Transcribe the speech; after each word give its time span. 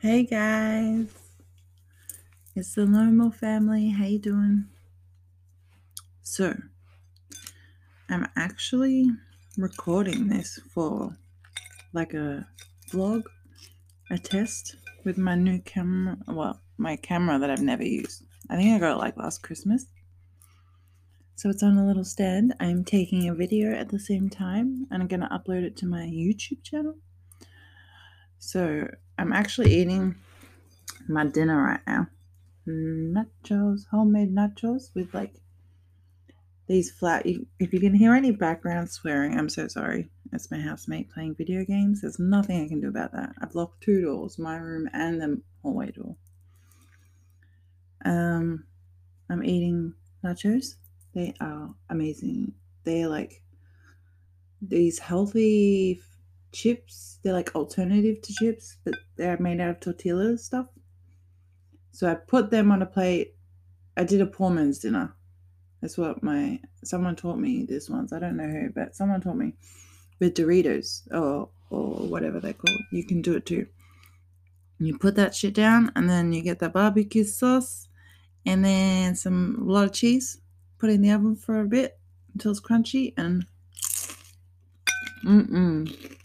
Hey 0.00 0.22
guys, 0.22 1.08
it's 2.54 2.72
the 2.72 2.82
LoneWolf 2.82 3.34
family. 3.34 3.90
How 3.90 4.04
you 4.04 4.20
doing? 4.20 4.66
So, 6.22 6.54
I'm 8.08 8.28
actually 8.36 9.10
recording 9.56 10.28
this 10.28 10.60
for 10.72 11.16
like 11.92 12.14
a 12.14 12.46
vlog, 12.92 13.24
a 14.08 14.18
test 14.18 14.76
with 15.04 15.18
my 15.18 15.34
new 15.34 15.58
camera. 15.62 16.16
Well, 16.28 16.60
my 16.76 16.94
camera 16.94 17.40
that 17.40 17.50
I've 17.50 17.60
never 17.60 17.82
used. 17.82 18.22
I 18.48 18.54
think 18.54 18.76
I 18.76 18.78
got 18.78 18.94
it 18.94 18.98
like 18.98 19.16
last 19.16 19.42
Christmas. 19.42 19.86
So 21.34 21.50
it's 21.50 21.64
on 21.64 21.76
a 21.76 21.84
little 21.84 22.04
stand. 22.04 22.54
I'm 22.60 22.84
taking 22.84 23.28
a 23.28 23.34
video 23.34 23.72
at 23.74 23.88
the 23.88 23.98
same 23.98 24.30
time 24.30 24.86
and 24.92 25.02
I'm 25.02 25.08
going 25.08 25.22
to 25.22 25.26
upload 25.26 25.64
it 25.64 25.76
to 25.78 25.86
my 25.86 26.02
YouTube 26.02 26.62
channel. 26.62 26.94
So 28.38 28.88
I'm 29.18 29.32
actually 29.32 29.74
eating 29.74 30.14
my 31.08 31.26
dinner 31.26 31.62
right 31.62 31.80
now. 31.86 32.06
Nachos, 32.66 33.86
homemade 33.90 34.34
nachos 34.34 34.94
with 34.94 35.12
like 35.14 35.34
these 36.66 36.90
flat. 36.90 37.24
If 37.26 37.72
you 37.72 37.80
can 37.80 37.94
hear 37.94 38.14
any 38.14 38.30
background 38.30 38.90
swearing, 38.90 39.36
I'm 39.36 39.48
so 39.48 39.68
sorry. 39.68 40.10
It's 40.32 40.50
my 40.50 40.60
housemate 40.60 41.10
playing 41.10 41.34
video 41.36 41.64
games. 41.64 42.02
There's 42.02 42.18
nothing 42.18 42.62
I 42.62 42.68
can 42.68 42.80
do 42.80 42.88
about 42.88 43.12
that. 43.12 43.34
I've 43.40 43.54
locked 43.54 43.82
two 43.82 44.02
doors, 44.02 44.38
my 44.38 44.56
room 44.56 44.88
and 44.92 45.20
the 45.20 45.40
hallway 45.62 45.90
door. 45.90 46.16
Um, 48.04 48.64
I'm 49.30 49.42
eating 49.42 49.94
nachos. 50.22 50.74
They 51.14 51.34
are 51.40 51.74
amazing. 51.88 52.52
They're 52.84 53.08
like 53.08 53.42
these 54.60 54.98
healthy 54.98 56.00
chips. 56.52 57.18
They're 57.22 57.32
like 57.32 57.54
alternative 57.54 58.22
to 58.22 58.32
chips, 58.34 58.76
but 58.84 58.94
they're 59.16 59.38
made 59.38 59.60
out 59.60 59.70
of 59.70 59.80
tortilla 59.80 60.36
stuff. 60.38 60.66
So 61.92 62.08
I 62.10 62.14
put 62.14 62.50
them 62.50 62.70
on 62.70 62.82
a 62.82 62.86
plate. 62.86 63.34
I 63.96 64.04
did 64.04 64.20
a 64.20 64.26
poor 64.26 64.50
man's 64.50 64.78
dinner. 64.78 65.14
That's 65.80 65.98
what 65.98 66.22
my 66.22 66.60
someone 66.84 67.16
taught 67.16 67.38
me 67.38 67.64
this 67.64 67.88
once. 67.88 68.12
I 68.12 68.18
don't 68.18 68.36
know 68.36 68.48
who, 68.48 68.70
but 68.70 68.94
someone 68.94 69.20
taught 69.20 69.36
me 69.36 69.54
with 70.18 70.34
Doritos 70.34 71.02
or 71.12 71.50
or 71.70 72.06
whatever 72.08 72.40
they're 72.40 72.52
called. 72.52 72.80
You 72.90 73.04
can 73.04 73.22
do 73.22 73.36
it 73.36 73.46
too. 73.46 73.66
You 74.78 74.96
put 74.96 75.16
that 75.16 75.34
shit 75.34 75.54
down, 75.54 75.92
and 75.96 76.08
then 76.08 76.32
you 76.32 76.42
get 76.42 76.60
the 76.60 76.68
barbecue 76.68 77.24
sauce, 77.24 77.88
and 78.46 78.64
then 78.64 79.16
some 79.16 79.58
a 79.60 79.72
lot 79.72 79.84
of 79.84 79.92
cheese. 79.92 80.40
Put 80.78 80.90
it 80.90 80.94
in 80.94 81.02
the 81.02 81.10
oven 81.10 81.34
for 81.34 81.60
a 81.60 81.66
bit 81.66 81.98
until 82.32 82.52
it's 82.52 82.60
crunchy, 82.60 83.12
and 83.16 83.44
mm 85.24 85.48
mm. 85.48 86.16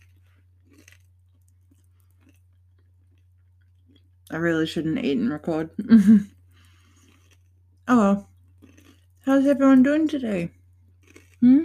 I 4.32 4.38
really 4.38 4.66
shouldn't 4.66 5.04
eat 5.04 5.18
and 5.18 5.32
record. 5.32 5.70
oh 7.88 7.98
well. 7.98 8.30
How's 9.26 9.46
everyone 9.48 9.84
doing 9.84 10.08
today? 10.08 10.52
Hmm? 11.40 11.64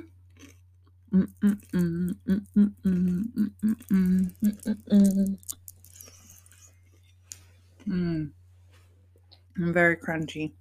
Mm. 7.89 8.31
I'm 9.57 9.73
very 9.73 9.97
crunchy. 9.97 10.53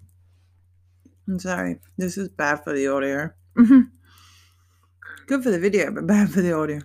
I'm 1.27 1.39
sorry. 1.39 1.79
This 1.97 2.17
is 2.17 2.29
bad 2.29 2.63
for 2.63 2.73
the 2.73 2.87
audio. 2.87 3.31
Good 3.55 5.43
for 5.43 5.51
the 5.51 5.59
video, 5.59 5.91
but 5.91 6.07
bad 6.07 6.29
for 6.31 6.41
the 6.41 6.53
audio. 6.53 6.79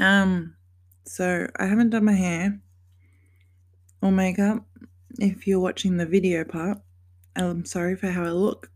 Um, 0.00 0.56
so 1.04 1.46
I 1.56 1.66
haven't 1.66 1.90
done 1.90 2.04
my 2.04 2.12
hair 2.12 2.60
or 4.02 4.12
makeup. 4.12 4.64
If 5.18 5.46
you're 5.46 5.60
watching 5.60 5.96
the 5.96 6.06
video 6.06 6.44
part, 6.44 6.78
I'm 7.34 7.64
sorry 7.64 7.96
for 7.96 8.08
how 8.08 8.24
I 8.24 8.30
look. 8.30 8.70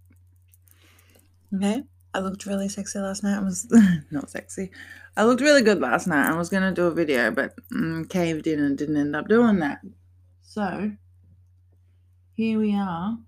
Okay, 1.55 1.83
I 2.15 2.19
looked 2.21 2.47
really 2.47 2.69
sexy 2.69 2.99
last 2.99 3.23
night. 3.23 3.39
I 3.39 3.43
was 3.43 3.67
not 4.11 4.31
sexy. 4.31 4.71
I 5.17 5.25
looked 5.25 5.41
really 5.41 5.63
good 5.63 5.81
last 5.81 6.07
night. 6.07 6.31
I 6.31 6.37
was 6.37 6.49
gonna 6.49 6.73
do 6.73 6.87
a 6.87 6.95
video, 6.95 7.31
but 7.31 7.55
mm, 7.73 8.09
caved 8.09 8.47
in 8.47 8.61
and 8.61 8.79
didn't 8.79 8.97
end 8.97 9.17
up 9.17 9.29
doing 9.29 9.59
that. 9.59 9.81
So 10.43 10.93
here 12.35 12.59
we 12.59 12.75
are. 12.75 13.19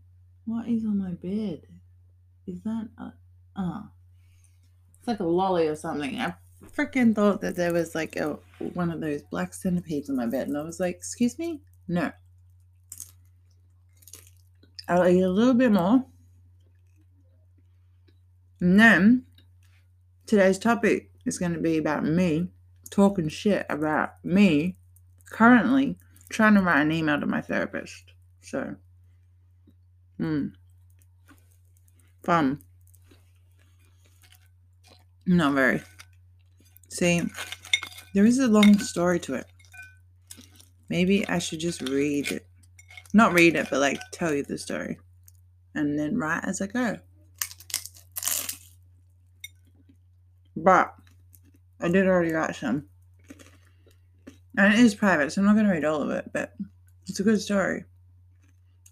What 0.44 0.68
is 0.68 0.84
on 0.84 0.98
my 0.98 1.12
bed? 1.12 1.62
Is 2.46 2.60
that 2.62 2.88
a, 2.98 3.12
oh, 3.56 3.84
it's 4.98 5.08
like 5.08 5.20
a 5.20 5.24
lolly 5.24 5.68
or 5.68 5.76
something. 5.76 6.20
I 6.20 6.34
freaking 6.76 7.14
thought 7.14 7.40
that 7.40 7.56
there 7.56 7.72
was 7.72 7.94
like 7.94 8.16
a 8.16 8.38
one 8.74 8.90
of 8.90 9.00
those 9.00 9.22
black 9.22 9.54
centipedes 9.54 10.10
on 10.10 10.16
my 10.16 10.26
bed, 10.26 10.48
and 10.48 10.56
I 10.56 10.62
was 10.62 10.80
like, 10.80 10.96
"Excuse 10.96 11.38
me, 11.38 11.60
no." 11.92 12.12
I'll 14.88 15.08
eat 15.08 15.22
a 15.22 15.30
little 15.30 15.54
bit 15.54 15.72
more. 15.72 16.04
And 18.60 18.78
then 18.78 19.24
today's 20.26 20.58
topic 20.58 21.10
is 21.24 21.38
going 21.38 21.54
to 21.54 21.60
be 21.60 21.78
about 21.78 22.04
me 22.04 22.48
talking 22.90 23.28
shit 23.28 23.64
about 23.70 24.22
me 24.24 24.76
currently 25.30 25.96
trying 26.28 26.54
to 26.54 26.60
write 26.60 26.82
an 26.82 26.92
email 26.92 27.18
to 27.18 27.26
my 27.26 27.40
therapist. 27.40 28.12
So, 28.40 28.76
hmm, 30.18 30.48
fun. 32.22 32.60
Not 35.26 35.54
very. 35.54 35.82
See, 36.88 37.22
there 38.14 38.26
is 38.26 38.38
a 38.38 38.48
long 38.48 38.78
story 38.78 39.20
to 39.20 39.34
it. 39.34 39.46
Maybe 40.92 41.26
I 41.26 41.38
should 41.38 41.60
just 41.60 41.80
read 41.80 42.30
it. 42.30 42.46
Not 43.14 43.32
read 43.32 43.56
it, 43.56 43.68
but 43.70 43.80
like 43.80 43.98
tell 44.10 44.34
you 44.34 44.42
the 44.42 44.58
story. 44.58 44.98
And 45.74 45.98
then 45.98 46.18
write 46.18 46.44
as 46.44 46.60
I 46.60 46.66
go. 46.66 46.98
But 50.54 50.94
I 51.80 51.88
did 51.88 52.06
already 52.06 52.32
write 52.32 52.56
some. 52.56 52.84
And 54.58 54.74
it 54.74 54.80
is 54.80 54.94
private, 54.94 55.32
so 55.32 55.40
I'm 55.40 55.46
not 55.46 55.54
going 55.54 55.64
to 55.64 55.72
read 55.72 55.86
all 55.86 56.02
of 56.02 56.10
it, 56.10 56.30
but 56.30 56.52
it's 57.06 57.20
a 57.20 57.22
good 57.22 57.40
story 57.40 57.86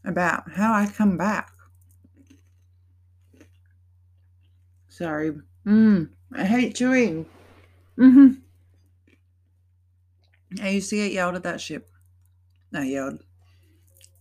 about 0.03 0.51
how 0.53 0.73
I 0.73 0.87
come 0.87 1.19
back. 1.19 1.53
Sorry. 4.89 5.33
Mmm. 5.67 6.09
I 6.33 6.45
hate 6.47 6.77
chewing. 6.77 7.27
Mm-hmm. 7.99 8.37
I 10.63 10.71
used 10.71 10.89
to 10.89 10.97
get 10.97 11.13
yelled 11.13 11.35
at 11.35 11.43
that 11.43 11.61
shit. 11.61 11.87
I 12.75 12.85
yelled. 12.85 13.21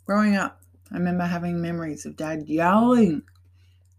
Growing 0.06 0.36
up, 0.36 0.62
I 0.92 0.98
remember 0.98 1.26
having 1.26 1.62
memories 1.62 2.06
of 2.06 2.16
dad 2.16 2.48
yelling 2.48 3.22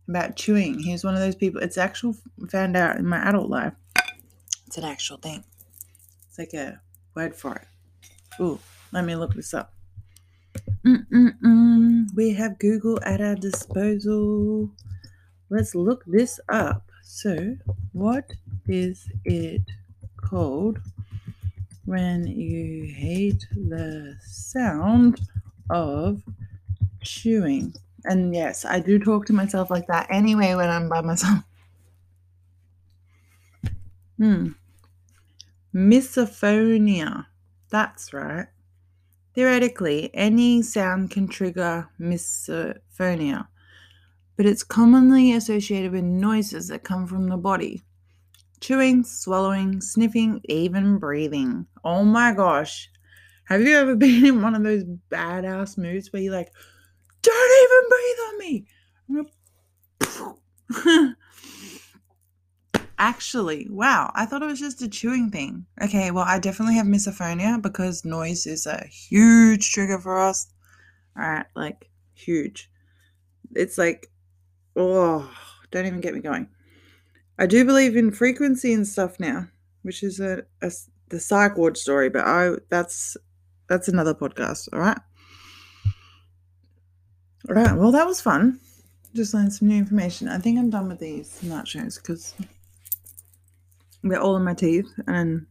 about 0.09 0.37
chewing. 0.37 0.79
He 0.79 0.93
was 0.93 1.05
one 1.05 1.15
of 1.15 1.21
those 1.21 1.37
people. 1.37 1.61
It's 1.61 1.79
actual 1.79 2.17
found 2.49 2.77
out 2.77 2.97
in 2.97 3.07
my 3.07 3.19
adult 3.29 3.49
life. 3.49 3.75
It's 4.67 4.77
an 4.77 4.85
actual 4.85 5.19
thing. 5.19 5.45
It's 6.29 6.39
like 6.39 6.53
a 6.55 6.81
word 7.15 7.35
for 7.35 7.55
it. 7.55 7.67
Ooh, 8.41 8.59
let 8.93 9.05
me 9.05 9.15
look 9.15 9.35
this 9.35 9.55
up. 9.55 9.73
Mm-mm-mm. 10.85 12.07
We 12.15 12.33
have 12.33 12.59
Google 12.59 12.99
at 13.05 13.21
our 13.21 13.37
disposal. 13.37 14.71
Let's 15.49 15.75
look 15.75 16.05
this 16.07 16.41
up. 16.49 16.91
So, 17.05 17.57
what 17.93 18.33
is 18.67 19.09
it 19.25 19.63
called 20.17 20.79
when 21.91 22.25
you 22.25 22.85
hate 22.85 23.45
the 23.51 24.15
sound 24.25 25.21
of 25.71 26.23
chewing? 27.03 27.75
And 28.05 28.33
yes, 28.33 28.65
I 28.65 28.79
do 28.79 28.97
talk 29.01 29.27
to 29.27 29.33
myself 29.33 29.71
like 29.71 29.89
that 29.89 30.07
anyway 30.09 30.55
when 30.55 30.69
I'm 30.71 30.89
by 30.89 31.01
myself. 31.01 31.41
Hmm. 34.19 34.49
Misophonia. 35.75 37.25
That's 37.71 38.13
right. 38.13 38.49
Theoretically, 39.35 40.11
any 40.13 40.61
sound 40.61 41.11
can 41.11 41.27
trigger 41.27 41.89
misophonia, 41.99 43.49
but 44.37 44.45
it's 44.45 44.63
commonly 44.63 45.33
associated 45.33 45.93
with 45.93 46.05
noises 46.05 46.69
that 46.69 46.85
come 46.85 47.07
from 47.07 47.31
the 47.31 47.39
body 47.39 47.83
chewing, 48.61 49.03
swallowing, 49.05 49.81
sniffing, 49.81 50.41
even 50.45 50.99
breathing. 50.99 51.67
Oh 51.85 52.05
my 52.05 52.33
gosh. 52.33 52.89
Have 53.45 53.63
you 53.63 53.77
ever 53.77 53.97
been 53.97 54.25
in 54.25 54.43
one 54.43 54.55
of 54.55 54.63
those 54.63 54.85
badass 55.11 55.77
moods 55.77 56.13
where 56.13 56.23
you're 56.23 56.33
like, 56.33 56.53
don't 57.23 57.65
even 57.65 57.89
breathe 57.89 58.19
on 58.29 58.39
me? 58.39 58.67
Actually, 62.99 63.67
wow, 63.71 64.11
I 64.15 64.27
thought 64.27 64.43
it 64.43 64.47
was 64.47 64.61
just 64.61 64.83
a 64.83 64.89
chewing 64.89 65.31
thing. 65.31 65.65
Okay, 65.83 66.11
well, 66.11 66.27
I 66.27 66.39
definitely 66.39 66.75
have 66.75 66.87
misophonia 66.87 67.61
because 67.61 68.05
noise 68.05 68.47
is 68.47 68.67
a 68.67 68.85
huge 68.87 69.73
trigger 69.73 69.99
for 69.99 70.19
us. 70.19 70.53
All 71.17 71.29
right, 71.29 71.47
like 71.57 71.89
huge. 72.15 72.71
It's 73.55 73.79
like, 73.79 74.09
oh, 74.77 75.31
don't 75.71 75.87
even 75.87 76.01
get 76.01 76.15
me 76.15 76.21
going. 76.21 76.49
I 77.41 77.47
do 77.47 77.65
believe 77.65 77.97
in 77.97 78.11
frequency 78.11 78.75
and 78.75 78.87
stuff 78.87 79.19
now, 79.19 79.49
which 79.81 80.03
is 80.03 80.21
a, 80.21 80.43
a 80.61 80.71
the 81.09 81.19
psych 81.19 81.57
ward 81.57 81.79
story, 81.79 82.11
but 82.11 82.27
I 82.27 82.51
that's 82.69 83.17
that's 83.67 83.89
another 83.89 84.15
podcast. 84.15 84.69
All 84.75 84.81
right. 84.81 84.99
All 87.49 87.55
right. 87.55 87.75
Well, 87.75 87.93
that 87.93 88.07
was 88.07 88.21
fun. 88.21 88.61
Just 89.15 89.33
learned 89.33 89.55
some 89.55 89.69
new 89.69 89.79
information. 89.79 90.29
I 90.29 90.39
think 90.39 90.59
I'm 90.59 90.69
done 90.69 90.89
with 90.89 90.99
these 90.99 91.41
nachos 91.43 91.97
because 91.97 92.35
they're 94.03 94.21
all 94.21 94.37
in 94.37 94.45
my 94.45 94.55
teeth 94.55 94.93
and 95.07 95.47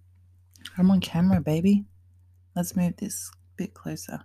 I'm 0.77 0.91
on 0.91 1.01
camera, 1.01 1.41
baby. 1.41 1.85
Let's 2.55 2.75
move 2.75 2.97
this 2.97 3.31
bit 3.57 3.73
closer. 3.73 4.21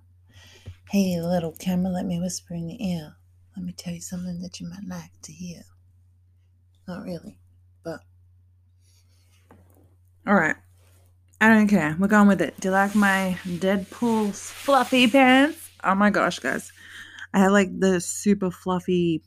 Hey, 0.90 1.18
little 1.18 1.52
camera, 1.52 1.90
let 1.90 2.04
me 2.04 2.20
whisper 2.20 2.54
in 2.54 2.68
your 2.68 2.78
ear. 2.78 3.16
Let 3.56 3.64
me 3.64 3.72
tell 3.72 3.94
you 3.94 4.02
something 4.02 4.42
that 4.42 4.60
you 4.60 4.68
might 4.68 4.86
like 4.86 5.12
to 5.22 5.32
hear. 5.32 5.62
Not 6.86 7.02
really, 7.04 7.38
but. 7.84 8.00
All 10.26 10.34
right. 10.34 10.56
I 11.40 11.48
don't 11.48 11.68
care. 11.68 11.96
We're 11.98 12.08
going 12.08 12.28
with 12.28 12.40
it. 12.40 12.58
Do 12.60 12.68
you 12.68 12.72
like 12.72 12.94
my 12.94 13.38
Deadpool 13.44 14.34
fluffy 14.34 15.06
pants? 15.06 15.70
Oh 15.82 15.94
my 15.94 16.08
gosh, 16.08 16.38
guys. 16.38 16.72
I 17.34 17.40
have 17.40 17.52
like 17.52 17.78
the 17.78 18.00
super 18.00 18.50
fluffy, 18.50 19.22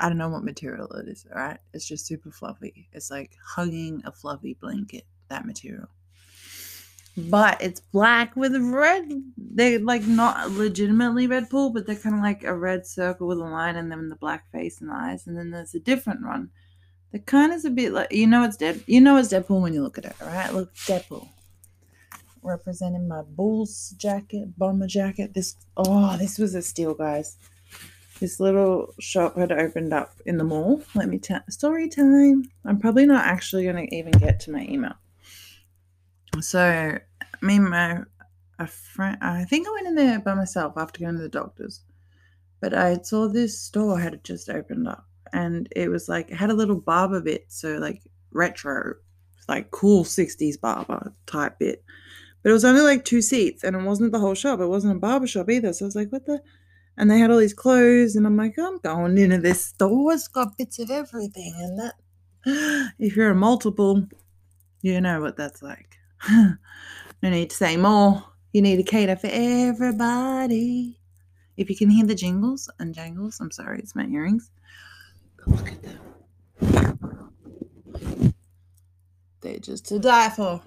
I 0.00 0.08
don't 0.08 0.18
know 0.18 0.30
what 0.30 0.42
material 0.42 0.90
it 0.94 1.06
is, 1.06 1.26
all 1.30 1.40
right? 1.40 1.58
It's 1.72 1.86
just 1.86 2.06
super 2.06 2.30
fluffy. 2.30 2.88
It's 2.92 3.10
like 3.10 3.30
hugging 3.44 4.02
a 4.04 4.10
fluffy 4.10 4.54
blanket, 4.54 5.04
that 5.28 5.44
material. 5.46 5.88
But 7.16 7.60
it's 7.60 7.80
black 7.80 8.34
with 8.36 8.56
red. 8.56 9.12
They're 9.36 9.78
like 9.78 10.06
not 10.06 10.50
legitimately 10.50 11.26
red 11.26 11.50
pool, 11.50 11.70
but 11.70 11.86
they're 11.86 11.94
kind 11.94 12.14
of 12.14 12.22
like 12.22 12.42
a 12.42 12.56
red 12.56 12.86
circle 12.86 13.28
with 13.28 13.38
a 13.38 13.42
line 13.42 13.76
and 13.76 13.92
then 13.92 14.08
the 14.08 14.16
black 14.16 14.50
face 14.50 14.80
and 14.80 14.90
eyes. 14.90 15.26
And 15.26 15.36
then 15.36 15.50
there's 15.50 15.74
a 15.74 15.80
different 15.80 16.24
one 16.24 16.50
that 17.12 17.26
kind 17.26 17.52
is 17.52 17.64
a 17.64 17.70
bit 17.70 17.92
like, 17.92 18.12
you 18.12 18.26
know, 18.26 18.44
it's 18.44 18.56
dead. 18.56 18.82
You 18.86 19.00
know, 19.00 19.16
it's 19.16 19.28
Deadpool 19.28 19.60
when 19.60 19.74
you 19.74 19.82
look 19.82 19.98
at 19.98 20.06
it, 20.06 20.16
right? 20.20 20.52
Look, 20.52 20.74
Deadpool 20.74 21.28
representing 22.42 23.08
my 23.08 23.22
Bulls 23.22 23.94
jacket, 23.96 24.58
bomber 24.58 24.86
jacket. 24.86 25.34
This 25.34 25.56
oh, 25.76 26.16
this 26.16 26.38
was 26.38 26.54
a 26.54 26.62
steal, 26.62 26.94
guys. 26.94 27.38
This 28.20 28.38
little 28.38 28.94
shop 29.00 29.36
had 29.36 29.52
opened 29.52 29.92
up 29.92 30.14
in 30.26 30.36
the 30.38 30.44
mall. 30.44 30.82
Let 30.94 31.08
me 31.08 31.18
tell 31.18 31.40
story 31.48 31.88
time. 31.88 32.44
I'm 32.64 32.78
probably 32.78 33.06
not 33.06 33.24
actually 33.24 33.64
gonna 33.64 33.86
even 33.90 34.12
get 34.12 34.40
to 34.40 34.52
my 34.52 34.62
email. 34.62 34.94
So 36.40 36.98
me 37.40 37.56
and 37.56 37.70
my 37.70 38.02
a 38.58 38.66
friend 38.66 39.18
I 39.20 39.44
think 39.44 39.66
I 39.66 39.72
went 39.72 39.88
in 39.88 39.94
there 39.94 40.20
by 40.20 40.34
myself 40.34 40.74
after 40.76 41.00
going 41.00 41.16
to 41.16 41.22
the 41.22 41.28
doctors. 41.28 41.82
But 42.60 42.74
I 42.74 42.98
saw 43.02 43.26
this 43.26 43.58
store 43.58 43.98
had 43.98 44.22
just 44.22 44.48
opened 44.48 44.86
up 44.86 45.06
and 45.32 45.68
it 45.74 45.88
was 45.88 46.08
like 46.08 46.30
it 46.30 46.36
had 46.36 46.50
a 46.50 46.54
little 46.54 46.76
barber 46.76 47.20
bit, 47.20 47.46
so 47.48 47.74
like 47.74 48.02
retro, 48.32 48.94
like 49.48 49.70
cool 49.70 50.04
60s 50.04 50.60
barber 50.60 51.12
type 51.26 51.58
bit 51.58 51.84
but 52.42 52.50
it 52.50 52.54
was 52.54 52.64
only 52.64 52.82
like 52.82 53.04
two 53.04 53.22
seats 53.22 53.62
and 53.62 53.76
it 53.76 53.82
wasn't 53.82 54.12
the 54.12 54.18
whole 54.18 54.34
shop. 54.34 54.60
It 54.60 54.66
wasn't 54.66 54.96
a 54.96 55.00
barber 55.00 55.26
shop 55.26 55.48
either. 55.48 55.72
So 55.72 55.84
I 55.84 55.86
was 55.86 55.96
like, 55.96 56.10
what 56.10 56.26
the? 56.26 56.40
And 56.96 57.10
they 57.10 57.18
had 57.18 57.30
all 57.30 57.38
these 57.38 57.54
clothes. 57.54 58.16
And 58.16 58.26
I'm 58.26 58.36
like, 58.36 58.58
I'm 58.58 58.78
going 58.78 59.16
into 59.16 59.38
this 59.38 59.66
store. 59.66 60.12
It's 60.12 60.28
got 60.28 60.58
bits 60.58 60.78
of 60.78 60.90
everything. 60.90 61.54
And 61.56 61.78
that, 61.78 62.92
if 62.98 63.16
you're 63.16 63.30
a 63.30 63.34
multiple, 63.34 64.06
you 64.82 65.00
know 65.00 65.20
what 65.20 65.36
that's 65.36 65.62
like. 65.62 65.96
no 66.30 66.56
need 67.22 67.50
to 67.50 67.56
say 67.56 67.76
more. 67.76 68.24
You 68.52 68.60
need 68.60 68.76
to 68.76 68.82
cater 68.82 69.16
for 69.16 69.30
everybody. 69.30 70.98
If 71.56 71.70
you 71.70 71.76
can 71.76 71.90
hear 71.90 72.04
the 72.04 72.14
jingles 72.14 72.68
and 72.80 72.94
jangles, 72.94 73.38
I'm 73.40 73.52
sorry, 73.52 73.78
it's 73.78 73.94
my 73.94 74.06
earrings. 74.06 74.50
Look 75.46 75.68
at 75.68 75.82
them. 75.82 75.98
They're 79.40 79.58
just 79.58 79.86
to 79.88 79.98
die 79.98 80.30
for. 80.30 80.62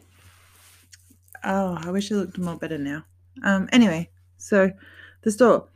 Oh, 1.43 1.77
I 1.79 1.91
wish 1.91 2.11
it 2.11 2.15
looked 2.15 2.37
more 2.37 2.57
better 2.57 2.77
now. 2.77 3.05
Um, 3.43 3.69
anyway, 3.71 4.09
so 4.37 4.71
the 5.21 5.31
store. 5.31 5.67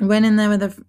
Went 0.00 0.24
in 0.24 0.36
there 0.36 0.48
with 0.48 0.62
a. 0.62 0.84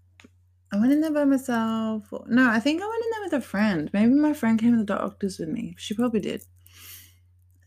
I 0.71 0.79
went 0.79 0.91
in 0.91 1.01
there 1.01 1.11
by 1.11 1.25
myself. 1.25 2.11
No, 2.27 2.49
I 2.49 2.59
think 2.59 2.81
I 2.81 2.87
went 2.87 3.03
in 3.03 3.11
there 3.11 3.23
with 3.23 3.33
a 3.33 3.41
friend. 3.41 3.89
Maybe 3.93 4.13
my 4.13 4.33
friend 4.33 4.59
came 4.59 4.71
to 4.71 4.77
the 4.77 4.85
doctors 4.85 5.37
with 5.37 5.49
me. 5.49 5.75
She 5.77 5.93
probably 5.93 6.19
did. 6.19 6.43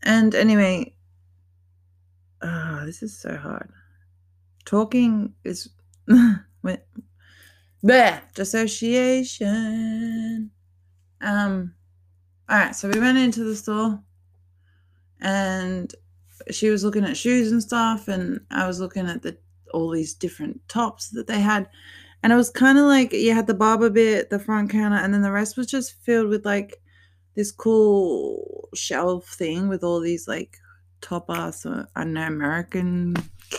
And 0.03 0.35
anyway, 0.35 0.95
oh, 2.41 2.83
this 2.85 3.01
is 3.01 3.17
so 3.17 3.37
hard. 3.37 3.69
Talking 4.65 5.33
is. 5.43 5.69
bleh, 7.83 8.21
dissociation. 8.33 10.51
Um. 11.21 11.73
All 12.49 12.57
right, 12.57 12.75
so 12.75 12.89
we 12.89 12.99
went 12.99 13.17
into 13.17 13.43
the 13.43 13.55
store, 13.55 14.01
and 15.19 15.93
she 16.51 16.69
was 16.69 16.83
looking 16.83 17.03
at 17.03 17.17
shoes 17.17 17.51
and 17.51 17.61
stuff, 17.61 18.07
and 18.07 18.39
I 18.51 18.67
was 18.67 18.79
looking 18.79 19.07
at 19.07 19.21
the 19.21 19.37
all 19.73 19.89
these 19.89 20.13
different 20.13 20.61
tops 20.69 21.09
that 21.09 21.27
they 21.27 21.41
had. 21.41 21.67
And 22.23 22.33
it 22.33 22.35
was 22.35 22.49
kind 22.49 22.77
of 22.77 22.85
like 22.85 23.13
you 23.13 23.33
had 23.33 23.47
the 23.47 23.53
barber 23.53 23.89
bit, 23.89 24.29
the 24.29 24.39
front 24.39 24.71
counter, 24.71 24.97
and 24.97 25.13
then 25.13 25.21
the 25.21 25.31
rest 25.31 25.57
was 25.57 25.67
just 25.67 26.01
filled 26.03 26.29
with 26.29 26.45
like 26.45 26.77
this 27.35 27.51
cool 27.51 28.69
shelf 28.73 29.27
thing 29.27 29.67
with 29.67 29.83
all 29.83 29.99
these 29.99 30.27
like 30.27 30.57
top 31.01 31.25
ass, 31.29 31.65
uh, 31.65 31.85
I 31.95 32.03
don't 32.03 32.13
know, 32.13 32.27
American 32.27 33.15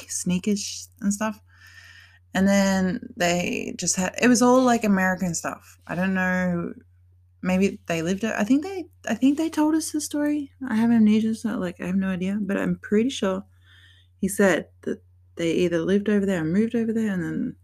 sneakers 0.08 0.88
and 1.00 1.14
stuff. 1.14 1.40
And 2.34 2.46
then 2.46 3.00
they 3.16 3.74
just 3.76 3.96
had 3.96 4.14
it 4.20 4.28
was 4.28 4.42
all 4.42 4.62
like 4.62 4.84
American 4.84 5.34
stuff. 5.34 5.78
I 5.86 5.94
don't 5.94 6.14
know 6.14 6.72
maybe 7.42 7.78
they 7.86 8.02
lived 8.02 8.24
it. 8.24 8.34
I 8.36 8.44
think 8.44 8.62
they 8.62 8.86
I 9.08 9.14
think 9.14 9.38
they 9.38 9.50
told 9.50 9.74
us 9.74 9.92
the 9.92 10.00
story. 10.00 10.50
I 10.68 10.76
have 10.76 10.90
amnesia, 10.90 11.34
so 11.34 11.58
like 11.58 11.80
I 11.80 11.86
have 11.86 11.96
no 11.96 12.08
idea, 12.08 12.38
but 12.40 12.56
I'm 12.56 12.78
pretty 12.78 13.10
sure 13.10 13.44
he 14.20 14.28
said 14.28 14.68
that 14.82 15.02
they 15.36 15.52
either 15.52 15.78
lived 15.78 16.08
over 16.08 16.26
there 16.26 16.42
or 16.42 16.44
moved 16.44 16.74
over 16.74 16.92
there, 16.92 17.12
and 17.12 17.22
then 17.22 17.56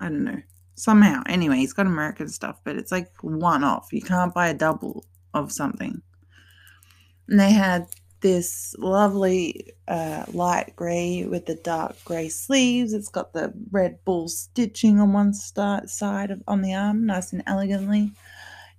I 0.00 0.08
don't 0.08 0.24
know 0.24 0.42
somehow. 0.74 1.22
Anyway, 1.26 1.56
he's 1.56 1.72
got 1.72 1.86
American 1.86 2.28
stuff, 2.28 2.60
but 2.64 2.76
it's 2.76 2.92
like 2.92 3.10
one 3.22 3.64
off. 3.64 3.92
You 3.92 4.02
can't 4.02 4.34
buy 4.34 4.48
a 4.48 4.54
double 4.54 5.04
of 5.34 5.52
something. 5.52 6.02
And 7.28 7.40
they 7.40 7.52
had 7.52 7.86
this 8.22 8.74
lovely 8.78 9.72
uh, 9.86 10.24
light 10.32 10.74
grey 10.74 11.26
with 11.26 11.46
the 11.46 11.56
dark 11.56 11.96
grey 12.04 12.28
sleeves. 12.28 12.94
It's 12.94 13.08
got 13.08 13.32
the 13.32 13.52
Red 13.70 13.98
Bull 14.04 14.28
stitching 14.28 14.98
on 15.00 15.12
one 15.12 15.34
start, 15.34 15.90
side 15.90 16.30
of 16.30 16.42
on 16.48 16.62
the 16.62 16.74
arm, 16.74 17.04
nice 17.04 17.32
and 17.32 17.42
elegantly 17.46 18.12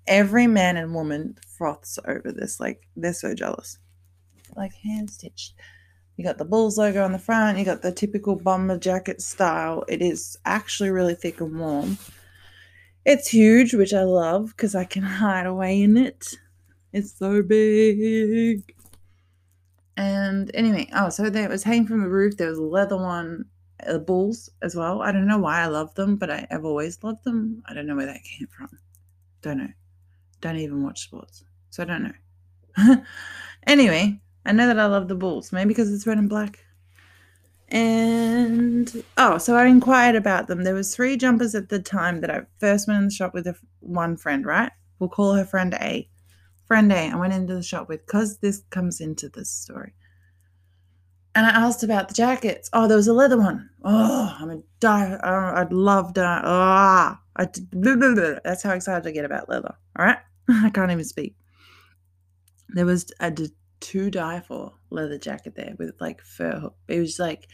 every 0.08 0.48
man 0.48 0.78
and 0.78 0.94
woman 0.94 1.38
froths 1.58 2.00
over 2.06 2.32
this. 2.32 2.60
Like 2.60 2.88
they're 2.96 3.14
so 3.14 3.34
jealous. 3.34 3.78
Like 4.56 4.74
hand 4.74 5.10
stitched. 5.10 5.54
You 6.18 6.24
got 6.24 6.38
the 6.38 6.46
Bulls 6.46 6.78
logo 6.78 7.04
on 7.04 7.12
the 7.12 7.20
front. 7.20 7.58
You 7.58 7.66
got 7.66 7.82
the 7.82 7.92
typical 7.92 8.36
bomber 8.36 8.78
jacket 8.78 9.22
style. 9.22 9.84
It 9.88 10.02
is 10.02 10.38
actually 10.46 10.92
really 10.92 11.16
thick 11.16 11.42
and 11.42 11.58
warm. 11.60 11.98
It's 13.06 13.30
huge, 13.30 13.74
which 13.74 13.94
I 13.94 14.04
love 14.04 14.54
because 14.56 14.76
I 14.76 14.86
can 14.86 15.04
hide 15.04 15.46
away 15.46 15.82
in 15.82 15.98
it. 15.98 16.36
It's 16.92 17.18
so 17.18 17.42
big. 17.42 18.76
And 19.96 20.50
anyway, 20.54 20.90
oh, 20.94 21.10
so 21.10 21.30
there 21.30 21.50
was 21.50 21.64
hanging 21.64 21.88
from 21.88 22.02
the 22.02 22.10
roof. 22.10 22.38
There 22.38 22.50
was 22.50 22.58
a 22.58 22.64
leather 22.64 22.98
one, 22.98 23.46
uh, 23.88 24.00
bulls 24.00 24.50
as 24.62 24.76
well. 24.76 25.02
I 25.02 25.12
don't 25.12 25.28
know 25.28 25.38
why 25.38 25.62
I 25.62 25.68
love 25.68 25.94
them, 25.96 26.16
but 26.16 26.30
I, 26.30 26.48
have 26.50 26.66
always 26.66 27.04
loved 27.04 27.24
them. 27.24 27.64
I 27.68 27.74
don't 27.74 27.86
know 27.86 27.96
where 27.96 28.08
that 28.08 28.24
came 28.24 28.48
from. 28.48 28.70
Don't 29.42 29.60
know 29.60 29.70
don't 30.44 30.58
even 30.58 30.84
watch 30.84 31.02
sports. 31.02 31.44
So 31.72 31.82
I 31.82 31.86
don't 31.88 32.04
know. 32.04 32.96
anyway, 33.68 34.20
I 34.46 34.52
know 34.52 34.68
that 34.68 34.80
I 34.80 34.86
love 34.86 35.08
the 35.08 35.16
Bulls, 35.16 35.52
maybe 35.52 35.70
because 35.70 35.92
it's 35.92 36.06
red 36.06 36.18
and 36.20 36.30
black. 36.30 36.60
And 37.70 39.04
oh, 39.18 39.40
so 39.40 39.56
I 39.56 39.66
inquired 39.66 40.16
about 40.16 40.48
them. 40.48 40.64
There 40.64 40.76
was 40.76 40.96
three 40.96 41.18
jumpers 41.18 41.56
at 41.56 41.70
the 41.70 41.80
time 41.80 42.22
that 42.22 42.30
I 42.30 42.42
first 42.60 42.88
went 42.88 43.00
in 43.00 43.06
the 43.06 43.12
shop 43.12 43.34
with 43.34 43.48
a, 43.48 43.56
one 43.80 44.18
friend, 44.18 44.46
right? 44.46 44.72
We'll 45.00 45.10
call 45.10 45.34
her 45.34 45.46
friend 45.46 45.74
A. 45.76 46.08
Friend 46.66 46.92
A, 46.92 47.10
I 47.10 47.16
went 47.16 47.34
into 47.34 47.56
the 47.56 47.64
shop 47.64 47.90
with 47.90 48.06
because 48.06 48.38
this 48.38 48.64
comes 48.70 49.02
into 49.02 49.30
this 49.30 49.50
story. 49.50 49.94
And 51.36 51.46
I 51.46 51.50
asked 51.50 51.84
about 51.84 52.08
the 52.08 52.14
jackets. 52.14 52.70
Oh, 52.74 52.88
there 52.88 52.98
was 52.98 53.08
a 53.08 53.14
leather 53.14 53.38
one. 53.38 53.70
Oh, 53.84 54.36
I'm 54.40 54.52
a 54.52 54.62
die. 54.80 55.20
Oh, 55.24 55.54
I'd 55.56 55.74
love 55.74 56.14
that. 56.14 56.44
Ah, 56.46 57.20
oh, 57.40 58.40
that's 58.44 58.62
how 58.62 58.72
excited 58.72 59.08
I 59.08 59.12
get 59.12 59.26
about 59.26 59.50
leather. 59.50 59.76
All 59.98 60.06
right. 60.06 60.20
I 60.50 60.70
can't 60.70 60.92
even 60.92 61.04
speak. 61.04 61.36
There 62.70 62.86
was 62.86 63.12
a 63.20 63.32
to 63.84 64.10
die 64.10 64.40
for 64.40 64.74
leather 64.92 65.18
jacket 65.18 65.56
there 65.56 65.76
with 65.78 65.94
like 66.00 66.22
fur. 66.22 66.70
It 66.88 67.00
was 67.00 67.20
like, 67.20 67.48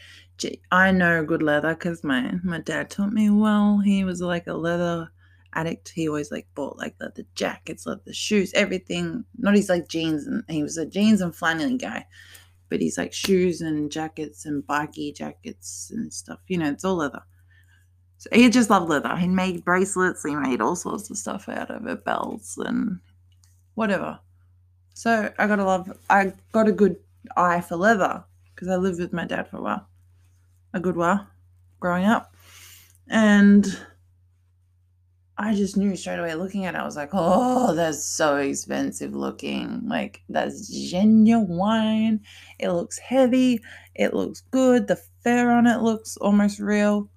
I 0.70 0.92
know 0.92 1.24
good 1.24 1.42
leather 1.42 1.74
because 1.74 2.04
my 2.04 2.34
my 2.44 2.60
dad 2.60 2.90
taught 2.90 3.12
me 3.12 3.30
well. 3.30 3.78
He 3.78 4.04
was 4.04 4.20
like 4.20 4.46
a 4.46 4.54
leather 4.54 5.10
addict. 5.54 5.90
He 5.90 6.08
always 6.08 6.30
like 6.32 6.48
bought 6.54 6.78
like 6.78 6.98
the, 6.98 7.12
the 7.14 7.26
jackets, 7.34 7.86
like 7.86 8.04
the 8.04 8.14
shoes, 8.14 8.52
everything. 8.54 9.24
Not 9.38 9.54
his 9.56 9.68
like 9.68 9.88
jeans, 9.88 10.26
and 10.26 10.44
he 10.48 10.62
was 10.62 10.76
a 10.78 10.86
jeans 10.86 11.20
and 11.20 11.34
flannel 11.34 11.76
guy, 11.78 12.06
but 12.70 12.80
he's 12.80 12.98
like 12.98 13.12
shoes 13.12 13.60
and 13.60 13.90
jackets 13.92 14.46
and 14.46 14.66
bikey 14.66 15.12
jackets 15.12 15.90
and 15.94 16.12
stuff. 16.12 16.40
You 16.48 16.58
know, 16.58 16.70
it's 16.70 16.84
all 16.84 16.96
leather. 16.96 17.22
So 18.18 18.30
he 18.32 18.48
just 18.50 18.70
loved 18.70 18.90
leather. 18.90 19.16
He 19.16 19.28
made 19.28 19.64
bracelets. 19.64 20.24
He 20.24 20.36
made 20.36 20.60
all 20.60 20.76
sorts 20.76 21.10
of 21.10 21.18
stuff 21.18 21.48
out 21.48 21.70
of 21.70 21.86
it, 21.86 22.04
belts 22.04 22.58
and 22.58 23.00
whatever. 23.74 24.20
So 24.94 25.32
I 25.38 25.46
got 25.46 25.58
a 25.60 25.64
love. 25.64 25.98
I 26.10 26.34
got 26.52 26.68
a 26.68 26.72
good 26.72 26.96
eye 27.36 27.60
for 27.62 27.76
leather 27.76 28.24
because 28.54 28.68
I 28.68 28.76
lived 28.76 29.00
with 29.00 29.12
my 29.12 29.26
dad 29.26 29.48
for 29.48 29.58
a 29.58 29.62
while. 29.62 29.88
a 30.74 30.80
good 30.80 30.96
while 30.96 31.26
growing 31.80 32.04
up. 32.04 32.34
And 33.08 33.66
I 35.42 35.54
just 35.54 35.74
knew 35.74 35.96
straight 35.96 36.18
away 36.18 36.34
looking 36.34 36.66
at 36.66 36.74
it, 36.74 36.78
I 36.78 36.84
was 36.84 36.96
like, 36.96 37.10
oh, 37.14 37.74
that's 37.74 38.04
so 38.04 38.36
expensive 38.36 39.14
looking. 39.14 39.88
Like, 39.88 40.22
that's 40.28 40.68
genuine. 40.68 42.20
It 42.58 42.70
looks 42.72 42.98
heavy. 42.98 43.62
It 43.94 44.12
looks 44.12 44.42
good. 44.50 44.86
The 44.86 45.00
fur 45.24 45.50
on 45.50 45.66
it 45.66 45.80
looks 45.80 46.18
almost 46.18 46.58
real. 46.60 47.10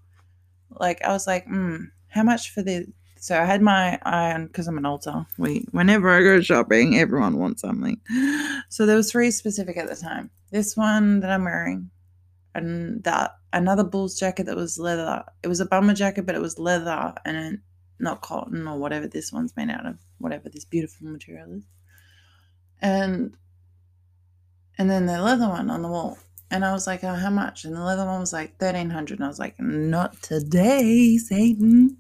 Like, 0.70 1.04
I 1.04 1.10
was 1.10 1.28
like, 1.28 1.46
hmm, 1.48 1.84
how 2.08 2.24
much 2.24 2.52
for 2.52 2.64
the. 2.64 2.88
So 3.20 3.38
I 3.38 3.44
had 3.44 3.62
my 3.62 4.00
eye 4.04 4.32
on, 4.32 4.48
because 4.48 4.68
I'm 4.68 4.78
an 4.78 4.86
alter. 4.86 5.26
We, 5.38 5.66
whenever 5.72 6.10
I 6.10 6.24
go 6.24 6.40
shopping, 6.40 6.98
everyone 6.98 7.38
wants 7.38 7.62
something. 7.62 8.00
So 8.70 8.86
there 8.86 8.96
was 8.96 9.12
three 9.12 9.32
specific 9.32 9.76
at 9.76 9.90
the 9.90 9.98
time. 9.98 10.30
This 10.50 10.78
one 10.78 11.20
that 11.20 11.30
I'm 11.30 11.44
wearing, 11.44 11.90
and 12.56 13.04
that 13.04 13.36
another 13.52 13.84
bull's 13.84 14.18
jacket 14.18 14.46
that 14.46 14.56
was 14.56 14.80
leather. 14.80 15.26
It 15.42 15.50
was 15.50 15.60
a 15.60 15.66
bummer 15.66 15.94
jacket, 15.94 16.26
but 16.26 16.36
it 16.36 16.42
was 16.42 16.58
leather 16.58 17.14
and 17.26 17.60
not 18.04 18.22
cotton 18.22 18.68
or 18.68 18.78
whatever 18.78 19.08
this 19.08 19.32
one's 19.32 19.56
made 19.56 19.70
out 19.70 19.86
of, 19.86 19.98
whatever 20.20 20.50
this 20.50 20.66
beautiful 20.66 21.08
material 21.08 21.54
is. 21.54 21.64
And 22.82 23.36
and 24.78 24.90
then 24.90 25.06
the 25.06 25.22
leather 25.22 25.48
one 25.48 25.70
on 25.70 25.82
the 25.82 25.88
wall. 25.88 26.18
And 26.52 26.64
I 26.64 26.72
was 26.72 26.86
like, 26.86 27.04
oh, 27.04 27.16
how 27.16 27.32
much? 27.32 27.66
And 27.66 27.76
the 27.76 27.82
leather 27.82 28.06
one 28.06 28.20
was 28.20 28.34
like 28.34 28.58
thirteen 28.60 28.92
hundred. 28.92 29.18
And 29.18 29.26
I 29.26 29.30
was 29.30 29.40
like, 29.40 29.60
not 29.60 30.22
today, 30.22 31.18
Satan. 31.18 31.98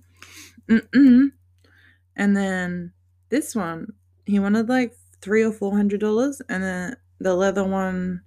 Mm-mm. 0.70 1.32
And 2.16 2.38
then 2.38 2.94
this 3.30 3.56
one, 3.56 3.94
he 4.26 4.38
wanted 4.40 4.70
like 4.70 4.96
three 5.22 5.44
or 5.44 5.52
four 5.52 5.76
hundred 5.76 6.02
dollars, 6.02 6.42
and 6.50 6.64
then 6.64 6.98
the 7.20 7.34
leather 7.34 7.64
one 7.64 8.22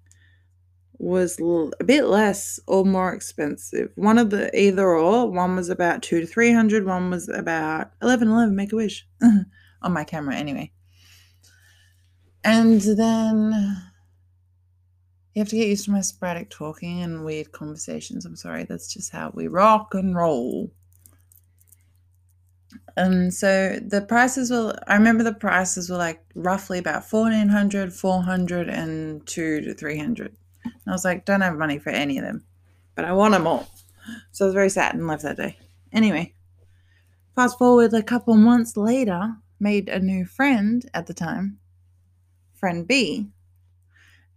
was 0.98 1.38
a 1.80 1.84
bit 1.84 2.04
less 2.04 2.58
or 2.66 2.84
more 2.84 3.12
expensive. 3.12 3.90
One 3.96 4.18
of 4.18 4.30
the 4.30 4.56
either 4.58 4.88
or. 4.88 5.30
One 5.30 5.56
was 5.56 5.68
about 5.68 6.02
two 6.02 6.20
to 6.20 6.26
three 6.26 6.52
hundred. 6.52 6.86
One 6.86 7.10
was 7.10 7.28
about 7.28 7.90
eleven 8.02 8.28
eleven. 8.28 8.56
Make 8.56 8.72
a 8.72 8.76
wish 8.76 9.06
on 9.22 9.92
my 9.92 10.04
camera 10.04 10.36
anyway. 10.36 10.72
And 12.44 12.80
then 12.80 13.82
you 15.34 15.40
have 15.40 15.48
to 15.48 15.56
get 15.56 15.68
used 15.68 15.84
to 15.86 15.90
my 15.90 16.00
sporadic 16.00 16.48
talking 16.48 17.02
and 17.02 17.24
weird 17.24 17.52
conversations. 17.52 18.24
I'm 18.24 18.36
sorry, 18.36 18.64
that's 18.64 18.92
just 18.92 19.12
how 19.12 19.32
we 19.34 19.48
rock 19.48 19.94
and 19.94 20.16
roll. 20.16 20.72
And 22.96 23.34
so 23.34 23.78
the 23.84 24.00
prices 24.00 24.50
were, 24.50 24.74
I 24.86 24.94
remember 24.94 25.24
the 25.24 25.34
prices 25.34 25.90
were 25.90 25.98
like 25.98 26.22
roughly 26.34 26.78
about 26.78 27.04
1400 27.04 27.92
400 27.92 28.68
and 28.70 29.26
2 29.26 29.60
to 29.62 29.74
300 29.74 30.36
and 30.66 30.86
I 30.86 30.92
was 30.92 31.04
like, 31.04 31.24
don't 31.24 31.40
have 31.40 31.56
money 31.56 31.78
for 31.78 31.90
any 31.90 32.18
of 32.18 32.24
them, 32.24 32.44
but 32.94 33.04
I 33.04 33.12
want 33.12 33.32
them 33.32 33.46
all. 33.46 33.68
So 34.32 34.44
I 34.44 34.46
was 34.46 34.54
very 34.54 34.70
sad 34.70 34.94
and 34.94 35.06
left 35.06 35.22
that 35.22 35.36
day. 35.36 35.58
Anyway, 35.92 36.34
fast 37.34 37.58
forward 37.58 37.92
a 37.94 38.02
couple 38.02 38.34
months 38.34 38.76
later, 38.76 39.34
made 39.58 39.88
a 39.88 39.98
new 39.98 40.24
friend 40.24 40.88
at 40.94 41.06
the 41.06 41.14
time, 41.14 41.58
friend 42.54 42.86
B. 42.86 43.28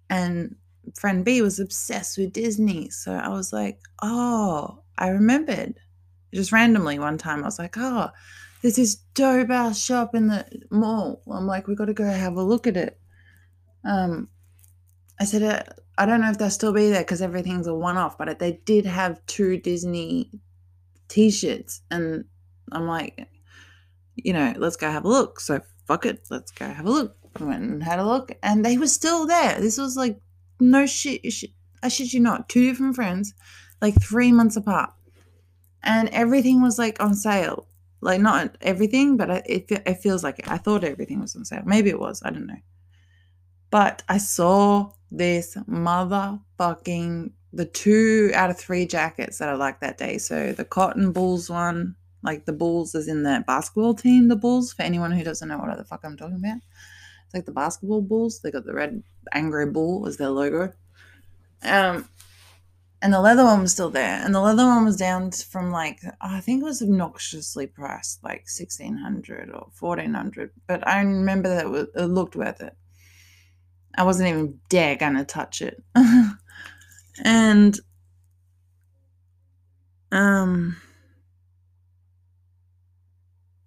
And 0.09 0.55
friend 0.95 1.23
B 1.23 1.41
was 1.41 1.59
obsessed 1.59 2.17
with 2.17 2.33
Disney. 2.33 2.89
So 2.89 3.13
I 3.13 3.29
was 3.29 3.53
like, 3.53 3.79
oh, 4.01 4.79
I 4.97 5.09
remembered. 5.09 5.79
Just 6.33 6.51
randomly 6.51 6.99
one 6.99 7.17
time, 7.17 7.43
I 7.43 7.47
was 7.47 7.59
like, 7.59 7.75
oh, 7.77 8.09
there's 8.61 8.75
this 8.75 8.95
dope 9.13 9.49
ass 9.49 9.83
shop 9.83 10.13
in 10.13 10.27
the 10.27 10.45
mall. 10.69 11.21
I'm 11.31 11.47
like, 11.47 11.67
we 11.67 11.75
got 11.75 11.85
to 11.85 11.93
go 11.93 12.05
have 12.05 12.35
a 12.35 12.43
look 12.43 12.67
at 12.67 12.77
it. 12.77 12.99
Um, 13.83 14.29
I 15.19 15.25
said, 15.25 15.43
uh, 15.43 15.63
I 15.99 16.05
don't 16.05 16.21
know 16.21 16.31
if 16.31 16.37
they'll 16.37 16.49
still 16.49 16.71
be 16.71 16.89
there 16.89 17.01
because 17.01 17.21
everything's 17.21 17.67
a 17.67 17.75
one 17.75 17.97
off, 17.97 18.17
but 18.17 18.39
they 18.39 18.61
did 18.63 18.85
have 18.85 19.23
two 19.25 19.57
Disney 19.57 20.31
t 21.09 21.29
shirts. 21.29 21.81
And 21.91 22.23
I'm 22.71 22.87
like, 22.87 23.27
you 24.15 24.31
know, 24.31 24.53
let's 24.57 24.77
go 24.77 24.89
have 24.89 25.03
a 25.03 25.09
look. 25.09 25.41
So 25.41 25.59
fuck 25.85 26.05
it, 26.05 26.25
let's 26.29 26.51
go 26.51 26.65
have 26.65 26.85
a 26.85 26.89
look. 26.89 27.17
I 27.35 27.43
went 27.43 27.63
and 27.63 27.83
had 27.83 27.99
a 27.99 28.05
look, 28.05 28.31
and 28.41 28.65
they 28.65 28.77
were 28.77 28.87
still 28.87 29.27
there. 29.27 29.59
This 29.59 29.77
was 29.77 29.97
like, 29.97 30.19
no 30.61 30.85
shit, 30.85 31.31
shit 31.33 31.51
I 31.83 31.89
shit 31.89 32.13
you 32.13 32.21
not, 32.21 32.47
two 32.47 32.65
different 32.65 32.95
friends, 32.95 33.33
like 33.81 34.01
three 34.01 34.31
months 34.31 34.55
apart. 34.55 34.91
And 35.83 36.07
everything 36.09 36.61
was 36.61 36.79
like 36.79 37.01
on 37.03 37.13
sale. 37.13 37.67
Like, 38.01 38.21
not 38.21 38.55
everything, 38.61 39.17
but 39.17 39.29
it, 39.45 39.65
it 39.69 39.95
feels 39.95 40.23
like 40.23 40.39
it. 40.39 40.49
I 40.49 40.57
thought 40.57 40.85
everything 40.85 41.19
was 41.19 41.35
on 41.35 41.43
sale. 41.43 41.63
Maybe 41.65 41.89
it 41.89 41.99
was. 41.99 42.21
I 42.23 42.29
don't 42.29 42.47
know. 42.47 42.61
But 43.69 44.03
I 44.07 44.17
saw 44.17 44.93
this 45.11 45.55
motherfucking 45.69 47.31
the 47.51 47.65
two 47.65 48.31
out 48.33 48.49
of 48.49 48.57
three 48.57 48.85
jackets 48.85 49.39
that 49.39 49.49
I 49.49 49.53
like 49.53 49.79
that 49.79 49.97
day. 49.97 50.17
So 50.17 50.51
the 50.51 50.65
cotton 50.65 51.11
bulls 51.11 51.49
one, 51.49 51.95
like 52.21 52.45
the 52.45 52.53
bulls 52.53 52.93
is 52.93 53.07
in 53.07 53.23
the 53.23 53.43
basketball 53.47 53.95
team, 53.95 54.27
the 54.27 54.35
bulls, 54.35 54.71
for 54.73 54.83
anyone 54.83 55.11
who 55.11 55.23
doesn't 55.23 55.47
know 55.47 55.57
what 55.57 55.75
the 55.75 55.83
fuck 55.83 56.01
I'm 56.03 56.17
talking 56.17 56.35
about. 56.35 56.57
It's 57.25 57.33
like 57.33 57.45
the 57.45 57.51
basketball 57.51 58.01
bulls. 58.01 58.39
They 58.39 58.51
got 58.51 58.65
the 58.65 58.73
red 58.73 59.03
angry 59.33 59.65
bull 59.65 60.07
as 60.07 60.17
their 60.17 60.29
logo. 60.29 60.73
Um 61.63 62.07
and 63.01 63.13
the 63.13 63.21
leather 63.21 63.45
one 63.45 63.61
was 63.61 63.71
still 63.71 63.89
there. 63.89 64.21
And 64.23 64.35
the 64.35 64.41
leather 64.41 64.65
one 64.65 64.83
was 64.83 64.97
down 64.97 65.31
from 65.31 65.71
like 65.71 66.01
I 66.21 66.41
think 66.41 66.61
it 66.61 66.65
was 66.65 66.81
obnoxiously 66.81 67.65
priced, 67.65 68.23
like 68.23 68.49
sixteen 68.49 68.97
hundred 68.97 69.49
or 69.49 69.69
fourteen 69.71 70.13
hundred. 70.13 70.51
But 70.67 70.85
I 70.87 71.01
remember 71.01 71.49
that 71.49 71.89
it, 71.95 72.07
looked 72.07 72.35
worth 72.35 72.61
it. 72.61 72.75
I 73.99 74.03
wasn't 74.03 74.29
even 74.29 74.59
dare 74.69 74.95
gonna 74.95 75.25
touch 75.25 75.61
it. 75.61 75.83
and 77.25 77.79
um 80.11 80.77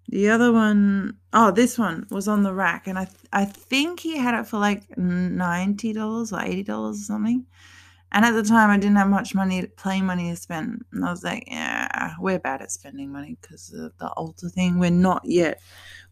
the 0.09 0.29
other 0.29 0.51
one, 0.51 1.17
oh, 1.33 1.51
this 1.51 1.77
one 1.77 2.07
was 2.09 2.27
on 2.27 2.43
the 2.43 2.53
rack, 2.53 2.87
and 2.87 2.97
I 2.97 3.07
I 3.31 3.45
think 3.45 3.99
he 3.99 4.17
had 4.17 4.39
it 4.39 4.47
for 4.47 4.57
like 4.59 4.97
ninety 4.97 5.93
dollars 5.93 6.33
or 6.33 6.41
eighty 6.41 6.63
dollars 6.63 7.01
or 7.01 7.03
something. 7.03 7.45
And 8.11 8.25
at 8.25 8.31
the 8.31 8.43
time, 8.43 8.69
I 8.71 8.77
didn't 8.77 8.97
have 8.97 9.09
much 9.09 9.35
money, 9.35 9.65
play 9.67 10.01
money 10.01 10.31
to 10.31 10.35
spend, 10.35 10.83
and 10.91 11.05
I 11.05 11.11
was 11.11 11.23
like, 11.23 11.45
yeah, 11.47 12.13
we're 12.19 12.39
bad 12.39 12.61
at 12.63 12.71
spending 12.71 13.11
money 13.11 13.37
because 13.41 13.71
of 13.73 13.95
the 13.99 14.07
alter 14.09 14.49
thing. 14.49 14.79
We're 14.79 14.91
not 14.91 15.21
yet 15.25 15.61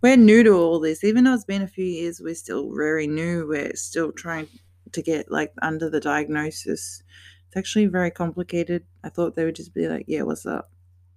we're 0.02 0.18
new 0.18 0.44
to 0.44 0.52
all 0.52 0.80
this. 0.80 1.04
Even 1.04 1.24
though 1.24 1.34
it's 1.34 1.46
been 1.46 1.62
a 1.62 1.68
few 1.68 1.86
years, 1.86 2.22
we're 2.22 2.36
still 2.36 2.74
very 2.76 3.08
new. 3.08 3.48
We're 3.48 3.76
still 3.76 4.12
trying 4.12 4.48
to 4.92 5.02
get 5.02 5.32
like 5.32 5.54
under 5.62 5.90
the 5.90 6.00
diagnosis. 6.00 7.04
It's 7.48 7.58
actually 7.58 7.88
very 7.88 8.12
complicated. 8.12 8.86
I 9.04 9.10
thought 9.10 9.36
they 9.36 9.46
would 9.46 9.56
just 9.56 9.74
be 9.74 9.88
like, 9.88 10.06
yeah, 10.08 10.24
what's 10.24 10.46
up? 10.46 10.72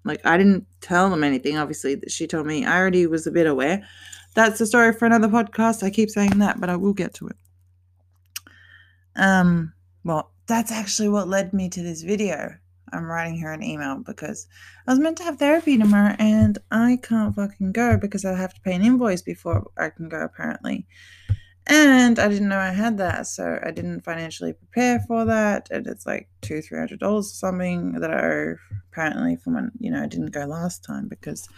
Like, 0.04 0.24
I 0.26 0.36
didn't 0.36 0.66
tell 0.80 1.08
them 1.08 1.24
anything, 1.24 1.56
obviously, 1.56 1.94
that 1.94 2.10
she 2.10 2.26
told 2.26 2.46
me. 2.46 2.66
I 2.66 2.76
already 2.76 3.06
was 3.06 3.26
a 3.26 3.30
bit 3.30 3.46
aware. 3.46 3.86
That's 4.34 4.60
a 4.60 4.66
story 4.66 4.92
for 4.92 5.06
another 5.06 5.28
podcast. 5.28 5.82
I 5.82 5.90
keep 5.90 6.10
saying 6.10 6.38
that, 6.40 6.60
but 6.60 6.68
I 6.68 6.76
will 6.76 6.92
get 6.92 7.14
to 7.14 7.28
it. 7.28 7.36
Um, 9.16 9.72
well, 10.02 10.32
that's 10.46 10.72
actually 10.72 11.08
what 11.08 11.28
led 11.28 11.54
me 11.54 11.70
to 11.70 11.82
this 11.82 12.02
video. 12.02 12.56
I'm 12.94 13.04
writing 13.04 13.38
her 13.40 13.52
an 13.52 13.62
email 13.62 13.96
because 13.96 14.46
I 14.86 14.92
was 14.92 15.00
meant 15.00 15.18
to 15.18 15.24
have 15.24 15.38
therapy 15.38 15.76
tomorrow 15.76 16.14
and 16.18 16.58
I 16.70 16.98
can't 17.02 17.34
fucking 17.34 17.72
go 17.72 17.96
because 17.96 18.24
I 18.24 18.34
have 18.34 18.54
to 18.54 18.60
pay 18.60 18.74
an 18.74 18.82
invoice 18.82 19.22
before 19.22 19.70
I 19.76 19.90
can 19.90 20.08
go, 20.08 20.20
apparently. 20.20 20.86
And 21.66 22.18
I 22.18 22.28
didn't 22.28 22.48
know 22.48 22.58
I 22.58 22.72
had 22.72 22.98
that, 22.98 23.26
so 23.26 23.58
I 23.64 23.70
didn't 23.70 24.02
financially 24.02 24.52
prepare 24.52 25.00
for 25.00 25.24
that. 25.24 25.68
And 25.70 25.86
it's 25.86 26.04
like 26.04 26.28
two, 26.42 26.60
three 26.60 26.78
hundred 26.78 27.00
dollars 27.00 27.30
or 27.30 27.34
something 27.34 27.92
that 28.00 28.10
I 28.10 28.26
owe 28.26 28.56
apparently 28.92 29.36
for 29.36 29.50
when 29.54 29.72
you 29.80 29.90
know 29.90 30.02
I 30.02 30.06
didn't 30.06 30.32
go 30.32 30.44
last 30.44 30.84
time 30.84 31.08
because 31.08 31.48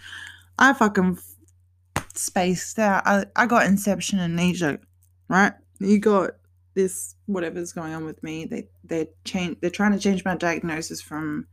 I 0.58 0.72
fucking 0.74 1.18
spaced 2.14 2.78
out. 2.78 3.02
I, 3.04 3.24
I 3.34 3.46
got 3.46 3.66
inception 3.66 4.20
amnesia, 4.20 4.78
right? 5.28 5.52
You 5.80 5.98
got 5.98 6.30
this 6.76 7.16
whatever's 7.26 7.72
going 7.72 7.94
on 7.94 8.04
with 8.04 8.22
me. 8.22 8.44
They 8.44 8.68
they 8.84 9.08
change 9.24 9.58
they're 9.60 9.70
trying 9.70 9.92
to 9.92 9.98
change 9.98 10.24
my 10.24 10.36
diagnosis 10.36 11.00
from 11.00 11.48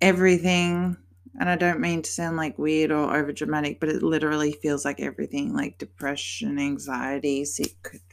everything 0.00 0.96
and 1.38 1.48
I 1.48 1.56
don't 1.56 1.80
mean 1.80 2.02
to 2.02 2.10
sound 2.10 2.36
like 2.36 2.58
weird 2.58 2.90
or 2.90 3.16
over 3.16 3.32
dramatic, 3.32 3.80
but 3.80 3.88
it 3.88 4.02
literally 4.02 4.52
feels 4.52 4.84
like 4.84 5.00
everything 5.00 5.54
like 5.54 5.78
depression, 5.78 6.58
anxiety, 6.58 7.46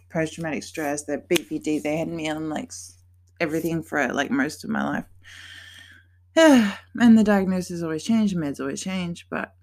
post 0.10 0.34
traumatic 0.34 0.64
stress, 0.64 1.04
that 1.06 1.28
BPD. 1.28 1.82
They 1.84 1.98
had 1.98 2.08
me 2.08 2.30
on 2.30 2.50
like 2.50 2.72
everything 3.40 3.84
for 3.84 4.08
like 4.14 4.32
most 4.32 4.64
of 4.64 4.70
my 4.70 5.04
life. 6.36 6.74
and 6.96 7.18
the 7.18 7.24
diagnosis 7.24 7.84
always 7.84 8.04
changed, 8.04 8.38
meds 8.38 8.62
always 8.62 8.82
change. 8.82 9.28
But 9.30 9.54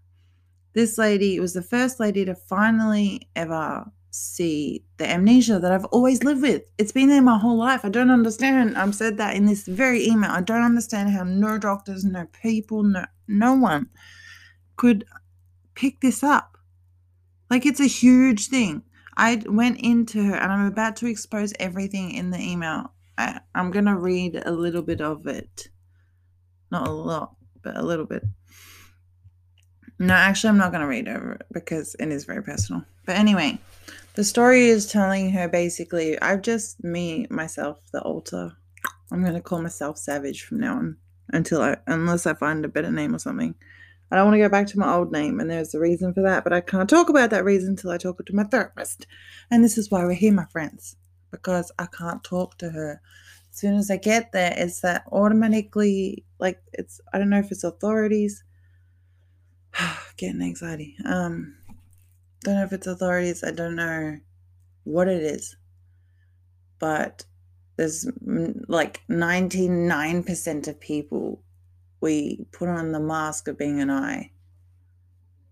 this 0.74 0.98
lady 0.98 1.40
was 1.40 1.54
the 1.54 1.62
first 1.62 1.98
lady 1.98 2.26
to 2.26 2.34
finally 2.34 3.28
ever 3.34 3.90
see 4.16 4.84
the 4.96 5.08
amnesia 5.08 5.58
that 5.58 5.72
I've 5.72 5.84
always 5.86 6.24
lived 6.24 6.42
with. 6.42 6.62
It's 6.78 6.92
been 6.92 7.08
there 7.08 7.22
my 7.22 7.38
whole 7.38 7.56
life. 7.56 7.84
I 7.84 7.88
don't 7.88 8.10
understand. 8.10 8.76
I've 8.76 8.94
said 8.94 9.18
that 9.18 9.36
in 9.36 9.46
this 9.46 9.66
very 9.66 10.06
email. 10.06 10.30
I 10.30 10.40
don't 10.40 10.62
understand 10.62 11.10
how 11.10 11.24
no 11.24 11.58
doctors, 11.58 12.04
no 12.04 12.26
people, 12.42 12.82
no 12.82 13.04
no 13.28 13.54
one 13.54 13.88
could 14.76 15.04
pick 15.74 16.00
this 16.00 16.22
up. 16.22 16.58
Like 17.50 17.66
it's 17.66 17.80
a 17.80 17.86
huge 17.86 18.48
thing. 18.48 18.82
I 19.16 19.42
went 19.46 19.80
into 19.80 20.22
her 20.22 20.34
and 20.34 20.52
I'm 20.52 20.66
about 20.66 20.96
to 20.96 21.06
expose 21.06 21.52
everything 21.58 22.10
in 22.12 22.30
the 22.30 22.40
email. 22.40 22.92
I, 23.16 23.40
I'm 23.54 23.70
going 23.70 23.86
to 23.86 23.96
read 23.96 24.42
a 24.44 24.50
little 24.50 24.82
bit 24.82 25.00
of 25.00 25.26
it. 25.26 25.68
Not 26.70 26.88
a 26.88 26.92
lot, 26.92 27.36
but 27.62 27.76
a 27.76 27.82
little 27.82 28.04
bit. 28.04 28.24
No, 29.98 30.12
actually, 30.12 30.50
I'm 30.50 30.58
not 30.58 30.72
going 30.72 30.82
to 30.82 30.88
read 30.88 31.08
over 31.08 31.32
it 31.32 31.46
because 31.52 31.96
it 31.98 32.08
is 32.08 32.24
very 32.24 32.42
personal. 32.42 32.84
But 33.06 33.16
anyway, 33.16 33.58
the 34.16 34.24
story 34.24 34.68
is 34.68 34.86
telling 34.86 35.30
her 35.30 35.46
basically, 35.46 36.20
I've 36.20 36.40
just, 36.40 36.82
me, 36.82 37.26
myself, 37.28 37.78
the 37.92 38.00
alter. 38.00 38.52
I'm 39.12 39.20
going 39.22 39.34
to 39.34 39.42
call 39.42 39.60
myself 39.60 39.98
Savage 39.98 40.42
from 40.42 40.58
now 40.58 40.78
on 40.78 40.96
until 41.28 41.60
I, 41.60 41.76
unless 41.86 42.26
I 42.26 42.32
find 42.32 42.64
a 42.64 42.68
better 42.68 42.90
name 42.90 43.14
or 43.14 43.18
something. 43.18 43.54
I 44.10 44.16
don't 44.16 44.24
want 44.26 44.36
to 44.36 44.38
go 44.40 44.48
back 44.48 44.68
to 44.68 44.78
my 44.78 44.94
old 44.94 45.12
name, 45.12 45.38
and 45.38 45.50
there's 45.50 45.74
a 45.74 45.80
reason 45.80 46.14
for 46.14 46.22
that, 46.22 46.44
but 46.44 46.52
I 46.54 46.62
can't 46.62 46.88
talk 46.88 47.10
about 47.10 47.28
that 47.30 47.44
reason 47.44 47.70
until 47.70 47.90
I 47.90 47.98
talk 47.98 48.24
to 48.24 48.34
my 48.34 48.44
therapist. 48.44 49.06
And 49.50 49.62
this 49.62 49.76
is 49.76 49.90
why 49.90 50.04
we're 50.04 50.14
here, 50.14 50.32
my 50.32 50.46
friends, 50.46 50.96
because 51.30 51.70
I 51.78 51.86
can't 51.86 52.24
talk 52.24 52.56
to 52.58 52.70
her. 52.70 53.02
As 53.50 53.58
soon 53.58 53.74
as 53.74 53.90
I 53.90 53.98
get 53.98 54.32
there, 54.32 54.54
it's 54.56 54.80
that 54.80 55.04
automatically, 55.12 56.24
like, 56.38 56.62
it's, 56.72 57.02
I 57.12 57.18
don't 57.18 57.30
know 57.30 57.40
if 57.40 57.52
it's 57.52 57.64
authorities 57.64 58.44
getting 60.16 60.40
anxiety. 60.40 60.96
Um, 61.04 61.55
don't 62.42 62.54
know 62.56 62.64
if 62.64 62.72
it's 62.72 62.86
authorities. 62.86 63.42
I 63.44 63.50
don't 63.50 63.76
know 63.76 64.18
what 64.84 65.08
it 65.08 65.22
is, 65.22 65.56
but 66.78 67.24
there's 67.76 68.08
like 68.68 69.02
99% 69.08 70.68
of 70.68 70.80
people 70.80 71.42
we 72.00 72.46
put 72.52 72.68
on 72.68 72.92
the 72.92 73.00
mask 73.00 73.48
of 73.48 73.58
being 73.58 73.80
an 73.80 73.90
eye 73.90 74.30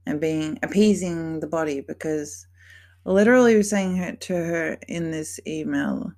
and 0.06 0.20
being 0.20 0.58
appeasing 0.62 1.40
the 1.40 1.46
body 1.46 1.80
because 1.80 2.46
literally 3.04 3.56
was 3.56 3.70
saying 3.70 3.96
her, 3.96 4.12
to 4.12 4.34
her 4.34 4.78
in 4.88 5.10
this 5.10 5.38
email. 5.46 6.12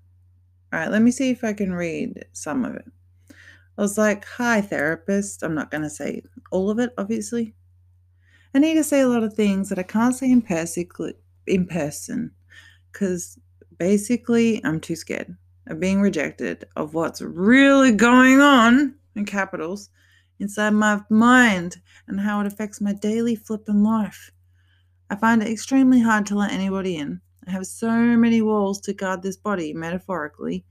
All 0.73 0.80
right 0.80 0.90
let 0.90 1.02
me 1.02 1.11
see 1.11 1.30
if 1.30 1.44
i 1.44 1.52
can 1.52 1.73
read 1.73 2.25
some 2.32 2.64
of 2.64 2.75
it. 2.75 2.85
I 3.78 3.82
was 3.82 3.99
like 3.99 4.25
hi 4.25 4.61
therapist. 4.61 5.42
I'm 5.42 5.54
not 5.54 5.70
going 5.70 5.82
to 5.82 5.90
say 5.90 6.23
all 6.50 6.70
of 6.70 6.78
it 6.78 6.90
obviously 6.99 7.54
I 8.57 8.59
need 8.59 8.77
to 8.77 8.85
say 8.85 9.03
a 9.03 9.07
lot 9.07 9.23
of 9.23 9.35
things 9.35 9.69
that 9.69 9.79
I 9.79 9.83
can't 9.83 10.15
say 10.15 10.31
in 10.31 10.41
person 10.41 10.87
in 11.47 11.67
person 11.67 12.31
because 12.91 13.39
basically 13.77 14.65
I'm 14.65 14.81
too 14.81 14.97
scared 14.97 15.37
of 15.67 15.79
being 15.79 16.01
rejected 16.01 16.65
of 16.75 16.95
what's 16.95 17.21
really 17.21 17.93
going 17.93 18.41
on 18.41 18.95
in 19.15 19.27
capitals 19.27 19.91
inside 20.39 20.71
my 20.71 21.03
mind 21.11 21.77
and 22.09 22.19
how 22.19 22.41
it 22.41 22.47
affects 22.47 22.81
my 22.81 22.95
daily 22.95 23.37
flipping 23.37 23.83
life. 23.83 24.31
I 25.11 25.17
find 25.17 25.43
it 25.43 25.53
extremely 25.53 26.01
hard 26.01 26.25
to 26.25 26.35
let 26.35 26.51
anybody 26.51 26.97
in. 26.97 27.21
I 27.47 27.51
have 27.51 27.67
so 27.67 27.91
many 27.91 28.41
walls 28.41 28.81
to 28.81 28.95
guard 28.95 29.23
this 29.23 29.37
body, 29.37 29.75
metaphorically, 29.75 30.65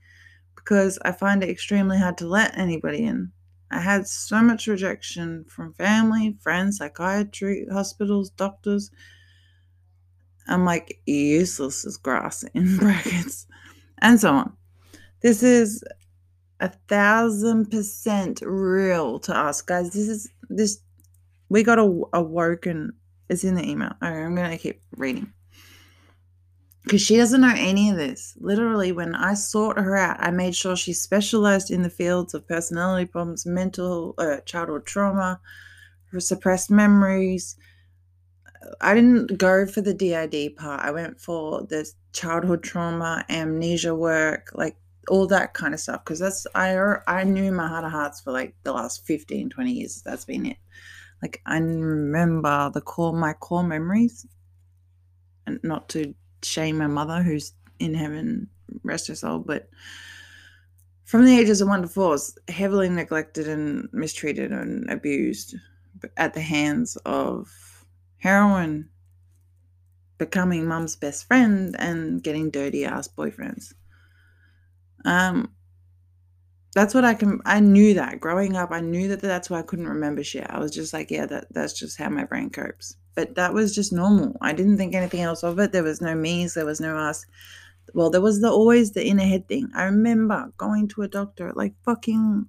because 0.56 0.98
I 1.04 1.12
find 1.12 1.44
it 1.44 1.50
extremely 1.50 1.98
hard 1.98 2.18
to 2.18 2.26
let 2.26 2.58
anybody 2.58 3.04
in. 3.04 3.30
I 3.70 3.80
had 3.80 4.06
so 4.06 4.42
much 4.42 4.66
rejection 4.66 5.44
from 5.48 5.74
family, 5.74 6.36
friends, 6.40 6.78
psychiatry, 6.78 7.66
hospitals, 7.70 8.30
doctors. 8.30 8.90
I'm 10.48 10.64
like 10.64 11.00
useless 11.06 11.84
as 11.84 11.96
grass 11.96 12.44
in 12.54 12.76
brackets, 12.78 13.46
and 13.98 14.20
so 14.20 14.30
on. 14.32 14.52
This 15.20 15.42
is 15.42 15.82
a 16.60 16.68
thousand 16.88 17.70
percent 17.70 18.40
real 18.42 19.18
to 19.20 19.36
us, 19.36 19.62
guys. 19.62 19.92
This 19.92 20.08
is 20.08 20.30
this. 20.48 20.80
We 21.48 21.62
got 21.62 21.78
a, 21.78 22.02
awoken. 22.12 22.92
It's 23.28 23.42
in 23.42 23.56
the 23.56 23.68
email. 23.68 23.92
All 24.00 24.10
right, 24.10 24.24
I'm 24.24 24.36
gonna 24.36 24.58
keep 24.58 24.80
reading 24.96 25.32
because 26.86 27.02
she 27.02 27.16
doesn't 27.16 27.40
know 27.40 27.52
any 27.56 27.90
of 27.90 27.96
this. 27.96 28.36
Literally, 28.38 28.92
when 28.92 29.16
I 29.16 29.34
sought 29.34 29.76
her 29.76 29.96
out, 29.96 30.18
I 30.20 30.30
made 30.30 30.54
sure 30.54 30.76
she 30.76 30.92
specialized 30.92 31.68
in 31.72 31.82
the 31.82 31.90
fields 31.90 32.32
of 32.32 32.46
personality 32.46 33.06
problems, 33.06 33.44
mental, 33.44 34.14
uh, 34.18 34.36
childhood 34.46 34.86
trauma, 34.86 35.40
suppressed 36.16 36.70
memories. 36.70 37.56
I 38.80 38.94
didn't 38.94 39.36
go 39.36 39.66
for 39.66 39.80
the 39.80 39.92
DID 39.92 40.56
part. 40.56 40.80
I 40.80 40.92
went 40.92 41.20
for 41.20 41.62
the 41.62 41.90
childhood 42.12 42.62
trauma, 42.62 43.24
amnesia 43.28 43.92
work, 43.92 44.52
like 44.54 44.76
all 45.08 45.26
that 45.26 45.54
kind 45.54 45.74
of 45.74 45.80
stuff. 45.80 46.04
Because 46.04 46.20
that's 46.20 46.46
I 46.54 46.76
I 47.08 47.24
knew 47.24 47.50
my 47.50 47.66
heart 47.66 47.84
of 47.84 47.90
hearts 47.90 48.20
for 48.20 48.30
like 48.30 48.54
the 48.62 48.72
last 48.72 49.04
15, 49.08 49.50
20 49.50 49.72
years. 49.72 50.02
That's 50.02 50.24
been 50.24 50.46
it. 50.46 50.58
Like 51.20 51.42
I 51.46 51.58
remember 51.58 52.70
the 52.72 52.80
core, 52.80 53.12
my 53.12 53.32
core 53.32 53.64
memories, 53.64 54.24
and 55.48 55.58
not 55.64 55.88
to 55.88 56.14
shame 56.42 56.78
my 56.78 56.86
mother, 56.86 57.22
who's 57.22 57.52
in 57.78 57.94
heaven, 57.94 58.48
rest 58.82 59.08
her 59.08 59.14
soul. 59.14 59.38
But 59.40 59.68
from 61.04 61.24
the 61.24 61.38
ages 61.38 61.60
of 61.60 61.68
one 61.68 61.82
to 61.82 61.88
four, 61.88 62.18
heavily 62.48 62.88
neglected 62.88 63.48
and 63.48 63.88
mistreated 63.92 64.52
and 64.52 64.90
abused 64.90 65.54
at 66.16 66.34
the 66.34 66.40
hands 66.40 66.96
of 67.06 67.84
heroin, 68.18 68.88
becoming 70.18 70.66
mum's 70.66 70.96
best 70.96 71.26
friend, 71.26 71.76
and 71.78 72.22
getting 72.22 72.50
dirty 72.50 72.84
ass 72.84 73.08
boyfriends. 73.08 73.74
Um, 75.04 75.52
that's 76.76 76.94
what 76.94 77.04
I 77.04 77.14
can. 77.14 77.40
I 77.44 77.58
knew 77.58 77.94
that 77.94 78.20
growing 78.20 78.54
up. 78.54 78.70
I 78.70 78.80
knew 78.80 79.08
that 79.08 79.20
that's 79.20 79.50
why 79.50 79.58
I 79.58 79.62
couldn't 79.62 79.88
remember 79.88 80.22
shit. 80.22 80.46
I 80.48 80.60
was 80.60 80.70
just 80.70 80.92
like, 80.92 81.10
yeah, 81.10 81.26
that 81.26 81.48
that's 81.50 81.72
just 81.72 81.98
how 81.98 82.08
my 82.10 82.24
brain 82.24 82.50
copes 82.50 82.96
but 83.16 83.34
that 83.34 83.52
was 83.52 83.74
just 83.74 83.92
normal. 83.92 84.36
I 84.40 84.52
didn't 84.52 84.76
think 84.76 84.94
anything 84.94 85.22
else 85.22 85.42
of 85.42 85.58
it. 85.58 85.72
There 85.72 85.82
was 85.82 86.00
no 86.00 86.14
me's, 86.14 86.54
there 86.54 86.66
was 86.66 86.80
no 86.80 86.96
us. 86.96 87.24
Well, 87.94 88.10
there 88.10 88.20
was 88.20 88.40
the 88.40 88.50
always 88.50 88.92
the 88.92 89.04
inner 89.04 89.24
head 89.24 89.48
thing. 89.48 89.70
I 89.74 89.84
remember 89.84 90.52
going 90.58 90.86
to 90.88 91.02
a 91.02 91.08
doctor 91.08 91.48
at 91.48 91.56
like 91.56 91.74
fucking 91.82 92.46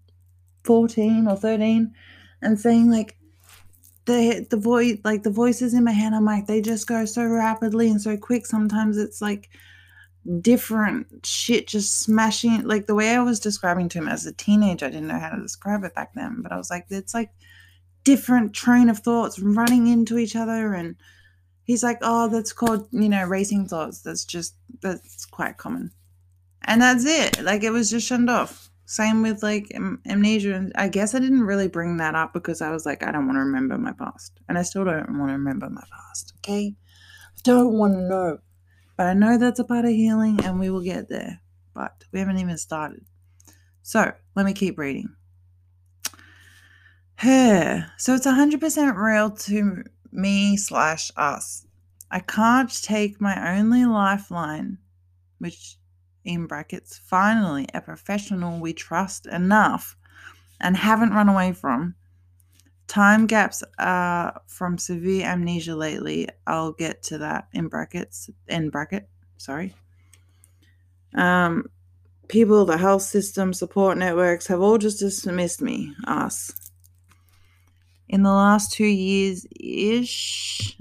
14 0.66 1.28
or 1.28 1.38
13 1.38 1.94
and 2.42 2.60
saying 2.60 2.92
like 2.92 3.18
the 4.06 4.46
the 4.50 4.58
voice 4.58 4.98
like 5.04 5.24
the 5.24 5.30
voices 5.30 5.74
in 5.74 5.84
my 5.84 5.92
head 5.92 6.14
I'm 6.14 6.24
like 6.26 6.48
they 6.48 6.62
just 6.62 6.88
go 6.88 7.06
so 7.06 7.26
rapidly 7.26 7.90
and 7.90 8.02
so 8.02 8.18
quick. 8.18 8.46
Sometimes 8.46 8.98
it's 8.98 9.22
like 9.22 9.50
different 10.42 11.26
shit 11.26 11.68
just 11.68 12.00
smashing 12.02 12.64
like 12.64 12.86
the 12.86 12.96
way 12.96 13.16
I 13.16 13.22
was 13.22 13.40
describing 13.40 13.90
to 13.90 14.00
him 14.00 14.08
as 14.08 14.26
a 14.26 14.34
teenager, 14.34 14.86
I 14.86 14.90
didn't 14.90 15.08
know 15.08 15.20
how 15.20 15.30
to 15.30 15.42
describe 15.42 15.84
it 15.84 15.96
back 15.96 16.14
then, 16.14 16.42
but 16.42 16.52
I 16.52 16.58
was 16.58 16.70
like, 16.70 16.86
it's 16.90 17.14
like 17.14 17.32
different 18.04 18.54
train 18.54 18.90
of 18.90 19.00
thoughts 19.00 19.40
running 19.40 19.88
into 19.88 20.18
each 20.18 20.36
other 20.36 20.74
and 20.74 20.96
he's 21.64 21.84
like 21.84 21.98
oh 22.02 22.30
that's 22.30 22.54
called 22.54 22.88
you 22.92 23.10
know 23.10 23.26
racing 23.26 23.68
thoughts. 23.68 24.02
That's 24.02 24.26
just 24.26 24.56
that's 24.82 25.26
quite 25.26 25.58
common. 25.58 25.92
And 26.64 26.82
that's 26.82 27.06
it. 27.06 27.44
Like 27.44 27.64
it 27.64 27.72
was 27.72 27.90
just 27.90 28.08
shunned 28.08 28.30
off. 28.30 28.70
Same 28.86 29.22
with 29.22 29.44
like 29.44 29.68
am- 29.76 30.02
amnesia 30.08 30.56
and 30.56 30.72
i 30.76 30.88
guess 30.88 31.14
i 31.14 31.20
didn't 31.20 31.44
really 31.44 31.68
bring 31.68 31.98
that 31.98 32.16
up 32.16 32.32
because 32.32 32.62
i 32.62 32.72
was 32.72 32.86
like 32.86 33.04
i 33.04 33.12
don't 33.12 33.26
want 33.26 33.36
to 33.36 33.42
remember 33.42 33.78
my 33.78 33.92
past 33.92 34.40
and 34.48 34.58
i 34.58 34.62
still 34.62 34.86
don't 34.86 35.20
want 35.20 35.28
to 35.28 35.34
remember 35.34 35.70
my 35.70 35.84
past 35.92 36.08
okay? 36.48 36.76
I 37.38 37.40
don't 37.44 37.74
want 37.74 37.94
to 37.94 38.02
know 38.02 38.38
but 38.98 39.06
i 39.08 39.14
know 39.14 39.38
that's 39.38 39.60
a 39.60 39.64
part 39.64 39.86
of 39.86 39.92
healing 39.92 40.40
and 40.44 40.60
we 40.60 40.70
will 40.70 40.82
get 40.82 41.08
there 41.08 41.40
but 41.74 42.04
we 42.12 42.20
haven't 42.20 42.40
even 42.40 42.58
started 42.58 43.06
so 43.84 44.12
let 44.36 44.46
me 44.46 44.54
keep 44.54 44.78
reading 44.78 45.16
her. 47.18 47.92
So 47.98 48.14
it's 48.16 48.28
100% 48.28 48.96
real 48.96 49.32
to 49.32 49.84
me 50.12 50.58
slash 50.58 51.12
us. 51.18 51.66
I 52.10 52.20
can't 52.20 52.72
take 52.84 53.20
my 53.20 53.58
only 53.58 53.86
lifeline, 53.86 54.78
which 55.40 55.76
in 56.24 56.48
brackets, 56.48 57.00
finally 57.04 57.68
a 57.74 57.82
professional 57.82 58.60
we 58.60 58.74
trust 58.74 59.28
enough 59.28 59.96
and 60.60 60.78
haven't 60.78 61.14
run 61.14 61.30
away 61.30 61.54
from. 61.54 61.96
Time 62.88 63.28
gaps 63.28 63.64
are 63.78 64.42
from 64.48 64.78
severe 64.78 65.26
amnesia 65.26 65.76
lately. 65.76 66.30
I'll 66.46 66.72
get 66.72 67.04
to 67.04 67.18
that 67.20 67.48
in 67.54 67.68
brackets, 67.68 68.30
in 68.48 68.70
bracket, 68.70 69.10
sorry. 69.38 69.74
Um, 71.14 71.70
people, 72.28 72.66
the 72.66 72.78
health 72.78 73.02
system, 73.02 73.54
support 73.54 73.98
networks 73.98 74.48
have 74.48 74.62
all 74.62 74.78
just 74.78 75.00
dismissed 75.00 75.62
me, 75.62 75.94
us 76.08 76.54
in 78.10 78.24
the 78.24 78.32
last 78.32 78.72
two 78.72 78.86
years 78.86 79.46
ish. 79.60 80.78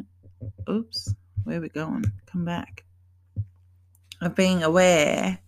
Oops, 0.68 1.14
where 1.44 1.60
we 1.60 1.68
going? 1.68 2.04
Come 2.26 2.44
back. 2.44 2.84
Of 4.20 4.34
being 4.34 4.62
aware, 4.62 5.38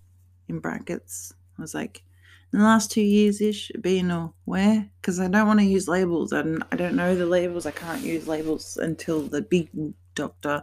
in 0.48 0.58
brackets, 0.60 1.32
I 1.58 1.62
was 1.62 1.74
like, 1.74 2.02
in 2.52 2.60
the 2.60 2.64
last 2.64 2.90
two 2.90 3.02
years 3.02 3.40
ish, 3.40 3.70
being 3.80 4.10
aware, 4.10 4.88
because 5.00 5.20
I 5.20 5.28
don't 5.28 5.46
want 5.46 5.60
to 5.60 5.66
use 5.66 5.88
labels. 5.88 6.30
Don't, 6.30 6.62
I 6.72 6.76
don't 6.76 6.96
know 6.96 7.14
the 7.14 7.26
labels. 7.26 7.66
I 7.66 7.72
can't 7.72 8.02
use 8.02 8.26
labels 8.26 8.78
until 8.78 9.22
the 9.22 9.42
big 9.42 9.68
doctor 10.14 10.62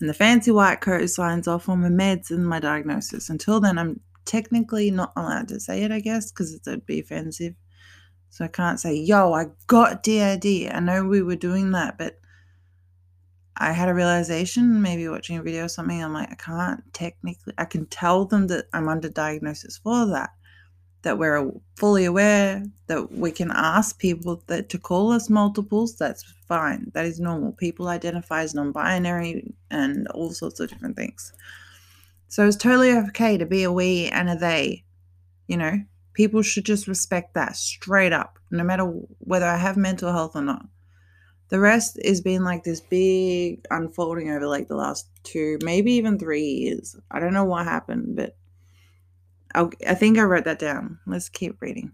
and 0.00 0.08
the 0.08 0.14
fancy 0.14 0.50
white 0.50 0.80
coat 0.80 1.06
signs 1.08 1.46
off 1.46 1.68
on 1.68 1.80
my 1.80 1.88
meds 1.88 2.30
and 2.30 2.46
my 2.46 2.60
diagnosis. 2.60 3.30
Until 3.30 3.60
then, 3.60 3.78
I'm 3.78 4.00
technically 4.24 4.90
not 4.90 5.12
allowed 5.16 5.48
to 5.48 5.60
say 5.60 5.82
it, 5.82 5.92
I 5.92 6.00
guess, 6.00 6.30
because 6.30 6.54
it'd 6.54 6.86
be 6.86 7.00
offensive. 7.00 7.54
So 8.30 8.44
I 8.44 8.48
can't 8.48 8.80
say, 8.80 8.94
yo, 8.94 9.32
I 9.32 9.46
got 9.66 10.02
DID. 10.02 10.70
I 10.70 10.80
know 10.80 11.04
we 11.04 11.22
were 11.22 11.36
doing 11.36 11.70
that, 11.72 11.96
but 11.96 12.18
I 13.56 13.72
had 13.72 13.88
a 13.88 13.94
realization, 13.94 14.82
maybe 14.82 15.08
watching 15.08 15.38
a 15.38 15.42
video 15.42 15.64
or 15.64 15.68
something. 15.68 16.02
I'm 16.02 16.12
like, 16.12 16.30
I 16.30 16.34
can't 16.34 16.82
technically, 16.92 17.54
I 17.56 17.64
can 17.64 17.86
tell 17.86 18.26
them 18.26 18.48
that 18.48 18.66
I'm 18.74 18.88
under 18.88 19.08
diagnosis 19.08 19.78
for 19.78 20.06
that. 20.08 20.30
That 21.06 21.18
we're 21.18 21.52
fully 21.76 22.04
aware, 22.04 22.64
that 22.88 23.12
we 23.12 23.30
can 23.30 23.52
ask 23.52 23.96
people 24.00 24.42
that 24.48 24.68
to 24.70 24.76
call 24.76 25.12
us 25.12 25.30
multiples, 25.30 25.94
that's 25.94 26.24
fine. 26.48 26.90
That 26.94 27.06
is 27.06 27.20
normal. 27.20 27.52
People 27.52 27.86
identify 27.86 28.42
as 28.42 28.56
non-binary 28.56 29.54
and 29.70 30.08
all 30.08 30.32
sorts 30.32 30.58
of 30.58 30.68
different 30.68 30.96
things. 30.96 31.32
So 32.26 32.44
it's 32.44 32.56
totally 32.56 32.90
okay 32.90 33.38
to 33.38 33.46
be 33.46 33.62
a 33.62 33.70
we 33.70 34.08
and 34.08 34.28
a 34.28 34.34
they. 34.34 34.82
You 35.46 35.58
know, 35.58 35.74
people 36.12 36.42
should 36.42 36.64
just 36.64 36.88
respect 36.88 37.34
that 37.34 37.54
straight 37.54 38.12
up, 38.12 38.40
no 38.50 38.64
matter 38.64 38.82
whether 39.20 39.46
I 39.46 39.58
have 39.58 39.76
mental 39.76 40.10
health 40.10 40.34
or 40.34 40.42
not. 40.42 40.66
The 41.50 41.60
rest 41.60 42.00
is 42.02 42.20
been 42.20 42.42
like 42.42 42.64
this 42.64 42.80
big 42.80 43.64
unfolding 43.70 44.28
over 44.28 44.48
like 44.48 44.66
the 44.66 44.74
last 44.74 45.08
two, 45.22 45.58
maybe 45.62 45.92
even 45.92 46.18
three 46.18 46.42
years. 46.42 46.96
I 47.12 47.20
don't 47.20 47.32
know 47.32 47.44
what 47.44 47.64
happened, 47.64 48.16
but 48.16 48.36
I'll, 49.56 49.72
I 49.88 49.94
think 49.94 50.18
I 50.18 50.22
wrote 50.22 50.44
that 50.44 50.58
down. 50.58 51.00
Let's 51.06 51.30
keep 51.30 51.60
reading. 51.62 51.92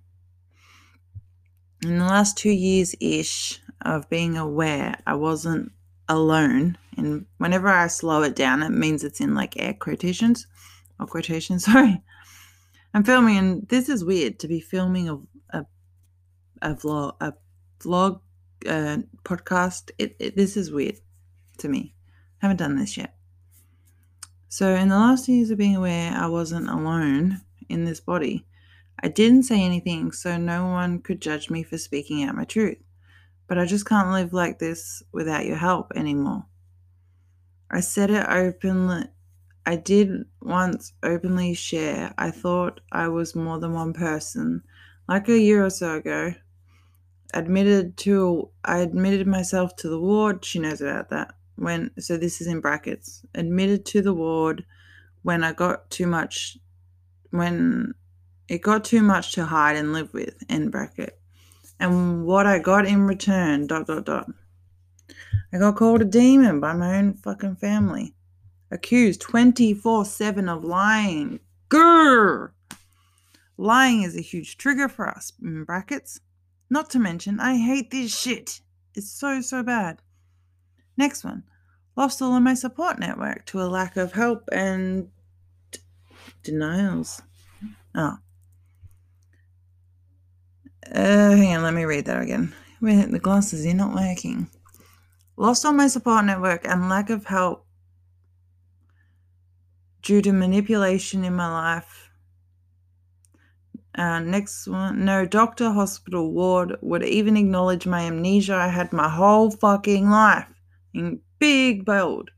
In 1.83 1.99
the 1.99 2.05
last 2.05 2.37
two 2.37 2.51
years 2.51 2.95
ish 3.01 3.61
of 3.81 4.11
being 4.11 4.37
aware, 4.37 5.01
I 5.07 5.15
wasn't 5.15 5.71
alone. 6.09 6.77
And 6.97 7.27
whenever 7.39 7.69
I 7.69 7.87
slow 7.87 8.23
it 8.23 8.35
down, 8.35 8.65
it 8.65 8.71
means 8.71 9.05
it's 9.05 9.21
in 9.21 9.37
like 9.37 9.61
air 9.61 9.75
quotations 9.75 10.49
or 10.99 11.07
quotations. 11.07 11.65
Sorry. 11.73 12.03
I'm 12.95 13.05
filming, 13.05 13.39
and 13.39 13.69
this 13.69 13.89
is 13.89 14.05
weird 14.05 14.41
to 14.41 14.49
be 14.49 14.61
filming 14.61 15.09
a, 15.09 15.15
a, 15.51 15.65
a 16.61 16.75
vlog, 16.75 17.15
a 17.21 17.33
vlog 17.81 18.21
uh, 18.67 18.99
podcast. 19.25 19.93
It, 19.99 20.17
it, 20.19 20.37
this 20.37 20.57
is 20.57 20.73
weird 20.73 20.97
to 21.59 21.69
me. 21.69 21.95
I 22.43 22.47
haven't 22.47 22.59
done 22.59 22.77
this 22.77 22.97
yet. 22.97 23.15
So, 24.49 24.75
in 24.75 24.89
the 24.89 24.99
last 24.99 25.29
years 25.29 25.51
of 25.51 25.57
being 25.57 25.77
aware, 25.77 26.13
I 26.13 26.27
wasn't 26.27 26.69
alone 26.69 27.41
in 27.73 27.85
this 27.85 28.01
body. 28.01 28.47
I 29.03 29.09
didn't 29.09 29.45
say 29.45 29.63
anything, 29.63 30.13
so 30.13 30.37
no 30.37 30.67
one 30.67 31.01
could 31.01 31.21
judge 31.21 31.51
me 31.51 31.63
for 31.63 31.79
speaking 31.79 32.23
out 32.23 32.37
my 32.37 32.45
truth. 32.45 32.79
But 33.49 33.59
I 33.59 33.67
just 33.67 33.87
can't 33.87 34.11
live 34.11 34.33
like 34.33 34.59
this 34.59 35.03
without 35.13 35.47
your 35.47 35.57
help 35.57 35.93
anymore. 35.97 36.47
I 37.71 37.81
said 37.81 38.11
it 38.11 38.27
openly. 38.29 39.07
I 39.65 39.77
did 39.77 40.25
once 40.41 40.93
openly 41.03 41.55
share. 41.55 42.13
I 42.19 42.31
thought 42.31 42.81
I 42.93 43.09
was 43.09 43.35
more 43.35 43.59
than 43.59 43.73
one 43.73 43.93
person. 43.93 44.63
Like 45.09 45.29
a 45.29 45.39
year 45.39 45.65
or 45.65 45.71
so 45.71 45.97
ago, 45.97 46.35
admitted 47.35 47.97
to 47.99 48.51
I 48.65 48.79
admitted 48.79 49.27
myself 49.27 49.75
to 49.77 49.89
the 49.89 50.01
ward. 50.01 50.45
She 50.45 50.59
knows 50.59 50.81
about 50.81 51.11
that. 51.11 51.35
When 51.57 51.91
so 51.99 52.17
this 52.17 52.41
is 52.41 52.47
in 52.47 52.61
brackets. 52.61 53.25
Admitted 53.35 53.85
to 53.87 54.03
the 54.03 54.15
ward 54.15 54.65
when 55.23 55.45
I 55.45 55.53
got 55.53 55.91
too 55.91 56.07
much 56.07 56.59
when 57.33 57.95
it 58.49 58.63
got 58.63 58.85
too 58.85 59.03
much 59.03 59.33
to 59.33 59.47
hide 59.47 59.77
and 59.77 59.93
live 59.93 60.13
with 60.13 60.43
in 60.49 60.71
bracket. 60.71 61.19
And 61.81 62.25
what 62.25 62.47
I 62.47 62.59
got 62.59 62.87
in 62.87 63.07
return, 63.07 63.67
dot 63.67 63.87
dot 63.87 64.05
dot. 64.05 64.31
I 65.53 65.59
got 65.59 65.77
called 65.77 66.03
a 66.03 66.05
demon 66.05 66.61
by 66.61 66.73
my 66.73 66.97
own 66.99 67.15
fucking 67.15 67.57
family. 67.57 68.15
Accused 68.71 69.21
24 69.21 70.05
7 70.05 70.49
of 70.49 70.65
lying. 70.65 71.41
Grrr! 71.69 72.51
Lying 73.59 74.03
is 74.03 74.17
a 74.17 74.23
huge 74.23 74.57
trigger 74.57 74.89
for 74.89 75.09
us, 75.09 75.33
in 75.43 75.65
brackets. 75.65 76.21
Not 76.71 76.89
to 76.91 76.99
mention, 76.99 77.39
I 77.39 77.59
hate 77.59 77.91
this 77.91 78.19
shit. 78.19 78.61
It's 78.95 79.11
so, 79.11 79.41
so 79.41 79.63
bad. 79.63 80.01
Next 80.97 81.25
one. 81.25 81.45
Lost 81.97 82.23
all 82.23 82.35
of 82.35 82.43
my 82.43 82.55
support 82.55 82.99
network 82.99 83.45
to 83.47 83.61
a 83.61 83.65
lack 83.65 83.97
of 83.97 84.13
help 84.13 84.49
and 84.51 85.09
denials. 86.43 87.23
Oh. 87.95 88.17
Uh, 90.95 91.31
hang 91.37 91.57
on, 91.57 91.63
let 91.63 91.75
me 91.75 91.85
read 91.85 92.07
that 92.07 92.23
again. 92.23 92.53
Wait, 92.81 93.11
the 93.11 93.19
glasses 93.19 93.65
are 93.67 93.75
not 93.75 93.95
working. 93.95 94.49
Lost 95.37 95.65
all 95.65 95.73
my 95.73 95.87
support 95.87 96.25
network 96.25 96.67
and 96.67 96.89
lack 96.89 97.11
of 97.11 97.27
help 97.27 97.67
due 100.03 100.21
to 100.21 100.33
manipulation 100.33 101.25
in 101.25 101.35
my 101.35 101.51
life 101.51 102.11
uh, 103.95 104.21
next 104.21 104.67
one. 104.67 105.05
No 105.05 105.27
doctor, 105.27 105.71
hospital, 105.71 106.33
ward 106.33 106.77
would 106.81 107.05
even 107.05 107.37
acknowledge 107.37 107.87
my 107.87 108.03
amnesia 108.03 108.55
I 108.55 108.69
had 108.69 108.93
my 108.93 109.09
whole 109.09 109.51
fucking 109.51 110.09
life. 110.09 110.49
In 110.95 111.21
big 111.39 111.85
bold. 111.85 112.31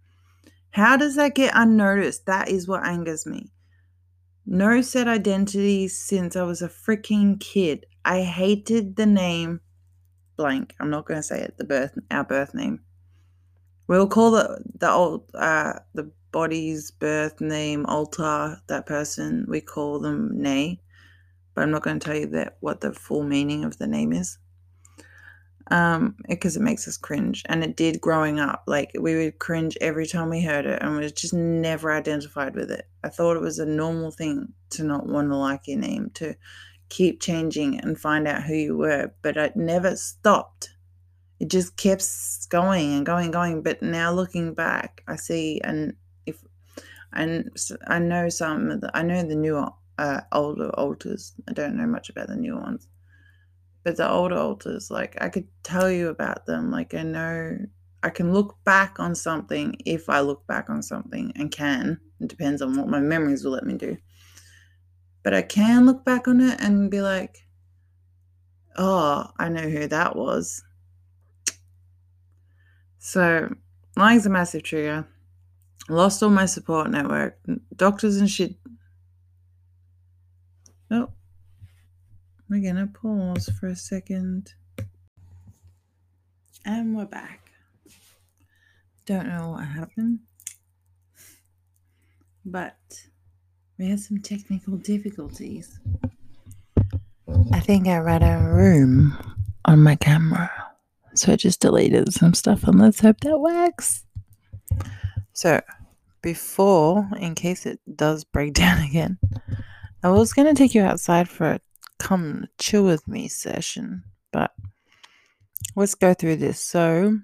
How 0.71 0.97
does 0.97 1.15
that 1.17 1.35
get 1.35 1.53
unnoticed? 1.55 2.27
That 2.27 2.49
is 2.49 2.67
what 2.67 2.85
angers 2.85 3.27
me. 3.27 3.53
No 4.47 4.83
set 4.83 5.09
identity 5.09 5.89
since 5.89 6.37
I 6.37 6.43
was 6.43 6.63
a 6.63 6.69
freaking 6.69 7.41
kid. 7.41 7.87
I 8.05 8.23
hated 8.23 8.97
the 8.97 9.07
name 9.07 9.61
blank. 10.37 10.75
I'm 10.79 10.91
not 10.91 11.07
going 11.07 11.19
to 11.19 11.23
say 11.23 11.41
it. 11.41 11.57
The 11.57 11.65
birth, 11.65 11.97
our 12.11 12.25
birth 12.25 12.55
name. 12.55 12.81
We'll 13.87 14.09
call 14.09 14.31
the 14.31 14.63
the 14.79 14.91
old 14.91 15.31
uh 15.35 15.75
the 15.95 16.11
body's 16.33 16.91
birth 16.91 17.41
name 17.41 17.87
alter. 17.87 18.61
that 18.67 18.87
person. 18.87 19.47
We 19.49 19.61
call 19.61 19.99
them 20.01 20.31
nay 20.41 20.81
but 21.55 21.63
I'm 21.63 21.71
not 21.71 21.83
going 21.83 21.99
to 21.99 22.05
tell 22.05 22.17
you 22.17 22.27
that 22.29 22.57
what 22.61 22.81
the 22.81 22.93
full 22.93 23.23
meaning 23.23 23.65
of 23.65 23.79
the 23.79 23.87
name 23.87 24.13
is. 24.13 24.39
Um, 25.69 26.17
because 26.29 26.57
it 26.57 26.63
makes 26.63 26.87
us 26.87 26.99
cringe, 26.99 27.43
and 27.47 27.65
it 27.65 27.75
did 27.75 28.01
growing 28.01 28.39
up. 28.39 28.65
Like 28.67 28.91
we 29.01 29.17
would 29.17 29.39
cringe 29.39 29.79
every 29.81 30.07
time 30.07 30.29
we 30.29 30.43
heard 30.43 30.67
it, 30.67 30.83
and 30.83 30.97
we 30.97 31.11
just 31.11 31.33
never 31.33 31.91
identified 31.91 32.55
with 32.55 32.71
it. 32.71 32.87
I 33.03 33.09
thought 33.09 33.37
it 33.37 33.43
was 33.43 33.59
a 33.59 33.67
normal 33.67 34.11
thing 34.11 34.53
to 34.71 34.85
not 34.85 35.07
want 35.07 35.31
to 35.31 35.37
like 35.37 35.67
your 35.67 35.79
name, 35.79 36.11
to 36.15 36.35
keep 36.91 37.21
changing 37.21 37.81
and 37.81 37.99
find 37.99 38.29
out 38.29 38.43
who 38.43 38.55
you 38.55 38.77
were, 38.77 39.13
but 39.23 39.37
it 39.37 39.57
never 39.57 39.97
stopped. 39.97 40.71
It 41.41 41.49
just 41.49 41.77
kept 41.77 42.07
going 42.51 42.95
and 42.95 43.07
going, 43.07 43.25
and 43.25 43.33
going. 43.33 43.63
But 43.63 43.83
now 43.83 44.13
looking 44.13 44.55
back, 44.55 45.03
I 45.09 45.17
see, 45.17 45.61
and 45.65 45.95
if 46.27 46.43
and 47.13 47.51
I 47.87 47.99
know 47.99 48.29
some, 48.29 48.81
the, 48.81 48.91
I 48.95 49.03
know 49.03 49.23
the 49.23 49.35
newer 49.35 49.71
uh, 49.99 50.21
older 50.33 50.71
alters 50.71 51.33
I 51.49 51.53
don't 51.53 51.77
know 51.77 51.87
much 51.87 52.11
about 52.11 52.29
the 52.29 52.37
new 52.37 52.57
ones, 52.57 52.89
but 53.85 53.97
the 53.97 54.11
older 54.11 54.37
alters, 54.37 54.91
like 54.91 55.17
I 55.21 55.29
could 55.29 55.47
tell 55.63 55.91
you 55.91 56.09
about 56.09 56.47
them. 56.47 56.71
Like 56.71 56.95
I 56.95 57.03
know 57.03 57.59
I 58.03 58.11
can 58.11 58.33
look 58.33 58.57
back 58.65 58.99
on 58.99 59.15
something 59.15 59.77
if 59.85 60.09
I 60.09 60.21
look 60.21 60.47
back 60.47 60.71
on 60.71 60.83
something 60.83 61.33
and 61.37 61.51
can. 61.51 62.01
It 62.21 62.29
depends 62.29 62.63
on 62.63 62.77
what 62.77 62.89
my 62.89 63.01
memories 63.01 63.45
will 63.45 63.53
let 63.53 63.65
me 63.65 63.75
do. 63.75 63.97
But 65.23 65.35
I 65.35 65.43
can 65.43 65.87
look 65.87 66.05
back 66.05 66.27
on 66.29 66.41
it 66.41 66.61
and 66.61 66.91
be 66.91 67.01
like, 67.01 67.47
oh, 68.77 69.31
I 69.39 69.49
know 69.49 69.69
who 69.69 69.87
that 69.87 70.17
was. 70.17 70.63
So, 72.99 73.55
lying's 73.97 74.27
a 74.27 74.31
massive 74.31 74.63
trigger. 74.63 75.07
Lost 75.89 76.23
all 76.23 76.31
my 76.31 76.47
support 76.47 76.91
network. 76.91 77.39
Doctors 77.77 78.17
and 78.17 78.31
shit 78.31 78.57
Oh, 80.91 81.09
we're 82.49 82.63
gonna 82.63 82.87
pause 82.87 83.49
for 83.59 83.69
a 83.69 83.77
second. 83.77 84.55
And 86.65 86.97
we're 86.97 87.05
back. 87.05 87.51
Don't 89.07 89.29
know 89.29 89.51
what 89.51 89.67
happened, 89.67 90.21
but 92.45 92.77
we 93.79 93.91
had 93.91 94.01
some 94.01 94.21
technical 94.21 94.77
difficulties. 94.79 95.79
I 97.53 97.61
think 97.61 97.87
I 97.87 97.99
ran 97.99 98.23
out 98.23 98.47
of 98.47 98.51
room 98.51 99.17
on 99.67 99.83
my 99.83 99.97
camera, 99.97 100.51
so 101.15 101.33
I 101.33 101.37
just 101.37 101.61
deleted 101.61 102.13
some 102.15 102.33
stuff 102.33 102.65
and 102.65 102.79
let's 102.79 103.01
hope 103.01 103.21
that 103.21 103.39
works. 103.39 104.05
So, 105.33 105.61
before, 106.23 107.09
in 107.19 107.35
case 107.35 107.67
it 107.67 107.81
does 107.95 108.25
break 108.25 108.55
down 108.55 108.81
again, 108.83 109.19
I 110.03 110.11
was 110.11 110.33
going 110.33 110.49
to 110.49 110.55
take 110.55 110.75
you 110.75 110.83
outside 110.83 111.29
for 111.29 111.53
a 111.53 111.61
come 111.99 112.47
chill 112.59 112.85
with 112.85 113.07
me 113.09 113.29
session, 113.29 114.05
but 114.33 114.53
let's 115.77 115.95
go 115.95 116.15
through 116.15 116.37
this. 116.37 116.61
So, 116.61 117.19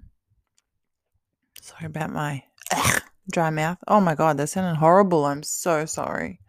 sorry 1.61 1.87
about 1.87 2.13
my 2.13 2.45
ugh, 2.73 3.03
dry 3.31 3.51
mouth. 3.51 3.79
Oh 3.87 4.01
my 4.01 4.15
god, 4.15 4.37
that 4.39 4.49
sounded 4.49 4.79
horrible. 4.79 5.25
I'm 5.25 5.43
so 5.43 5.85
sorry. 5.87 6.41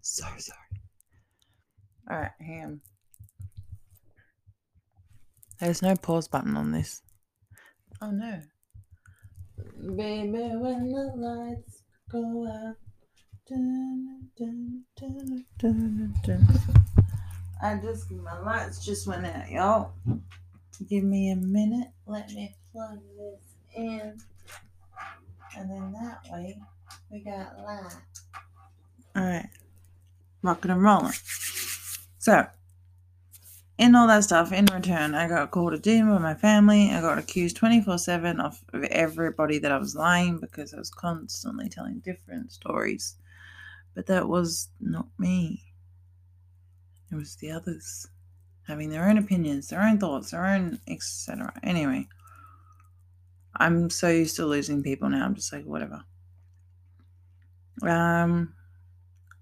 So 0.00 0.24
sorry. 0.38 0.58
All 2.10 2.18
right, 2.18 2.30
ham. 2.40 2.80
There's 5.60 5.82
no 5.82 5.94
pause 5.94 6.28
button 6.28 6.56
on 6.56 6.72
this. 6.72 7.02
Oh 8.00 8.10
no. 8.10 8.40
Baby, 9.96 10.56
when 10.56 10.92
the 10.92 11.12
lights 11.16 11.82
go 12.10 12.46
out. 12.46 12.76
Dun, 13.48 14.28
dun, 14.38 14.84
dun, 15.58 16.84
I 17.62 17.76
just 17.76 18.10
my 18.10 18.40
lights 18.40 18.84
just 18.84 19.06
went 19.06 19.24
out, 19.24 19.48
y'all. 19.48 19.92
Give 20.88 21.04
me 21.04 21.30
a 21.30 21.36
minute. 21.36 21.88
Let 22.06 22.28
me 22.32 22.56
plug 22.72 22.98
this 23.16 23.40
in, 23.76 24.18
and 25.56 25.70
then 25.70 25.92
that 25.92 26.20
way 26.30 26.58
we 27.10 27.20
got 27.20 27.58
light. 27.60 27.94
All 29.14 29.22
right, 29.22 29.48
rocking 30.42 30.72
and 30.72 30.82
rolling. 30.82 31.12
So, 32.18 32.46
in 33.78 33.94
all 33.94 34.08
that 34.08 34.24
stuff, 34.24 34.52
in 34.52 34.66
return, 34.66 35.14
I 35.14 35.28
got 35.28 35.52
called 35.52 35.74
a 35.74 35.78
demon 35.78 36.16
by 36.16 36.20
my 36.20 36.34
family. 36.34 36.90
I 36.90 37.00
got 37.00 37.18
accused 37.18 37.56
24 37.56 37.98
7 37.98 38.40
of 38.40 38.60
everybody 38.90 39.58
that 39.58 39.70
I 39.70 39.78
was 39.78 39.94
lying 39.94 40.38
because 40.38 40.74
I 40.74 40.78
was 40.78 40.90
constantly 40.90 41.68
telling 41.68 42.00
different 42.00 42.50
stories. 42.50 43.16
But 43.94 44.06
that 44.06 44.28
was 44.28 44.68
not 44.80 45.06
me, 45.18 45.62
it 47.12 47.16
was 47.16 47.36
the 47.36 47.50
others 47.50 48.08
having 48.66 48.88
their 48.88 49.08
own 49.08 49.18
opinions, 49.18 49.68
their 49.68 49.82
own 49.82 49.98
thoughts, 49.98 50.30
their 50.30 50.46
own 50.46 50.80
etc. 50.88 51.52
Anyway, 51.62 52.08
I'm 53.56 53.90
so 53.90 54.08
used 54.08 54.36
to 54.36 54.46
losing 54.46 54.82
people 54.82 55.10
now. 55.10 55.24
I'm 55.24 55.34
just 55.34 55.52
like, 55.52 55.64
whatever. 55.64 56.04
Um, 57.82 58.54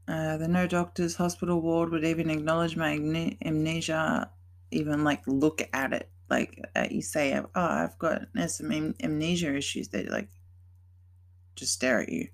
uh, 0.08 0.36
the 0.38 0.48
no 0.48 0.66
doctors 0.66 1.14
hospital 1.14 1.60
ward 1.60 1.90
would 1.90 2.04
even 2.04 2.30
acknowledge 2.30 2.76
my 2.76 2.92
amnesia, 3.44 4.30
even 4.72 5.04
like 5.04 5.22
look 5.26 5.62
at 5.72 5.92
it. 5.92 6.10
Like 6.28 6.60
uh, 6.74 6.86
you 6.90 7.02
say, 7.02 7.38
oh, 7.38 7.48
I've 7.54 7.98
got 7.98 8.22
some 8.48 8.72
am- 8.72 8.94
amnesia 9.00 9.54
issues. 9.54 9.88
They 9.88 10.04
like 10.06 10.28
just 11.54 11.72
stare 11.72 12.00
at 12.00 12.08
you, 12.08 12.28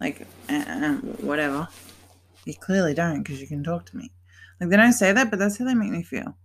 like 0.00 0.26
uh, 0.48 0.94
whatever. 1.20 1.68
You 2.44 2.54
clearly 2.54 2.94
don't 2.94 3.22
because 3.22 3.40
you 3.40 3.46
can 3.46 3.64
talk 3.64 3.86
to 3.86 3.96
me. 3.96 4.12
Like 4.60 4.70
they 4.70 4.76
don't 4.76 4.92
say 4.92 5.12
that, 5.12 5.30
but 5.30 5.38
that's 5.38 5.58
how 5.58 5.64
they 5.64 5.74
make 5.74 5.90
me 5.90 6.02
feel. 6.02 6.36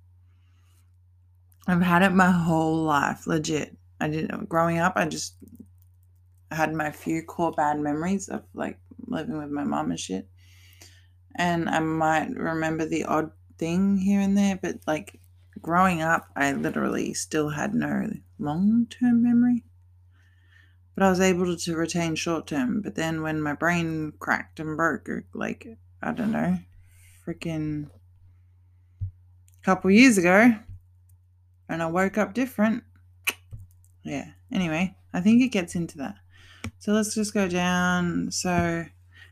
I've 1.67 1.81
had 1.81 2.01
it 2.01 2.11
my 2.11 2.31
whole 2.31 2.83
life, 2.83 3.27
legit. 3.27 3.77
I 3.99 4.07
did 4.07 4.31
growing 4.47 4.79
up. 4.79 4.93
I 4.95 5.05
just 5.05 5.35
had 6.51 6.73
my 6.73 6.91
few 6.91 7.21
core 7.21 7.51
bad 7.51 7.79
memories 7.79 8.29
of 8.29 8.43
like 8.53 8.79
living 9.07 9.37
with 9.37 9.49
my 9.49 9.63
mom 9.63 9.91
and 9.91 9.99
shit. 9.99 10.27
And 11.35 11.69
I 11.69 11.79
might 11.79 12.29
remember 12.31 12.85
the 12.85 13.05
odd 13.05 13.31
thing 13.57 13.97
here 13.97 14.19
and 14.19 14.37
there, 14.37 14.57
but 14.61 14.77
like 14.87 15.19
growing 15.61 16.01
up, 16.01 16.29
I 16.35 16.53
literally 16.53 17.13
still 17.13 17.49
had 17.49 17.73
no 17.73 18.09
long 18.39 18.87
term 18.89 19.23
memory. 19.23 19.63
But 20.95 21.03
I 21.03 21.09
was 21.09 21.21
able 21.21 21.55
to 21.55 21.75
retain 21.77 22.15
short 22.15 22.47
term. 22.47 22.81
But 22.81 22.95
then 22.95 23.21
when 23.21 23.41
my 23.41 23.53
brain 23.53 24.13
cracked 24.19 24.59
and 24.59 24.75
broke, 24.75 25.09
like, 25.33 25.77
I 26.01 26.11
don't 26.11 26.31
know, 26.31 26.57
freaking 27.27 27.89
couple 29.63 29.91
years 29.91 30.17
ago, 30.17 30.55
and 31.67 31.83
I 31.83 31.85
woke 31.85 32.17
up 32.17 32.33
different. 32.33 32.83
Yeah, 34.03 34.25
anyway, 34.51 34.95
I 35.13 35.21
think 35.21 35.41
it 35.41 35.49
gets 35.49 35.75
into 35.75 35.97
that. 35.97 36.15
So 36.79 36.93
let's 36.93 37.13
just 37.13 37.33
go 37.33 37.47
down. 37.47 38.31
So, 38.31 38.85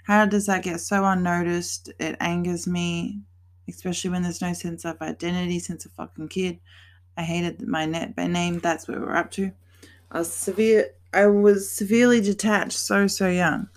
how 0.03 0.25
does 0.25 0.45
that 0.45 0.63
get 0.63 0.79
so 0.79 1.05
unnoticed? 1.05 1.91
It 1.99 2.17
angers 2.19 2.67
me, 2.67 3.21
especially 3.67 4.11
when 4.11 4.23
there's 4.23 4.41
no 4.41 4.53
sense 4.53 4.85
of 4.85 5.01
identity 5.01 5.59
since 5.59 5.85
a 5.85 5.89
fucking 5.89 6.27
kid. 6.27 6.59
I 7.17 7.23
hated 7.23 7.67
my 7.67 7.85
net 7.85 8.15
name. 8.17 8.59
That's 8.59 8.87
where 8.87 8.99
we're 8.99 9.15
up 9.15 9.31
to. 9.31 9.51
I 10.11 10.19
was 10.19 10.31
severe. 10.31 10.91
I 11.13 11.25
was 11.27 11.71
severely 11.71 12.21
detached 12.21 12.77
so 12.77 13.07
so 13.07 13.27
young. 13.27 13.69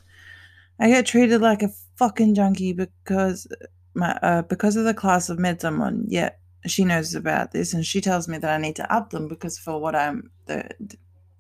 I 0.79 0.89
get 0.89 1.07
treated 1.07 1.41
like 1.41 1.63
a 1.63 1.71
fucking 2.01 2.35
junkie 2.35 2.73
because 2.73 3.47
my 3.93 4.13
uh, 4.23 4.43
because 4.43 4.75
of 4.77 4.85
the 4.85 4.95
class 4.95 5.29
of 5.29 5.39
meds 5.39 5.65
I'm 5.65 5.83
on. 5.83 6.07
Yet 6.09 6.39
she 6.67 6.85
knows 6.85 7.15
about 7.15 7.53
this, 7.53 7.75
and 7.75 7.85
she 7.85 8.01
tells 8.01 8.27
me 8.27 8.39
that 8.39 8.51
I 8.51 8.59
need 8.59 8.77
to 8.77 8.93
up 8.93 9.11
them 9.11 9.29
because 9.29 9.59
for 9.59 9.79
what 9.79 9.95
I'm 9.95 10.31
the 10.47 10.69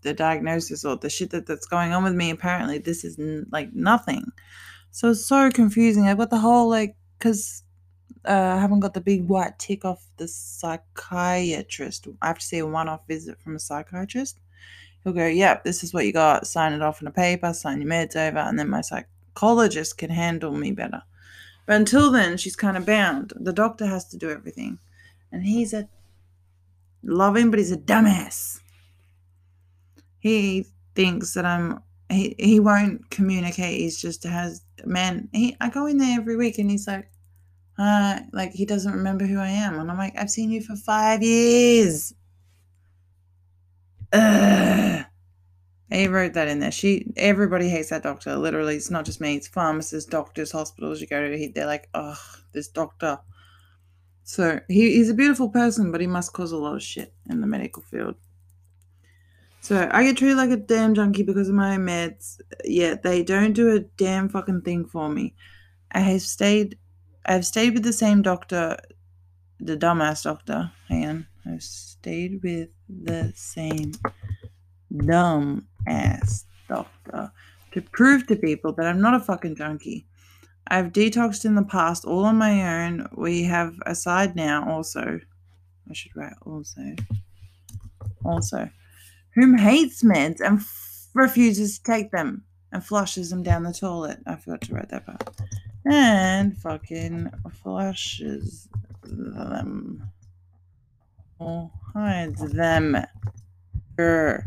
the 0.02 0.14
diagnosis 0.14 0.84
or 0.84 0.96
the 0.96 1.10
shit 1.10 1.30
that, 1.30 1.46
that's 1.46 1.66
going 1.66 1.92
on 1.92 2.04
with 2.04 2.14
me 2.14 2.30
apparently 2.30 2.78
this 2.78 3.04
is 3.04 3.18
n- 3.18 3.46
like 3.50 3.72
nothing. 3.72 4.24
So 4.92 5.10
it's 5.10 5.24
so 5.26 5.50
confusing 5.50 6.04
i've 6.06 6.18
got 6.18 6.30
the 6.30 6.38
whole 6.38 6.68
like 6.68 6.96
because 7.18 7.62
uh, 8.26 8.54
i 8.56 8.58
haven't 8.58 8.80
got 8.80 8.94
the 8.94 9.00
big 9.00 9.28
white 9.28 9.58
tick 9.58 9.84
off 9.84 10.04
the 10.16 10.26
psychiatrist. 10.26 12.08
I 12.22 12.28
have 12.28 12.38
to 12.38 12.46
see 12.46 12.58
a 12.58 12.66
one-off 12.66 13.06
visit 13.06 13.40
from 13.40 13.56
a 13.56 13.60
psychiatrist. 13.60 14.38
He'll 15.04 15.12
go 15.12 15.26
yep 15.26 15.64
this 15.64 15.84
is 15.84 15.92
what 15.94 16.06
you 16.06 16.12
got. 16.12 16.46
Sign 16.46 16.72
it 16.72 16.82
off 16.82 17.00
in 17.02 17.08
a 17.08 17.12
paper 17.12 17.52
sign 17.52 17.80
your 17.82 17.90
meds 17.90 18.16
over 18.16 18.38
and 18.38 18.58
then 18.58 18.70
my 18.70 18.80
psychologist 19.40 19.96
can 19.96 20.10
handle 20.10 20.52
me 20.52 20.70
better 20.70 21.02
but 21.66 21.76
until 21.76 22.10
then 22.10 22.36
she's 22.36 22.56
kind 22.56 22.76
of 22.76 22.84
bound 22.84 23.32
the 23.36 23.52
doctor 23.52 23.86
has 23.86 24.04
to 24.04 24.16
do 24.16 24.30
everything 24.30 24.78
and 25.32 25.44
he's 25.44 25.72
a 25.72 25.88
love 27.02 27.36
him 27.36 27.50
but 27.50 27.58
he's 27.58 27.72
a 27.72 27.76
dumbass 27.76 28.60
he 30.20 30.66
thinks 30.94 31.34
that 31.34 31.46
I'm 31.46 31.80
he 32.10 32.34
he 32.38 32.60
won't 32.60 33.08
communicate. 33.10 33.80
He's 33.80 34.00
just 34.00 34.22
has 34.24 34.62
man. 34.84 35.28
He 35.32 35.56
I 35.60 35.70
go 35.70 35.86
in 35.86 35.96
there 35.96 36.18
every 36.18 36.36
week 36.36 36.58
and 36.58 36.70
he's 36.70 36.86
like, 36.86 37.10
uh, 37.78 38.20
like 38.32 38.52
he 38.52 38.66
doesn't 38.66 38.92
remember 38.92 39.24
who 39.26 39.38
I 39.38 39.48
am, 39.48 39.78
and 39.78 39.90
I'm 39.90 39.96
like, 39.96 40.14
I've 40.18 40.30
seen 40.30 40.50
you 40.50 40.60
for 40.60 40.76
five 40.76 41.22
years. 41.22 42.14
Ugh. 44.12 45.04
He 45.90 46.06
wrote 46.06 46.34
that 46.34 46.48
in 46.48 46.60
there. 46.60 46.70
She 46.70 47.12
everybody 47.16 47.68
hates 47.68 47.90
that 47.90 48.04
doctor. 48.04 48.36
Literally, 48.36 48.76
it's 48.76 48.90
not 48.90 49.04
just 49.04 49.20
me. 49.20 49.36
It's 49.36 49.48
pharmacists, 49.48 50.08
doctors, 50.08 50.52
hospitals. 50.52 51.00
You 51.00 51.08
go 51.08 51.28
to, 51.28 51.52
they're 51.52 51.66
like, 51.66 51.88
oh, 51.94 52.18
this 52.52 52.68
doctor. 52.68 53.18
So 54.22 54.60
he, 54.68 54.92
he's 54.92 55.10
a 55.10 55.14
beautiful 55.14 55.48
person, 55.48 55.90
but 55.90 56.00
he 56.00 56.06
must 56.06 56.32
cause 56.32 56.52
a 56.52 56.56
lot 56.56 56.76
of 56.76 56.82
shit 56.82 57.12
in 57.28 57.40
the 57.40 57.46
medical 57.48 57.82
field. 57.82 58.14
So 59.60 59.88
I 59.92 60.04
get 60.04 60.16
treated 60.16 60.36
like 60.36 60.50
a 60.50 60.56
damn 60.56 60.94
junkie 60.94 61.24
because 61.24 61.48
of 61.48 61.54
my 61.54 61.76
meds, 61.76 62.40
yet 62.64 63.02
they 63.02 63.24
don't 63.24 63.52
do 63.52 63.74
a 63.74 63.80
damn 63.80 64.28
fucking 64.28 64.62
thing 64.62 64.86
for 64.86 65.08
me. 65.08 65.34
I 65.92 66.00
have 66.00 66.22
stayed 66.22 66.78
I've 67.26 67.44
stayed 67.44 67.74
with 67.74 67.82
the 67.82 67.92
same 67.92 68.22
doctor 68.22 68.78
the 69.58 69.76
dumbass 69.76 70.22
doctor. 70.22 70.70
Hang 70.88 71.06
on. 71.06 71.26
I've 71.46 71.62
stayed 71.62 72.42
with 72.42 72.70
the 72.88 73.32
same 73.34 73.92
dumb 74.96 75.66
ass 75.86 76.46
doctor 76.68 77.16
uh, 77.16 77.28
to 77.72 77.82
prove 77.82 78.26
to 78.26 78.36
people 78.36 78.72
that 78.72 78.86
I'm 78.86 79.00
not 79.00 79.14
a 79.14 79.20
fucking 79.20 79.56
junkie. 79.56 80.06
I've 80.68 80.92
detoxed 80.92 81.44
in 81.44 81.54
the 81.54 81.64
past 81.64 82.04
all 82.04 82.24
on 82.24 82.36
my 82.36 82.84
own. 82.84 83.08
We 83.16 83.42
have 83.44 83.74
a 83.86 83.94
side 83.94 84.36
now 84.36 84.68
also. 84.68 85.20
I 85.88 85.92
should 85.92 86.14
write 86.14 86.34
also. 86.44 86.94
Also 88.24 88.70
whom 89.34 89.56
hates 89.56 90.02
meds 90.02 90.40
and 90.40 90.58
f- 90.58 91.08
refuses 91.14 91.78
to 91.78 91.84
take 91.84 92.10
them 92.10 92.44
and 92.72 92.84
flushes 92.84 93.30
them 93.30 93.42
down 93.42 93.62
the 93.62 93.72
toilet. 93.72 94.18
I 94.26 94.36
forgot 94.36 94.60
to 94.62 94.74
write 94.74 94.88
that 94.90 95.06
part. 95.06 95.28
And 95.86 96.56
fucking 96.58 97.30
flushes 97.62 98.68
them 99.02 100.02
or 101.38 101.70
hides 101.94 102.52
them. 102.52 102.96
Grr. 103.98 104.44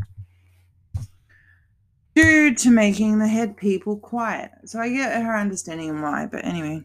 Due 2.14 2.54
to 2.54 2.70
making 2.70 3.18
the 3.18 3.26
head 3.26 3.56
people 3.56 3.96
quiet. 3.96 4.52
So 4.66 4.78
I 4.78 4.88
get 4.88 5.22
her 5.22 5.36
understanding 5.36 6.00
why, 6.00 6.26
but 6.26 6.44
anyway. 6.44 6.84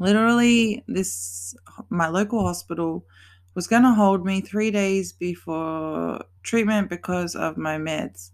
Literally, 0.00 0.84
this 0.88 1.54
my 1.88 2.08
local 2.08 2.44
hospital 2.44 3.06
was 3.54 3.66
going 3.66 3.82
to 3.82 3.92
hold 3.92 4.24
me 4.24 4.40
three 4.40 4.70
days 4.70 5.12
before 5.12 6.24
treatment 6.42 6.90
because 6.90 7.36
of 7.36 7.56
my 7.56 7.76
meds. 7.78 8.30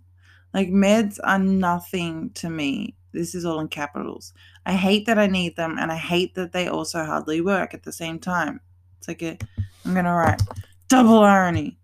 Like, 0.54 0.68
meds 0.68 1.18
are 1.22 1.38
nothing 1.38 2.30
to 2.34 2.50
me. 2.50 2.96
This 3.12 3.34
is 3.34 3.44
all 3.44 3.60
in 3.60 3.68
capitals. 3.68 4.32
I 4.66 4.72
hate 4.72 5.06
that 5.06 5.18
I 5.18 5.26
need 5.26 5.56
them, 5.56 5.76
and 5.78 5.92
I 5.92 5.96
hate 5.96 6.34
that 6.34 6.52
they 6.52 6.68
also 6.68 7.04
hardly 7.04 7.40
work 7.40 7.74
at 7.74 7.82
the 7.82 7.92
same 7.92 8.18
time. 8.18 8.60
It's 8.98 9.08
like 9.08 9.22
a, 9.22 9.38
I'm 9.84 9.92
going 9.92 10.06
to 10.06 10.12
write 10.12 10.42
double 10.88 11.18
irony. 11.18 11.78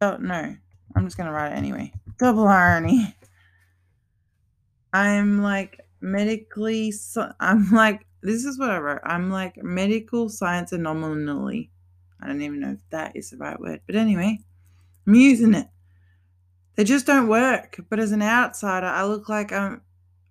Oh, 0.00 0.16
no. 0.18 0.56
I'm 0.94 1.04
just 1.04 1.16
to 1.26 1.32
write 1.32 1.52
it 1.52 1.56
anyway. 1.56 1.92
Double 2.18 2.46
irony. 2.46 3.14
I'm 4.92 5.42
like 5.42 5.80
medically, 6.00 6.92
I'm 7.38 7.70
like, 7.70 8.06
this 8.22 8.44
is 8.44 8.58
what 8.58 8.70
I 8.70 8.78
wrote. 8.78 9.00
I'm 9.04 9.30
like 9.30 9.62
medical 9.62 10.28
science 10.28 10.72
anomaly. 10.72 11.70
I 12.22 12.26
don't 12.26 12.42
even 12.42 12.60
know 12.60 12.72
if 12.72 12.90
that 12.90 13.16
is 13.16 13.30
the 13.30 13.38
right 13.38 13.58
word. 13.58 13.80
But 13.86 13.96
anyway, 13.96 14.40
I'm 15.06 15.14
using 15.14 15.54
it. 15.54 15.68
They 16.76 16.84
just 16.84 17.06
don't 17.06 17.28
work. 17.28 17.80
But 17.88 17.98
as 17.98 18.12
an 18.12 18.22
outsider, 18.22 18.86
I 18.86 19.04
look 19.04 19.28
like 19.28 19.52
I'm 19.52 19.82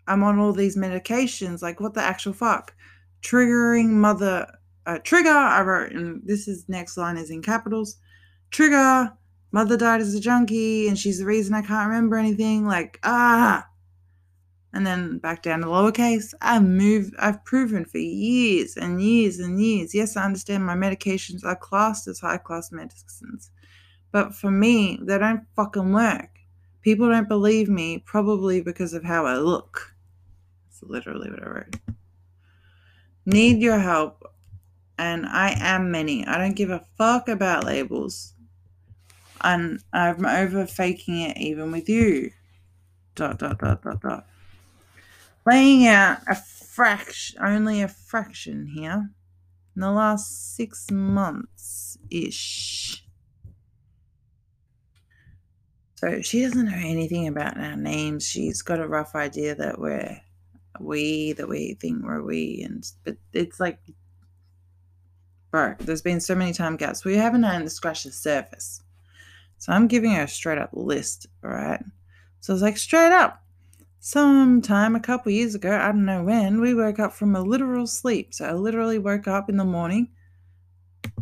I'm 0.08 0.24
on 0.24 0.40
all 0.40 0.54
these 0.54 0.78
medications. 0.78 1.62
Like 1.62 1.80
what 1.80 1.94
the 1.94 2.02
actual 2.02 2.34
fuck? 2.34 2.74
Triggering 3.22 3.90
mother 3.90 4.48
uh, 4.86 5.00
trigger. 5.04 5.30
I 5.30 5.62
wrote, 5.62 5.92
and 5.92 6.22
this 6.26 6.48
is 6.48 6.68
next 6.68 6.98
line 6.98 7.18
is 7.18 7.30
in 7.30 7.42
capitals. 7.42 7.98
Trigger. 8.52 9.14
Mother 9.52 9.78
died 9.78 10.02
as 10.02 10.14
a 10.14 10.20
junkie, 10.20 10.88
and 10.88 10.98
she's 10.98 11.20
the 11.20 11.26
reason 11.26 11.54
I 11.54 11.62
can't 11.62 11.90
remember 11.90 12.18
anything. 12.18 12.66
Like 12.68 13.00
ah, 13.04 13.68
and 14.74 14.86
then 14.86 15.18
back 15.18 15.42
down 15.44 15.62
to 15.62 15.68
lowercase. 15.68 16.34
I've 16.42 16.64
moved, 16.64 17.16
I've 17.20 17.44
proven 17.46 17.86
for 17.86 17.98
years 17.98 18.78
and 18.78 19.02
years 19.02 19.40
and 19.40 19.62
years. 19.62 19.96
Yes, 19.96 20.16
I 20.16 20.26
understand 20.26 20.66
my 20.66 20.76
medications 20.76 21.44
are 21.44 21.56
classed 21.56 22.08
as 22.08 22.20
high 22.20 22.38
class 22.38 22.72
medicines, 22.72 23.52
but 24.12 24.36
for 24.36 24.52
me, 24.52 25.00
they 25.02 25.18
don't 25.18 25.46
fucking 25.56 25.92
work. 25.94 26.30
People 26.82 27.10
don't 27.10 27.28
believe 27.28 27.70
me, 27.70 27.98
probably 28.06 28.62
because 28.62 28.94
of 28.94 29.04
how 29.04 29.26
I 29.26 29.36
look. 29.38 29.96
That's 30.68 30.84
literally 30.84 31.30
what 31.30 31.44
I 31.44 31.50
wrote. 31.50 31.76
Need 33.26 33.62
your 33.62 33.80
help. 33.80 34.24
and 35.00 35.26
I 35.26 35.56
am 35.60 35.92
many. 35.92 36.26
I 36.28 36.38
don't 36.38 36.56
give 36.56 36.70
a 36.70 36.86
fuck 36.98 37.30
about 37.30 37.64
labels. 37.66 38.34
And 39.42 39.82
I'm 39.94 40.26
over 40.26 40.66
faking 40.66 41.22
it 41.22 41.38
even 41.38 41.72
with 41.72 41.88
you. 41.88 42.32
Dot 43.16 43.40
dot 43.40 43.60
dot 43.60 43.82
dot 43.82 44.02
dot. 44.02 44.26
Laying 45.46 45.88
out 45.88 46.20
a 46.28 46.36
fraction, 46.36 47.40
only 47.44 47.82
a 47.82 47.88
fraction 47.88 48.68
here, 48.68 49.10
in 49.76 49.82
the 49.82 49.92
last 49.92 50.56
six 50.56 50.92
months 50.92 51.98
ish. 52.10 53.04
So 55.96 56.22
she 56.22 56.42
doesn't 56.42 56.66
know 56.66 56.78
anything 56.78 57.28
about 57.28 57.58
our 57.58 57.76
names. 57.76 58.26
She's 58.28 58.62
got 58.62 58.80
a 58.80 58.88
rough 58.88 59.16
idea 59.16 59.56
that 59.56 59.80
we're 59.80 60.22
we, 60.80 61.34
that 61.34 61.50
we 61.50 61.74
think 61.74 62.04
we're 62.04 62.22
we, 62.22 62.62
and 62.64 62.90
but 63.04 63.18
it's 63.34 63.60
like, 63.60 63.80
bro, 65.52 65.76
there's 65.80 66.02
been 66.02 66.22
so 66.22 66.36
many 66.36 66.54
time 66.54 66.78
gaps. 66.78 67.04
We 67.04 67.18
haven't 67.18 67.44
even 67.44 67.70
scratched 67.70 68.06
the 68.06 68.12
surface. 68.12 68.82
So 69.60 69.72
I'm 69.74 69.88
giving 69.88 70.12
her 70.12 70.24
a 70.24 70.28
straight 70.28 70.58
up 70.58 70.72
list, 70.74 71.28
right? 71.42 71.84
So 72.40 72.54
it's 72.54 72.62
like 72.62 72.78
straight 72.78 73.12
up. 73.12 73.44
Sometime 74.00 74.96
a 74.96 75.02
couple 75.02 75.32
years 75.32 75.56
ago, 75.56 75.78
I 75.78 75.88
don't 75.88 76.06
know 76.06 76.24
when, 76.24 76.62
we 76.62 76.74
woke 76.74 77.00
up 77.00 77.14
from 77.14 77.36
a 77.36 77.42
literal 77.42 77.86
sleep. 77.86 78.34
So 78.34 78.46
I 78.46 78.54
literally 78.54 78.98
woke 78.98 79.28
up 79.28 79.50
in 79.50 79.58
the 79.58 79.66
morning. 79.66 80.10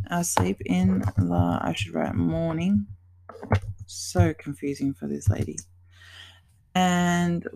I 0.10 0.22
sleep 0.22 0.62
in 0.66 1.00
the 1.00 1.60
I 1.62 1.74
should 1.76 1.94
write 1.94 2.16
morning 2.16 2.86
so 3.88 4.34
confusing 4.34 4.94
for 4.94 5.08
this 5.08 5.30
lady. 5.30 5.58
And 6.76 7.48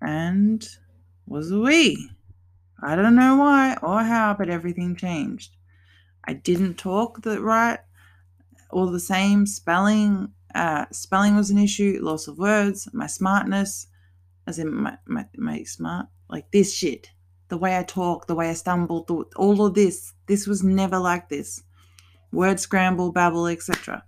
and 0.00 0.66
was 1.26 1.52
we. 1.52 2.10
I 2.82 2.96
don't 2.96 3.14
know 3.14 3.36
why 3.36 3.76
or 3.82 4.02
how, 4.02 4.34
but 4.34 4.48
everything 4.48 4.96
changed. 4.96 5.56
I 6.24 6.34
didn't 6.34 6.74
talk 6.74 7.22
the 7.22 7.40
right 7.40 7.80
or 8.74 8.90
the 8.90 9.00
same 9.00 9.46
spelling. 9.46 10.32
Uh, 10.54 10.84
spelling 10.90 11.36
was 11.36 11.50
an 11.50 11.58
issue, 11.58 11.98
loss 12.02 12.26
of 12.28 12.38
words, 12.38 12.88
my 12.92 13.06
smartness, 13.06 13.86
as 14.46 14.58
in 14.58 14.74
my, 14.74 14.98
my, 15.06 15.26
my 15.36 15.62
smart, 15.62 16.06
like 16.28 16.50
this 16.50 16.74
shit. 16.74 17.10
The 17.48 17.56
way 17.56 17.78
I 17.78 17.84
talk, 17.84 18.26
the 18.26 18.34
way 18.34 18.50
I 18.50 18.54
stumble, 18.54 19.06
all 19.36 19.64
of 19.64 19.74
this. 19.74 20.12
This 20.26 20.46
was 20.46 20.64
never 20.64 20.98
like 20.98 21.28
this. 21.28 21.62
Word 22.32 22.58
scramble, 22.58 23.12
babble, 23.12 23.46
etc. 23.46 24.04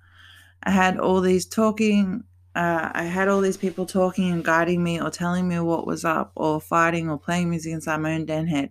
I 0.65 0.71
had 0.71 0.99
all 0.99 1.21
these 1.21 1.47
talking, 1.47 2.25
uh, 2.57 2.91
I 2.93 3.05
had 3.05 3.29
all 3.29 3.41
these 3.41 3.57
people 3.57 3.87
talking 3.87 4.33
and 4.33 4.45
guiding 4.45 4.83
me 4.83 5.01
or 5.01 5.11
telling 5.11 5.47
me 5.47 5.61
what 5.61 5.87
was 5.87 6.05
up 6.05 6.33
or 6.35 6.61
fighting 6.61 7.09
or 7.09 7.19
playing 7.19 7.51
music 7.51 7.73
inside 7.73 7.99
my 7.99 8.15
own 8.15 8.27
den 8.27 8.49
head. 8.49 8.71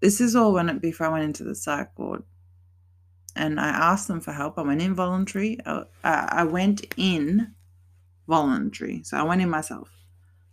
This 0.00 0.20
is 0.20 0.36
all 0.36 0.52
when 0.52 0.68
it, 0.68 0.82
before 0.82 1.06
I 1.06 1.10
went 1.10 1.24
into 1.24 1.44
the 1.44 1.54
psych 1.54 1.98
ward. 1.98 2.24
And 3.36 3.60
I 3.60 3.68
asked 3.68 4.08
them 4.08 4.20
for 4.20 4.32
help. 4.32 4.58
I 4.58 4.62
went 4.62 4.82
in 4.82 4.94
voluntary. 4.94 5.58
Uh, 5.64 5.84
I 6.02 6.44
went 6.44 6.84
in 6.96 7.54
voluntary. 8.28 9.02
So 9.04 9.16
I 9.16 9.22
went 9.22 9.42
in 9.42 9.50
myself. 9.50 9.90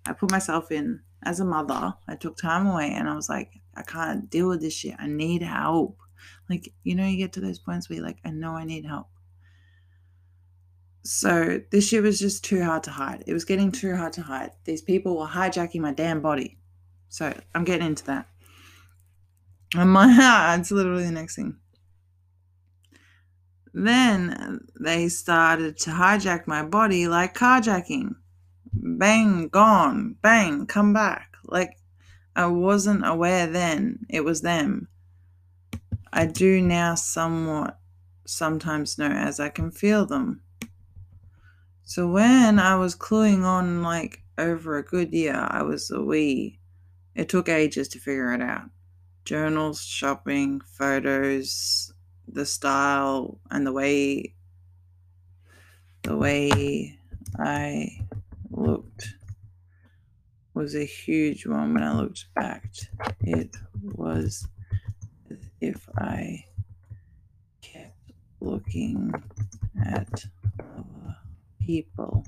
I 0.05 0.13
put 0.13 0.31
myself 0.31 0.71
in 0.71 1.01
as 1.23 1.39
a 1.39 1.45
mother. 1.45 1.95
I 2.07 2.15
took 2.15 2.37
time 2.37 2.67
away 2.67 2.91
and 2.91 3.09
I 3.09 3.15
was 3.15 3.29
like, 3.29 3.59
I 3.75 3.83
can't 3.83 4.29
deal 4.29 4.47
with 4.47 4.61
this 4.61 4.73
shit. 4.73 4.95
I 4.99 5.07
need 5.07 5.41
help. 5.41 5.97
Like, 6.49 6.73
you 6.83 6.95
know, 6.95 7.05
you 7.05 7.17
get 7.17 7.33
to 7.33 7.41
those 7.41 7.59
points 7.59 7.89
where 7.89 7.97
you're 7.97 8.05
like, 8.05 8.19
I 8.25 8.31
know 8.31 8.51
I 8.51 8.63
need 8.63 8.85
help. 8.85 9.07
So 11.03 11.61
this 11.71 11.87
shit 11.87 12.03
was 12.03 12.19
just 12.19 12.43
too 12.43 12.63
hard 12.63 12.83
to 12.83 12.91
hide. 12.91 13.23
It 13.27 13.33
was 13.33 13.45
getting 13.45 13.71
too 13.71 13.95
hard 13.95 14.13
to 14.13 14.21
hide. 14.21 14.51
These 14.65 14.81
people 14.81 15.17
were 15.17 15.27
hijacking 15.27 15.79
my 15.79 15.93
damn 15.93 16.21
body. 16.21 16.57
So 17.09 17.33
I'm 17.55 17.63
getting 17.63 17.87
into 17.87 18.05
that. 18.05 18.27
And 19.75 19.91
my 19.91 20.55
it's 20.59 20.71
literally 20.71 21.05
the 21.05 21.11
next 21.11 21.35
thing. 21.35 21.57
Then 23.79 24.65
they 24.79 25.07
started 25.07 25.77
to 25.81 25.91
hijack 25.91 26.47
my 26.47 26.63
body 26.63 27.07
like 27.07 27.37
carjacking. 27.37 28.15
Bang, 28.73 29.49
gone. 29.49 30.15
Bang, 30.19 30.65
come 30.65 30.93
back. 30.93 31.35
Like 31.45 31.77
I 32.35 32.47
wasn't 32.47 33.05
aware 33.05 33.45
then. 33.45 34.07
It 34.09 34.21
was 34.21 34.41
them. 34.41 34.87
I 36.11 36.25
do 36.25 36.59
now 36.59 36.95
somewhat 36.95 37.77
sometimes 38.25 38.97
know 38.97 39.11
as 39.11 39.39
I 39.39 39.49
can 39.49 39.69
feel 39.69 40.07
them. 40.07 40.41
So 41.83 42.07
when 42.07 42.57
I 42.57 42.77
was 42.77 42.95
cluing 42.95 43.43
on 43.43 43.83
like 43.83 44.23
over 44.39 44.79
a 44.79 44.83
good 44.83 45.13
year, 45.13 45.47
I 45.51 45.61
was 45.61 45.91
a 45.91 46.01
wee. 46.01 46.59
It 47.13 47.29
took 47.29 47.47
ages 47.47 47.89
to 47.89 47.99
figure 47.99 48.33
it 48.33 48.41
out. 48.41 48.71
Journals, 49.23 49.83
shopping, 49.83 50.61
photos, 50.61 51.93
the 52.27 52.45
style, 52.45 53.39
and 53.49 53.65
the 53.65 53.71
way 53.71 54.33
the 56.03 56.15
way 56.15 56.97
I 57.37 58.01
looked 58.49 59.15
was 60.53 60.75
a 60.75 60.85
huge 60.85 61.45
one 61.45 61.73
when 61.73 61.83
I 61.83 61.93
looked 61.93 62.33
back. 62.33 62.71
It 63.21 63.55
was 63.81 64.47
if 65.59 65.87
I 65.97 66.45
kept 67.61 68.11
looking 68.39 69.13
at 69.85 70.25
people. 71.59 72.25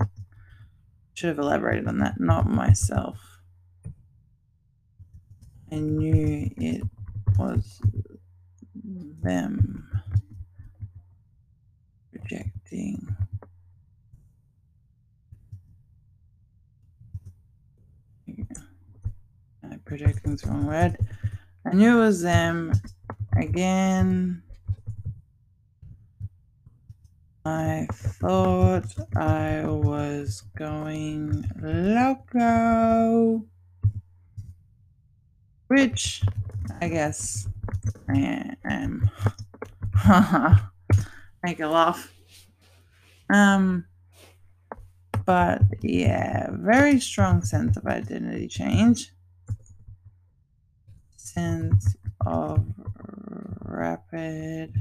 Should 1.13 1.29
have 1.29 1.39
elaborated 1.39 1.88
on 1.88 1.99
that, 1.99 2.19
not 2.19 2.47
myself. 2.47 3.39
I 5.71 5.75
knew 5.75 6.49
it 6.57 6.83
was 7.38 7.81
them 9.21 9.88
projecting. 12.19 13.15
Projecting 19.86 20.34
is 20.34 20.41
the 20.41 20.49
wrong 20.49 20.67
word. 20.67 20.97
I 21.65 21.73
knew 21.73 21.97
it 21.97 22.01
was 22.05 22.21
them 22.21 22.73
again. 23.36 24.43
I 27.43 27.88
thought 27.91 28.86
I 29.15 29.65
was 29.65 30.43
going 30.55 31.43
loco. 31.60 33.43
Which 35.67 36.21
I 36.82 36.88
guess 36.89 37.47
I 38.08 38.55
am. 38.65 39.10
Make 41.43 41.60
a 41.60 41.67
laugh. 41.67 42.13
Um, 43.30 43.86
but 45.25 45.62
yeah, 45.82 46.49
very 46.52 46.99
strong 46.99 47.43
sense 47.43 47.78
of 47.78 47.86
identity 47.86 48.47
change. 48.47 49.12
Sense 51.15 51.95
of 52.25 52.65
rapid 53.62 54.73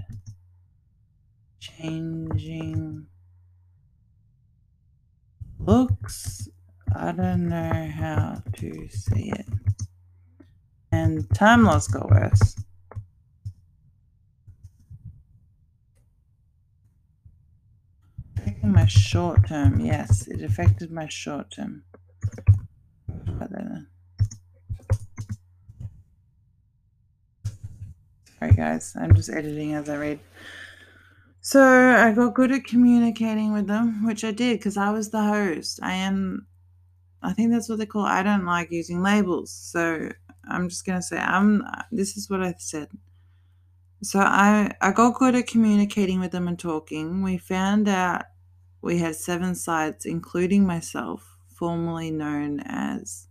changing 1.61 3.07
looks. 5.59 6.49
I 6.97 7.13
don't 7.13 7.49
know 7.49 7.91
how 7.95 8.43
to 8.55 8.89
say 8.89 9.33
it. 9.37 9.47
And 10.91 11.29
time 11.35 11.65
loss 11.65 11.87
got 11.87 12.11
worse. 12.11 12.57
Affecting 18.59 18.73
my 18.73 18.87
short 18.87 19.47
term, 19.47 19.79
yes, 19.79 20.27
it 20.27 20.43
affected 20.43 20.91
my 20.91 21.07
short 21.07 21.49
term. 21.53 21.85
Sorry 28.41 28.53
guys, 28.53 28.97
I'm 29.01 29.15
just 29.15 29.31
editing 29.31 29.75
as 29.75 29.89
I 29.89 29.97
read. 29.97 30.19
So 31.41 31.63
I 31.63 32.11
got 32.11 32.35
good 32.35 32.51
at 32.51 32.65
communicating 32.65 33.53
with 33.53 33.69
them, 33.69 34.05
which 34.05 34.25
I 34.25 34.33
did 34.33 34.59
because 34.59 34.77
I 34.77 34.91
was 34.91 35.11
the 35.11 35.23
host. 35.23 35.79
I 35.81 35.93
am, 35.93 36.49
I 37.23 37.35
think 37.35 37.53
that's 37.53 37.69
what 37.69 37.79
they 37.79 37.87
call. 37.87 38.07
I 38.07 38.25
don't 38.25 38.45
like 38.45 38.73
using 38.73 39.05
labels, 39.05 39.53
so 39.53 40.09
I'm 40.49 40.69
just 40.69 40.85
gonna 40.85 41.01
say 41.01 41.19
I'm. 41.19 41.63
This 41.93 42.17
is 42.17 42.29
what 42.29 42.43
I 42.43 42.57
said. 42.59 42.89
So 44.03 44.19
I 44.19 44.75
I 44.81 44.91
got 44.91 45.15
good 45.15 45.37
at 45.37 45.47
communicating 45.47 46.19
with 46.19 46.33
them 46.33 46.49
and 46.49 46.59
talking. 46.59 47.23
We 47.23 47.39
found 47.39 47.87
out 47.89 48.25
we 48.81 48.99
had 48.99 49.17
seven 49.17 49.55
sides, 49.55 50.07
including 50.07 50.67
myself, 50.67 51.37
formerly 51.49 52.11
known 52.11 52.61
as 52.61 53.27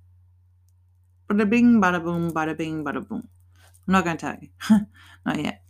bada 1.29 1.49
bing, 1.49 1.81
bada 1.81 2.03
boom, 2.03 2.31
bada 2.31 2.57
bing, 2.57 2.83
bada 2.83 3.07
boom. 3.07 3.27
I'm 3.87 3.91
not 3.91 4.03
gonna 4.03 4.17
tell 4.17 4.37
you, 4.41 4.49
not 5.25 5.41
yet. 5.41 5.61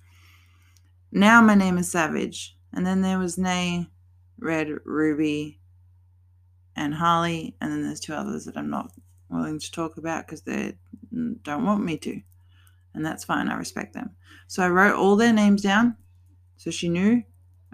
Now 1.12 1.42
my 1.42 1.56
name 1.56 1.78
is 1.78 1.92
Savage. 1.92 2.56
And 2.74 2.86
then 2.86 3.02
there 3.02 3.20
was 3.20 3.38
Nay, 3.38 3.88
Red, 4.40 4.70
Ruby, 4.86 5.60
and 6.76 6.94
Harley. 6.94 7.56
And 7.62 7.72
then 7.72 7.84
there's 7.84 8.00
two 8.00 8.14
others 8.14 8.46
that 8.46 8.58
I'm 8.58 8.70
not 8.70 8.92
willing 9.30 9.60
to 9.60 9.72
talk 9.72 9.98
about 9.98 10.26
because 10.26 10.42
they 10.42 10.78
don't 11.44 11.66
want 11.66 11.84
me 11.84 11.98
to. 11.98 12.22
And 12.94 13.06
that's 13.06 13.24
fine. 13.24 13.48
I 13.48 13.56
respect 13.56 13.94
them. 13.94 14.12
So 14.48 14.64
I 14.64 14.70
wrote 14.70 14.96
all 14.96 15.16
their 15.16 15.34
names 15.34 15.62
down 15.62 15.96
so 16.58 16.72
she 16.72 16.90
knew 16.90 17.24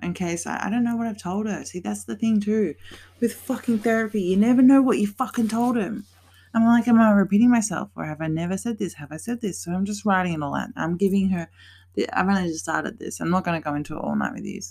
in 0.03 0.13
case 0.13 0.45
I, 0.45 0.69
don't 0.69 0.83
know 0.83 0.95
what 0.95 1.07
I've 1.07 1.21
told 1.21 1.47
her. 1.47 1.63
See, 1.65 1.79
that's 1.79 2.03
the 2.03 2.15
thing 2.15 2.39
too. 2.39 2.75
With 3.19 3.33
fucking 3.33 3.79
therapy, 3.79 4.21
you 4.21 4.37
never 4.37 4.61
know 4.61 4.81
what 4.81 4.99
you 4.99 5.07
fucking 5.07 5.47
told 5.47 5.77
him. 5.77 6.05
I'm 6.53 6.65
like, 6.65 6.87
am 6.87 6.99
I 6.99 7.11
repeating 7.11 7.49
myself 7.49 7.89
or 7.95 8.05
have 8.05 8.21
I 8.21 8.27
never 8.27 8.57
said 8.57 8.77
this? 8.77 8.93
Have 8.95 9.11
I 9.11 9.17
said 9.17 9.41
this? 9.41 9.63
So 9.63 9.71
I'm 9.71 9.85
just 9.85 10.05
writing 10.05 10.33
it 10.33 10.43
all 10.43 10.53
out. 10.53 10.69
I'm 10.75 10.97
giving 10.97 11.29
her, 11.29 11.49
the, 11.95 12.07
I've 12.11 12.27
only 12.27 12.49
just 12.49 12.63
started 12.63 12.99
this. 12.99 13.19
I'm 13.19 13.31
not 13.31 13.43
going 13.43 13.59
to 13.59 13.63
go 13.63 13.73
into 13.73 13.95
it 13.95 14.01
all 14.01 14.15
night 14.15 14.33
with 14.33 14.45
you. 14.45 14.61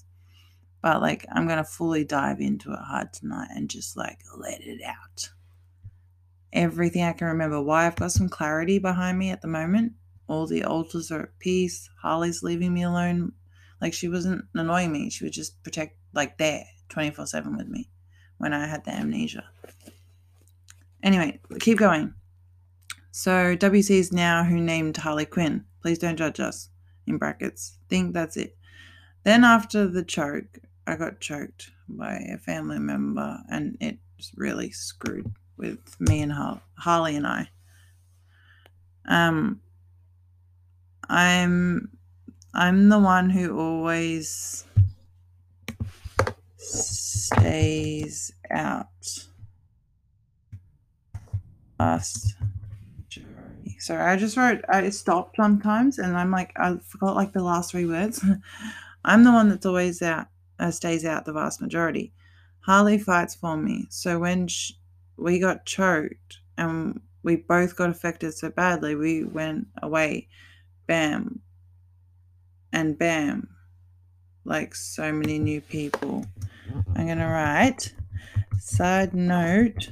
But 0.81 1.01
like, 1.01 1.27
I'm 1.33 1.47
going 1.47 1.59
to 1.59 1.65
fully 1.65 2.05
dive 2.05 2.41
into 2.41 2.73
it 2.73 2.79
hard 2.79 3.13
tonight 3.13 3.49
and 3.55 3.69
just 3.69 3.97
like 3.97 4.21
let 4.37 4.61
it 4.61 4.81
out. 4.85 5.31
Everything 6.53 7.03
I 7.03 7.13
can 7.13 7.29
remember. 7.29 7.61
Why 7.61 7.87
I've 7.87 7.97
got 7.97 8.13
some 8.13 8.29
clarity 8.29 8.79
behind 8.79 9.19
me 9.19 9.31
at 9.31 9.43
the 9.43 9.49
moment. 9.49 9.95
All 10.29 10.47
the 10.47 10.65
alters 10.65 11.11
are 11.11 11.23
at 11.23 11.39
peace. 11.39 11.91
Harley's 12.01 12.43
leaving 12.43 12.75
me 12.75 12.83
alone. 12.83 13.33
Like, 13.83 13.93
she 13.93 14.09
wasn't 14.09 14.47
annoying 14.55 14.93
me. 14.93 15.11
She 15.11 15.25
would 15.25 15.33
just 15.35 15.63
protect, 15.65 15.99
like, 16.15 16.39
there 16.39 16.65
24 16.89 17.27
7 17.27 17.57
with 17.57 17.69
me 17.69 17.91
when 18.39 18.55
I 18.55 18.67
had 18.67 18.85
the 18.85 18.93
amnesia. 18.93 19.45
Anyway, 21.03 21.41
keep 21.59 21.79
going. 21.79 22.15
So 23.11 23.57
WC 23.57 23.91
is 23.91 24.13
now 24.13 24.45
who 24.45 24.61
named 24.61 24.97
Harley 24.97 25.27
Quinn. 25.27 25.65
Please 25.83 25.99
don't 25.99 26.17
judge 26.17 26.41
us. 26.41 26.69
In 27.07 27.19
brackets. 27.19 27.79
Think 27.89 28.15
that's 28.15 28.37
it. 28.37 28.57
Then 29.25 29.43
after 29.43 29.89
the 29.89 30.05
choke, 30.05 30.61
I 30.87 30.95
got 30.95 31.21
choked 31.21 31.71
by 31.89 32.15
a 32.15 32.39
family 32.39 32.79
member, 32.79 33.39
and 33.51 33.77
it 33.81 33.99
really 34.37 34.71
screwed 34.71 35.33
with 35.57 35.97
me 36.01 36.23
and 36.23 36.33
Har- 36.33 36.63
Harley 36.79 37.17
and 37.17 37.27
I. 37.27 37.49
Um, 39.07 39.61
I'm 41.09 41.91
I'm 42.55 42.89
the 42.89 42.99
one 42.99 43.31
who 43.31 43.59
always 43.59 44.65
stays 46.57 48.33
out 48.51 48.87
last. 51.79 52.37
Sorry, 53.79 54.01
I 54.03 54.17
just 54.17 54.37
wrote, 54.37 54.61
I 54.69 54.89
stopped 54.91 55.37
sometimes 55.37 55.99
and 55.99 56.17
I'm 56.17 56.31
like, 56.31 56.53
I 56.57 56.77
forgot 56.87 57.17
like 57.17 57.33
the 57.33 57.43
last 57.43 57.73
three 57.73 57.87
words. 57.87 58.25
I'm 59.05 59.25
the 59.25 59.33
one 59.33 59.49
that's 59.49 59.67
always 59.67 60.01
out, 60.03 60.29
uh, 60.61 60.71
stays 60.71 61.05
out 61.05 61.25
the 61.25 61.33
vast 61.33 61.61
majority. 61.61 62.13
Harley 62.61 62.99
fights 62.99 63.35
for 63.35 63.57
me. 63.57 63.87
So 63.91 64.21
when 64.21 64.47
sh- 64.47 64.75
we 65.17 65.41
got 65.41 65.67
choked 65.67 66.39
and 66.57 67.01
we 67.25 67.37
both 67.37 67.75
got 67.75 67.91
affected 67.91 68.35
so 68.35 68.51
badly, 68.51 68.95
we 68.95 69.25
went 69.25 69.67
away. 69.83 70.29
Bam. 70.87 71.41
And 72.73 72.99
bam. 72.99 73.49
Like 74.45 74.75
so 74.75 75.13
many 75.13 75.39
new 75.39 75.61
people. 75.61 76.27
I'm 76.97 77.07
going 77.07 77.19
to 77.19 77.27
write, 77.27 77.93
side 78.59 79.15
note, 79.15 79.91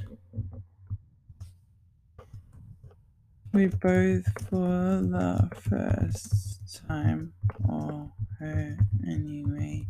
We 3.53 3.65
both, 3.65 4.23
for 4.49 5.01
the 5.03 5.49
first 5.59 6.71
time, 6.87 7.33
or 7.67 8.09
her 8.39 8.77
anyway, 9.05 9.85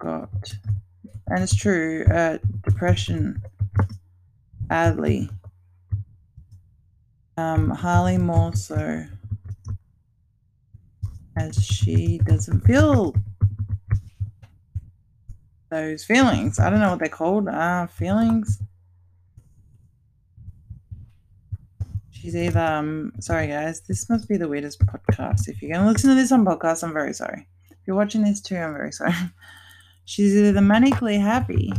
got, 0.00 0.28
and 1.28 1.44
it's 1.44 1.54
true, 1.54 2.04
uh, 2.12 2.38
depression 2.64 3.40
badly. 4.62 5.30
Um, 7.36 7.70
Harley 7.70 8.18
more 8.18 8.56
so, 8.56 9.04
as 11.38 11.64
she 11.64 12.18
doesn't 12.24 12.60
feel 12.60 13.14
those 15.70 16.04
feelings. 16.04 16.58
I 16.58 16.70
don't 16.70 16.80
know 16.80 16.90
what 16.90 16.98
they're 16.98 17.08
called. 17.08 17.48
Uh, 17.48 17.86
feelings. 17.86 18.60
She's 22.10 22.34
either, 22.34 22.60
um, 22.60 23.12
sorry 23.20 23.46
guys, 23.46 23.80
this 23.82 24.08
must 24.10 24.28
be 24.28 24.36
the 24.36 24.48
weirdest 24.48 24.84
podcast. 24.84 25.48
If 25.48 25.62
you're 25.62 25.72
going 25.72 25.84
to 25.86 25.92
listen 25.92 26.10
to 26.10 26.16
this 26.16 26.32
on 26.32 26.44
podcast, 26.44 26.82
I'm 26.82 26.92
very 26.92 27.14
sorry. 27.14 27.46
If 27.70 27.76
you're 27.86 27.96
watching 27.96 28.24
this 28.24 28.40
too, 28.40 28.56
I'm 28.56 28.72
very 28.72 28.92
sorry. 28.92 29.14
She's 30.04 30.34
either 30.34 30.58
manically 30.60 31.20
happy 31.20 31.72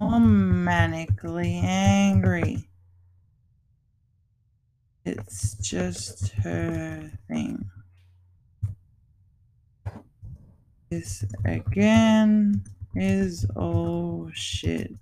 or 0.00 0.10
manically 0.10 1.62
angry. 1.62 2.67
It's 5.10 5.54
just 5.54 6.32
her 6.44 7.10
thing. 7.28 7.64
This 10.90 11.24
again 11.46 12.62
is 12.94 13.46
all 13.56 14.30
shit 14.34 14.92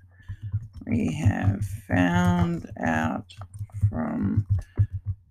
we 0.86 1.12
have 1.14 1.64
found 1.88 2.70
out 2.80 3.34
from 3.90 4.46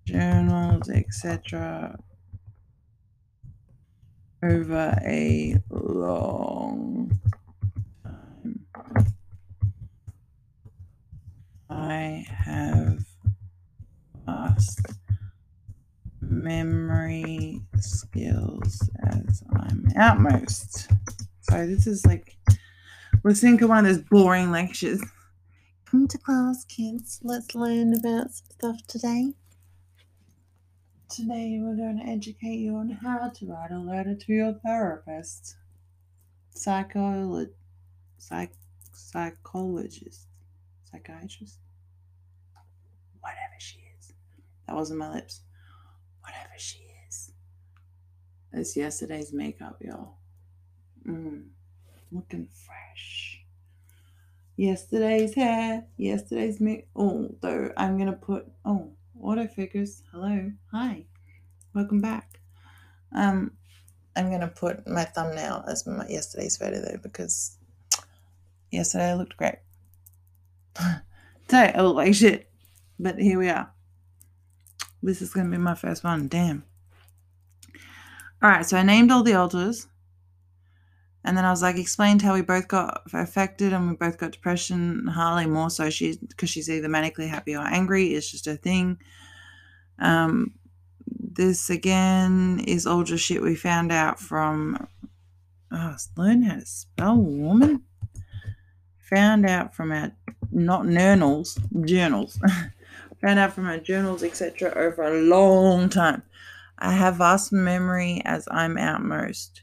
journals, 0.04 0.90
etc., 0.90 1.98
over 4.42 4.94
a 5.06 5.56
long 5.70 7.18
time. 8.04 8.66
I 11.70 12.26
have 12.28 13.05
lost 14.26 14.80
memory 16.20 17.62
skills 17.78 18.90
as 19.04 19.42
I'm 19.54 19.86
at 19.96 20.18
most. 20.18 20.90
So 21.42 21.66
this 21.66 21.86
is 21.86 22.04
like 22.04 22.36
listening 23.24 23.58
to 23.58 23.66
one 23.66 23.86
of 23.86 23.94
those 23.94 24.04
boring 24.04 24.50
lectures. 24.50 25.02
Come 25.84 26.08
to 26.08 26.18
class, 26.18 26.64
kids. 26.64 27.20
Let's 27.22 27.54
learn 27.54 27.94
about 27.94 28.32
some 28.32 28.46
stuff 28.50 28.86
today. 28.88 29.34
Today, 31.08 31.60
we're 31.62 31.76
going 31.76 32.00
to 32.04 32.10
educate 32.10 32.56
you 32.56 32.74
on 32.74 32.90
how 32.90 33.28
to 33.28 33.46
write 33.46 33.70
a 33.70 33.78
letter 33.78 34.16
to 34.16 34.32
your 34.32 34.54
therapist, 34.64 35.54
psycholo- 36.54 37.52
psych- 38.18 38.56
psychologist, 38.92 40.26
psychiatrist, 40.90 41.60
whatever 43.20 43.54
she 43.58 43.78
is. 43.98 44.12
That 44.66 44.76
wasn't 44.76 44.98
my 44.98 45.12
lips. 45.12 45.42
Whatever 46.20 46.54
she 46.58 46.78
is. 47.08 47.32
It's 48.52 48.76
yesterday's 48.76 49.32
makeup, 49.32 49.80
y'all. 49.80 50.18
Mm, 51.06 51.48
looking 52.10 52.48
fresh 52.52 53.46
yesterday's 54.56 55.34
hair, 55.34 55.84
yesterday's 55.96 56.60
me. 56.60 56.86
Although 56.94 57.72
I'm 57.76 57.98
gonna 57.98 58.12
put 58.12 58.46
oh 58.64 58.92
autofocus. 59.22 60.02
Hello, 60.10 60.50
hi, 60.72 61.04
welcome 61.74 62.00
back. 62.00 62.40
Um, 63.14 63.52
I'm 64.16 64.30
gonna 64.30 64.48
put 64.48 64.86
my 64.88 65.04
thumbnail 65.04 65.64
as 65.68 65.86
my 65.86 66.06
yesterday's 66.08 66.56
photo 66.56 66.80
though 66.80 66.98
because 67.02 67.58
yesterday 68.70 69.10
I 69.10 69.14
looked 69.14 69.36
great. 69.36 69.58
Today 71.48 71.72
I 71.74 71.82
look 71.82 71.96
like 71.96 72.14
shit, 72.14 72.50
but 72.98 73.18
here 73.18 73.38
we 73.38 73.48
are. 73.50 73.70
This 75.02 75.22
is 75.22 75.32
gonna 75.32 75.50
be 75.50 75.58
my 75.58 75.74
first 75.74 76.04
one. 76.04 76.28
Damn. 76.28 76.64
All 78.42 78.50
right, 78.50 78.66
so 78.66 78.76
I 78.76 78.82
named 78.82 79.10
all 79.10 79.22
the 79.22 79.34
alters. 79.34 79.88
And 81.24 81.36
then 81.36 81.44
I 81.44 81.50
was 81.50 81.60
like, 81.60 81.76
explained 81.76 82.22
how 82.22 82.34
we 82.34 82.42
both 82.42 82.68
got 82.68 83.02
affected 83.12 83.72
and 83.72 83.90
we 83.90 83.96
both 83.96 84.16
got 84.16 84.30
depression. 84.30 85.08
Harley 85.08 85.46
more 85.46 85.70
so, 85.70 85.90
she's 85.90 86.16
because 86.18 86.48
she's 86.48 86.70
either 86.70 86.88
manically 86.88 87.28
happy 87.28 87.56
or 87.56 87.66
angry. 87.66 88.14
It's 88.14 88.30
just 88.30 88.46
a 88.46 88.56
thing. 88.56 88.98
Um, 89.98 90.54
this 91.08 91.68
again 91.68 92.62
is 92.66 92.86
all 92.86 93.02
just 93.02 93.24
shit 93.24 93.42
we 93.42 93.56
found 93.56 93.90
out 93.90 94.20
from. 94.20 94.86
Oh, 95.72 95.96
learn 96.16 96.42
how 96.42 96.60
to 96.60 96.66
spell 96.66 97.16
woman. 97.16 97.82
Found 99.10 99.46
out 99.46 99.74
from 99.74 99.90
our 99.90 100.12
not 100.52 100.86
journals, 100.86 101.58
journals. 101.84 102.38
found 103.20 103.38
out 103.38 103.52
from 103.52 103.64
my 103.64 103.78
journals, 103.78 104.22
etc. 104.22 104.72
Over 104.76 105.02
a 105.02 105.20
long 105.22 105.88
time. 105.88 106.22
I 106.78 106.92
have 106.92 107.16
vast 107.16 107.52
memory 107.52 108.20
as 108.24 108.46
I'm 108.50 108.76
out 108.76 109.02
most. 109.02 109.62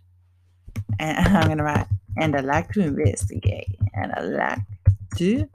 and 0.99 1.28
I'm 1.38 1.47
gonna 1.47 1.64
write, 1.64 1.88
and 2.18 2.36
I 2.36 2.39
like 2.39 2.72
to 2.74 2.82
investigate, 2.82 3.78
and 3.93 4.12
I 4.14 4.22
like 4.22 4.60
to 5.18 5.47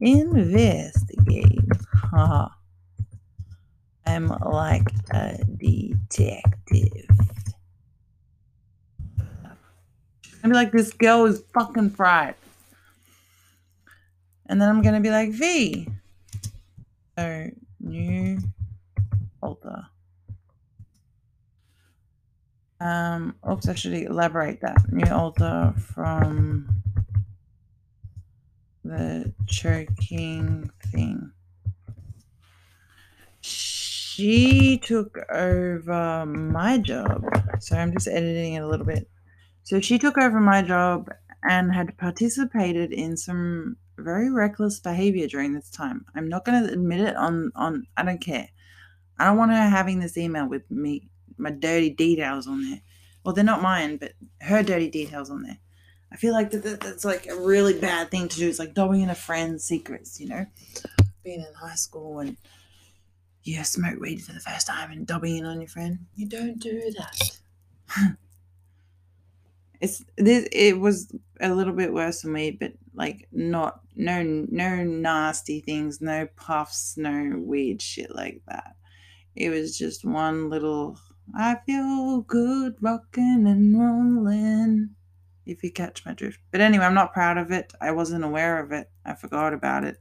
investigate. 0.00 1.58
Ha. 2.10 2.56
I'm 4.06 4.28
like 4.28 4.88
a 5.12 5.38
detective. 5.56 7.08
I'm 10.42 10.50
like, 10.50 10.72
this 10.72 10.92
girl 10.92 11.24
is 11.24 11.42
fucking 11.54 11.90
fried. 11.90 12.34
And 14.46 14.60
then 14.60 14.68
I'm 14.68 14.82
gonna 14.82 15.00
be 15.00 15.10
like, 15.10 15.30
V. 15.30 15.88
So 17.16 17.50
New 17.80 18.38
Alter. 19.40 19.86
Um, 22.80 23.36
oops, 23.48 23.68
I 23.68 23.74
should 23.74 23.94
elaborate 23.94 24.60
that. 24.62 24.92
New 24.92 25.10
Alter 25.12 25.74
from 25.94 26.82
the 28.84 29.32
choking 29.46 30.70
thing. 30.90 31.30
She 33.40 34.78
took 34.78 35.18
over 35.30 36.26
my 36.26 36.78
job. 36.78 37.24
So 37.60 37.76
I'm 37.76 37.92
just 37.92 38.08
editing 38.08 38.54
it 38.54 38.60
a 38.62 38.66
little 38.66 38.86
bit. 38.86 39.08
So 39.62 39.80
she 39.80 39.98
took 39.98 40.18
over 40.18 40.40
my 40.40 40.62
job 40.62 41.10
and 41.42 41.74
had 41.74 41.96
participated 41.96 42.92
in 42.92 43.16
some 43.16 43.76
very 43.96 44.30
reckless 44.30 44.80
behavior 44.80 45.26
during 45.26 45.54
this 45.54 45.70
time. 45.70 46.04
I'm 46.14 46.28
not 46.28 46.44
going 46.44 46.66
to 46.66 46.72
admit 46.72 47.00
it 47.00 47.16
on 47.16 47.52
on 47.54 47.86
I 47.96 48.02
don't 48.02 48.20
care. 48.20 48.48
I 49.18 49.26
don't 49.26 49.36
want 49.36 49.52
her 49.52 49.68
having 49.68 50.00
this 50.00 50.16
email 50.16 50.48
with 50.48 50.68
me 50.70 51.08
my 51.36 51.50
dirty 51.50 51.90
details 51.90 52.46
on 52.46 52.64
there. 52.68 52.80
Well, 53.24 53.34
they're 53.34 53.44
not 53.44 53.62
mine, 53.62 53.96
but 53.96 54.12
her 54.40 54.62
dirty 54.62 54.90
details 54.90 55.30
on 55.30 55.42
there. 55.42 55.58
I 56.12 56.16
feel 56.16 56.32
like 56.32 56.50
that, 56.50 56.62
that 56.62 56.80
that's 56.80 57.04
like 57.04 57.26
a 57.26 57.34
really 57.34 57.78
bad 57.78 58.10
thing 58.10 58.28
to 58.28 58.36
do. 58.36 58.48
It's 58.48 58.58
like 58.58 58.74
dobbing 58.74 59.00
in 59.00 59.10
a 59.10 59.14
friend's 59.14 59.64
secrets, 59.64 60.20
you 60.20 60.28
know, 60.28 60.46
being 61.24 61.40
in 61.40 61.54
high 61.54 61.74
school 61.74 62.20
and 62.20 62.36
you 63.42 63.62
smoke 63.64 64.00
weed 64.00 64.22
for 64.22 64.32
the 64.32 64.40
first 64.40 64.66
time 64.66 64.90
and 64.90 65.06
dobbing 65.06 65.38
in 65.38 65.44
on 65.44 65.60
your 65.60 65.68
friend. 65.68 65.98
You 66.14 66.28
don't 66.28 66.58
do 66.58 66.92
that. 66.96 67.38
it's 69.80 70.04
this. 70.16 70.48
It 70.52 70.78
was 70.78 71.14
a 71.40 71.54
little 71.54 71.74
bit 71.74 71.92
worse 71.92 72.22
for 72.22 72.28
me, 72.28 72.52
but 72.52 72.72
like 72.94 73.28
not 73.32 73.80
no 73.96 74.22
no 74.22 74.84
nasty 74.84 75.60
things, 75.60 76.00
no 76.00 76.28
puffs, 76.36 76.96
no 76.96 77.34
weird 77.36 77.80
shit 77.80 78.14
like 78.14 78.42
that. 78.46 78.76
It 79.34 79.50
was 79.50 79.76
just 79.76 80.04
one 80.04 80.50
little. 80.50 80.98
I 81.34 81.56
feel 81.66 82.20
good 82.22 82.74
rocking 82.80 83.46
and 83.46 83.78
rolling 83.78 84.90
if 85.46 85.62
you 85.62 85.72
catch 85.72 86.04
my 86.04 86.12
drift. 86.12 86.38
But 86.50 86.60
anyway, 86.60 86.84
I'm 86.84 86.94
not 86.94 87.12
proud 87.12 87.38
of 87.38 87.50
it. 87.50 87.72
I 87.80 87.92
wasn't 87.92 88.24
aware 88.24 88.62
of 88.62 88.72
it. 88.72 88.90
I 89.04 89.14
forgot 89.14 89.52
about 89.52 89.84
it 89.84 89.98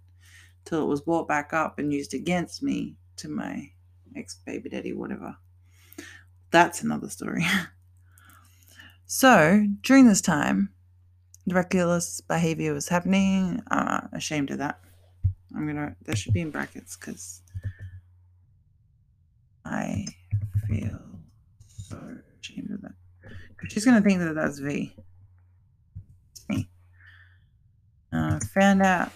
till 0.66 0.84
it 0.84 0.88
was 0.88 1.02
brought 1.02 1.28
back 1.28 1.54
up 1.54 1.80
and 1.80 1.94
used 1.94 2.14
against 2.14 2.64
me 2.64 2.96
to 3.18 3.30
my 3.30 3.72
ex 4.16 4.40
baby 4.46 4.70
daddy, 4.70 4.94
whatever. 4.94 5.38
That's 6.52 6.84
another 6.84 7.10
story. 7.10 7.46
so 9.06 9.66
during 9.82 10.08
this 10.08 10.22
time, 10.22 10.70
reckless 11.48 12.22
behavior 12.22 12.74
was 12.74 12.88
happening. 12.88 13.62
I'm 13.70 14.10
ashamed 14.14 14.52
of 14.52 14.60
that. 14.60 14.80
I'm 15.56 15.68
gonna. 15.68 15.96
That 16.06 16.18
should 16.18 16.34
be 16.34 16.42
in 16.42 16.52
brackets 16.52 16.96
because 16.96 17.42
I 19.66 20.08
feel 20.68 21.00
so 21.68 21.98
ashamed 22.42 22.72
of 22.72 22.82
that. 22.82 22.94
Because 23.50 23.74
she's 23.74 23.86
gonna 23.86 24.02
think 24.02 24.20
that 24.20 24.34
that's 24.36 24.60
V 24.60 24.96
me. 26.50 26.70
Uh, 28.12 28.40
found 28.54 28.82
out 28.82 29.12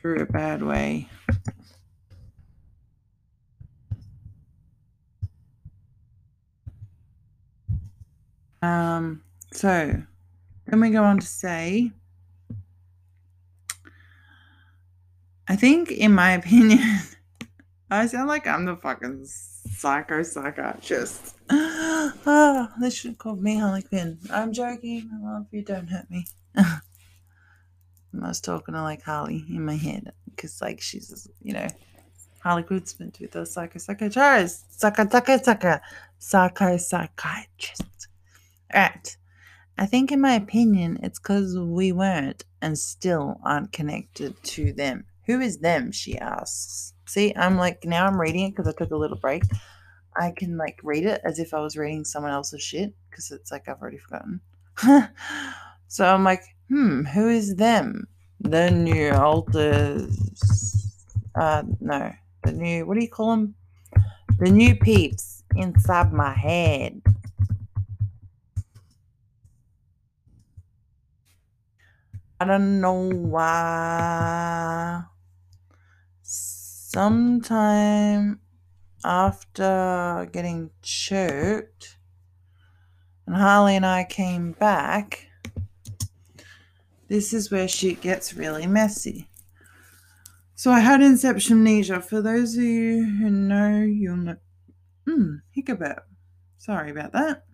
through 0.00 0.20
a 0.20 0.26
bad 0.26 0.62
way. 0.62 1.08
Um, 8.62 9.22
so 9.52 10.02
then 10.66 10.80
we 10.80 10.90
go 10.90 11.04
on 11.04 11.20
to 11.20 11.26
say, 11.26 11.92
I 15.48 15.56
think, 15.56 15.90
in 15.90 16.12
my 16.12 16.32
opinion, 16.32 16.80
I 17.90 18.06
sound 18.06 18.28
like 18.28 18.46
I'm 18.46 18.64
the 18.64 18.76
fucking 18.76 19.26
psycho 19.26 20.22
psychiatrist. 20.22 21.36
oh, 21.50 22.68
they 22.80 22.90
should 22.90 23.10
have 23.12 23.18
called 23.18 23.42
me 23.42 23.58
Harley 23.58 23.82
Quinn. 23.82 24.18
I'm 24.30 24.52
joking. 24.52 25.08
I 25.14 25.24
love 25.24 25.46
you. 25.52 25.62
Don't 25.62 25.88
hurt 25.88 26.10
me. 26.10 26.26
I 26.56 26.78
was 28.12 28.40
talking 28.40 28.74
to 28.74 28.82
like 28.82 29.02
Harley 29.02 29.44
in 29.48 29.64
my 29.64 29.76
head 29.76 30.12
because 30.30 30.60
like 30.60 30.80
she's 30.80 31.28
you 31.42 31.52
know 31.52 31.68
Harley 32.40 32.62
Quinn's 32.62 32.98
meant 32.98 33.14
to 33.14 33.28
the 33.28 33.44
psycho 33.44 33.78
psychiatrist, 33.78 34.80
psycho 34.80 35.08
psycho 35.08 35.36
psycho 35.38 35.80
psycho 36.18 36.76
psychiatrist. 36.76 38.08
All 38.74 38.80
right. 38.80 39.16
I 39.78 39.86
think, 39.86 40.10
in 40.10 40.20
my 40.20 40.34
opinion, 40.34 40.98
it's 41.02 41.18
because 41.18 41.58
we 41.58 41.92
weren't 41.92 42.44
and 42.62 42.78
still 42.78 43.40
aren't 43.44 43.72
connected 43.72 44.42
to 44.42 44.72
them. 44.72 45.04
Who 45.26 45.40
is 45.40 45.58
them? 45.58 45.92
She 45.92 46.18
asks. 46.18 46.94
See, 47.06 47.34
I'm 47.36 47.56
like, 47.56 47.84
now 47.84 48.06
I'm 48.06 48.20
reading 48.20 48.46
it 48.46 48.50
because 48.56 48.68
I 48.68 48.76
took 48.76 48.90
a 48.90 48.96
little 48.96 49.18
break. 49.18 49.42
I 50.16 50.32
can 50.34 50.56
like 50.56 50.80
read 50.82 51.04
it 51.04 51.20
as 51.24 51.38
if 51.38 51.52
I 51.52 51.60
was 51.60 51.76
reading 51.76 52.04
someone 52.04 52.32
else's 52.32 52.62
shit 52.62 52.94
because 53.10 53.30
it's 53.30 53.52
like 53.52 53.68
I've 53.68 53.80
already 53.80 53.98
forgotten. 53.98 54.40
so 55.88 56.06
I'm 56.06 56.24
like, 56.24 56.42
hmm, 56.68 57.02
who 57.04 57.28
is 57.28 57.56
them? 57.56 58.08
The 58.40 58.70
new 58.70 59.10
alters. 59.12 60.16
Uh, 61.34 61.64
no, 61.80 62.12
the 62.44 62.52
new, 62.52 62.86
what 62.86 62.94
do 62.96 63.04
you 63.04 63.10
call 63.10 63.30
them? 63.30 63.54
The 64.38 64.50
new 64.50 64.74
peeps 64.74 65.42
inside 65.54 66.12
my 66.12 66.32
head. 66.32 67.02
I 72.38 72.44
don't 72.44 72.82
know 72.82 73.10
why. 73.10 75.04
Sometime 76.22 78.40
after 79.02 80.28
getting 80.32 80.70
choked, 80.82 81.96
and 83.26 83.36
Harley 83.36 83.76
and 83.76 83.86
I 83.86 84.04
came 84.04 84.52
back, 84.52 85.28
this 87.08 87.32
is 87.32 87.50
where 87.50 87.68
shit 87.68 88.02
gets 88.02 88.34
really 88.34 88.66
messy. 88.66 89.30
So 90.54 90.70
I 90.70 90.80
had 90.80 91.00
inception 91.00 91.58
amnesia. 91.58 92.02
For 92.02 92.20
those 92.20 92.54
of 92.56 92.64
you 92.64 93.04
who 93.04 93.30
know, 93.30 93.80
you'll 93.80 94.16
know. 94.16 94.36
Hmm, 95.08 95.36
hiccup. 95.52 96.06
Sorry 96.58 96.90
about 96.90 97.12
that. 97.12 97.45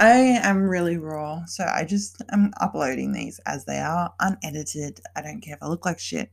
I 0.00 0.12
am 0.42 0.62
really 0.62 0.96
raw, 0.96 1.44
so 1.46 1.64
I 1.64 1.84
just 1.84 2.22
am 2.30 2.52
uploading 2.60 3.12
these 3.12 3.40
as 3.46 3.64
they 3.64 3.78
are, 3.78 4.14
unedited. 4.20 5.00
I 5.16 5.22
don't 5.22 5.40
care 5.40 5.54
if 5.56 5.62
I 5.62 5.66
look 5.66 5.84
like 5.84 5.98
shit. 5.98 6.30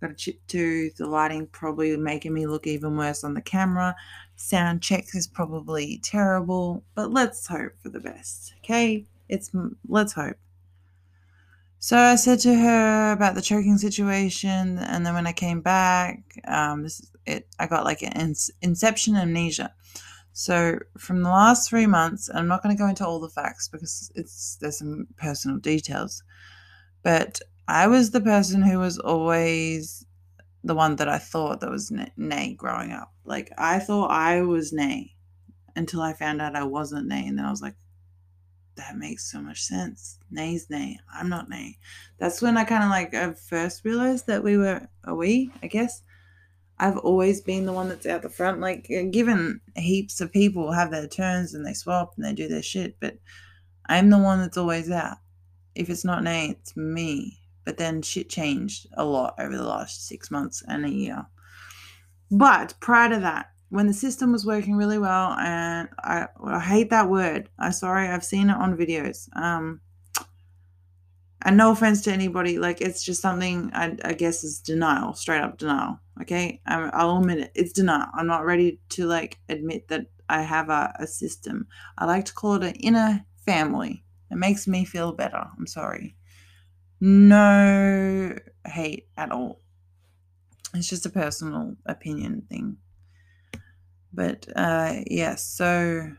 Got 0.00 0.12
a 0.12 0.14
chip 0.14 0.40
tooth. 0.48 0.96
The 0.96 1.06
lighting 1.06 1.46
probably 1.48 1.96
making 1.98 2.32
me 2.32 2.46
look 2.46 2.66
even 2.66 2.96
worse 2.96 3.22
on 3.22 3.34
the 3.34 3.42
camera. 3.42 3.94
Sound 4.36 4.82
checks 4.82 5.14
is 5.14 5.26
probably 5.26 6.00
terrible, 6.02 6.82
but 6.94 7.12
let's 7.12 7.46
hope 7.46 7.72
for 7.82 7.90
the 7.90 8.00
best. 8.00 8.54
Okay, 8.64 9.04
it's 9.28 9.50
let's 9.86 10.14
hope. 10.14 10.36
So 11.78 11.98
I 11.98 12.14
said 12.14 12.40
to 12.40 12.54
her 12.54 13.12
about 13.12 13.34
the 13.34 13.42
choking 13.42 13.76
situation, 13.76 14.78
and 14.78 15.04
then 15.04 15.12
when 15.12 15.26
I 15.26 15.32
came 15.32 15.60
back, 15.60 16.40
um, 16.48 16.82
this 16.82 17.02
it 17.26 17.46
I 17.58 17.66
got 17.66 17.84
like 17.84 18.02
an 18.02 18.34
inception 18.62 19.16
amnesia. 19.16 19.74
So 20.34 20.80
from 20.98 21.22
the 21.22 21.30
last 21.30 21.70
three 21.70 21.86
months, 21.86 22.28
I'm 22.34 22.48
not 22.48 22.60
going 22.60 22.76
to 22.76 22.78
go 22.78 22.88
into 22.88 23.06
all 23.06 23.20
the 23.20 23.28
facts 23.28 23.68
because 23.68 24.10
it's 24.16 24.56
there's 24.60 24.78
some 24.78 25.06
personal 25.16 25.58
details, 25.58 26.24
but 27.04 27.40
I 27.68 27.86
was 27.86 28.10
the 28.10 28.20
person 28.20 28.60
who 28.60 28.80
was 28.80 28.98
always 28.98 30.04
the 30.64 30.74
one 30.74 30.96
that 30.96 31.08
I 31.08 31.18
thought 31.18 31.60
that 31.60 31.70
was 31.70 31.92
Nay 32.16 32.54
growing 32.54 32.90
up. 32.90 33.12
Like 33.24 33.52
I 33.56 33.78
thought 33.78 34.10
I 34.10 34.42
was 34.42 34.72
Nay 34.72 35.14
until 35.76 36.02
I 36.02 36.14
found 36.14 36.42
out 36.42 36.56
I 36.56 36.64
wasn't 36.64 37.06
Nay, 37.06 37.28
and 37.28 37.38
then 37.38 37.46
I 37.46 37.50
was 37.50 37.62
like, 37.62 37.76
that 38.74 38.96
makes 38.96 39.30
so 39.30 39.40
much 39.40 39.62
sense. 39.62 40.18
Nay's 40.32 40.68
Nay. 40.68 40.98
I'm 41.14 41.28
not 41.28 41.48
Nay. 41.48 41.78
That's 42.18 42.42
when 42.42 42.56
I 42.56 42.64
kind 42.64 42.82
of 42.82 42.90
like 42.90 43.14
I 43.14 43.34
first 43.34 43.84
realized 43.84 44.26
that 44.26 44.42
we 44.42 44.56
were 44.56 44.88
a 45.04 45.14
we, 45.14 45.52
I 45.62 45.68
guess. 45.68 46.02
I've 46.78 46.98
always 46.98 47.40
been 47.40 47.66
the 47.66 47.72
one 47.72 47.88
that's 47.88 48.06
out 48.06 48.22
the 48.22 48.28
front. 48.28 48.60
Like, 48.60 48.86
uh, 48.90 49.04
given 49.10 49.60
heaps 49.76 50.20
of 50.20 50.32
people 50.32 50.72
have 50.72 50.90
their 50.90 51.06
turns 51.06 51.54
and 51.54 51.64
they 51.64 51.72
swap 51.72 52.14
and 52.16 52.24
they 52.24 52.32
do 52.32 52.48
their 52.48 52.62
shit, 52.62 52.96
but 53.00 53.18
I'm 53.86 54.10
the 54.10 54.18
one 54.18 54.40
that's 54.40 54.56
always 54.56 54.90
out. 54.90 55.18
If 55.74 55.90
it's 55.90 56.04
not 56.04 56.22
Nay, 56.22 56.50
it's 56.50 56.76
me. 56.76 57.38
But 57.64 57.78
then 57.78 58.02
shit 58.02 58.28
changed 58.28 58.86
a 58.94 59.04
lot 59.04 59.34
over 59.38 59.56
the 59.56 59.64
last 59.64 60.06
six 60.06 60.30
months 60.30 60.62
and 60.68 60.84
a 60.84 60.90
year. 60.90 61.26
But 62.30 62.74
prior 62.80 63.08
to 63.10 63.20
that, 63.20 63.50
when 63.70 63.86
the 63.86 63.94
system 63.94 64.32
was 64.32 64.46
working 64.46 64.76
really 64.76 64.98
well, 64.98 65.32
and 65.32 65.88
I, 65.98 66.26
I 66.44 66.60
hate 66.60 66.90
that 66.90 67.08
word. 67.08 67.48
I'm 67.58 67.72
sorry, 67.72 68.08
I've 68.08 68.24
seen 68.24 68.50
it 68.50 68.56
on 68.56 68.76
videos. 68.76 69.34
Um, 69.36 69.80
and 71.44 71.56
no 71.56 71.72
offense 71.72 72.02
to 72.02 72.12
anybody, 72.12 72.58
like 72.58 72.80
it's 72.80 73.04
just 73.04 73.20
something 73.20 73.70
I, 73.74 73.96
I 74.04 74.14
guess 74.14 74.44
is 74.44 74.60
denial, 74.60 75.14
straight 75.14 75.42
up 75.42 75.58
denial. 75.58 76.00
Okay, 76.22 76.60
I, 76.66 76.90
I'll 76.92 77.18
admit 77.18 77.38
it. 77.38 77.52
It's 77.54 77.72
denial. 77.72 78.08
I'm 78.14 78.26
not 78.26 78.44
ready 78.44 78.80
to 78.90 79.06
like 79.06 79.38
admit 79.48 79.88
that 79.88 80.06
I 80.28 80.42
have 80.42 80.70
a, 80.70 80.94
a 80.98 81.06
system. 81.06 81.66
I 81.98 82.06
like 82.06 82.24
to 82.26 82.34
call 82.34 82.54
it 82.54 82.64
an 82.64 82.74
inner 82.76 83.24
family. 83.44 84.04
It 84.30 84.36
makes 84.36 84.66
me 84.66 84.84
feel 84.84 85.12
better. 85.12 85.44
I'm 85.58 85.66
sorry. 85.66 86.16
No 87.00 88.34
hate 88.66 89.08
at 89.16 89.30
all. 89.30 89.60
It's 90.72 90.88
just 90.88 91.06
a 91.06 91.10
personal 91.10 91.76
opinion 91.84 92.46
thing. 92.48 92.78
But 94.12 94.46
uh 94.56 95.00
yes, 95.06 95.44
so 95.44 96.12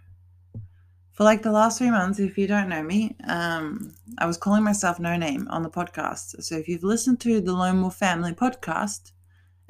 for 1.16 1.24
like 1.24 1.44
the 1.44 1.52
last 1.52 1.78
three 1.78 1.90
months, 1.90 2.20
if 2.20 2.38
you 2.38 2.46
don't 2.46 2.68
know 2.68 2.84
me, 2.84 3.16
um, 3.26 3.94
I 4.18 4.26
was 4.26 4.36
calling 4.36 4.66
myself 4.66 5.00
No 5.00 5.16
Name 5.16 5.48
on 5.50 5.64
the 5.64 5.70
podcast. 5.70 6.44
So 6.44 6.58
if 6.58 6.68
you've 6.68 6.84
listened 6.84 7.22
to 7.22 7.40
the 7.40 7.54
Lone 7.54 7.82
Wolf 7.82 7.96
Family 7.96 8.34
podcast, 8.34 9.14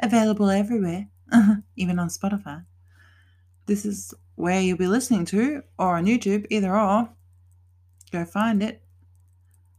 available 0.02 0.50
everywhere, 0.50 1.08
even 1.76 2.00
on 2.00 2.08
Spotify, 2.08 2.66
this 3.68 3.86
is 3.86 4.12
where 4.34 4.60
you'll 4.60 4.80
be 4.80 4.88
listening 4.88 5.24
to, 5.26 5.62
or 5.78 5.98
on 5.98 6.08
YouTube, 6.08 6.48
either 6.50 6.76
or. 6.76 7.10
Go 8.12 8.26
find 8.26 8.64
it. 8.64 8.82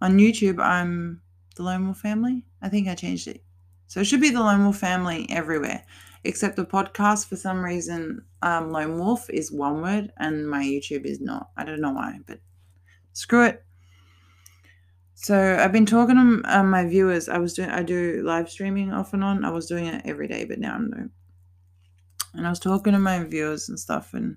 On 0.00 0.18
YouTube, 0.18 0.62
I'm 0.62 1.20
the 1.56 1.64
Lone 1.64 1.86
Wolf 1.86 1.98
Family. 1.98 2.44
I 2.62 2.68
think 2.68 2.86
I 2.86 2.94
changed 2.94 3.26
it. 3.26 3.42
So 3.88 3.98
it 3.98 4.04
should 4.04 4.20
be 4.20 4.30
the 4.30 4.40
Lone 4.40 4.62
Wolf 4.62 4.78
Family 4.78 5.26
everywhere, 5.30 5.84
except 6.22 6.54
the 6.54 6.64
podcast. 6.64 7.26
For 7.26 7.34
some 7.34 7.64
reason, 7.64 8.24
um, 8.46 8.70
Lone 8.70 8.96
Wolf 8.96 9.28
is 9.28 9.50
one 9.50 9.82
word 9.82 10.12
and 10.18 10.48
my 10.48 10.62
YouTube 10.62 11.04
is 11.04 11.20
not. 11.20 11.50
I 11.56 11.64
don't 11.64 11.80
know 11.80 11.90
why, 11.90 12.20
but 12.26 12.38
screw 13.12 13.44
it. 13.44 13.64
So 15.14 15.58
I've 15.58 15.72
been 15.72 15.84
talking 15.84 16.14
to 16.14 16.56
um, 16.56 16.70
my 16.70 16.86
viewers. 16.86 17.28
I 17.28 17.38
was 17.38 17.54
doing 17.54 17.70
I 17.70 17.82
do 17.82 18.22
live 18.24 18.48
streaming 18.48 18.92
off 18.92 19.12
and 19.12 19.24
on. 19.24 19.44
I 19.44 19.50
was 19.50 19.66
doing 19.66 19.86
it 19.86 20.02
every 20.04 20.28
day, 20.28 20.44
but 20.44 20.60
now 20.60 20.76
I'm 20.76 20.90
doing. 20.90 21.10
And 22.34 22.46
I 22.46 22.50
was 22.50 22.60
talking 22.60 22.92
to 22.92 23.00
my 23.00 23.24
viewers 23.24 23.68
and 23.68 23.80
stuff, 23.80 24.14
and 24.14 24.36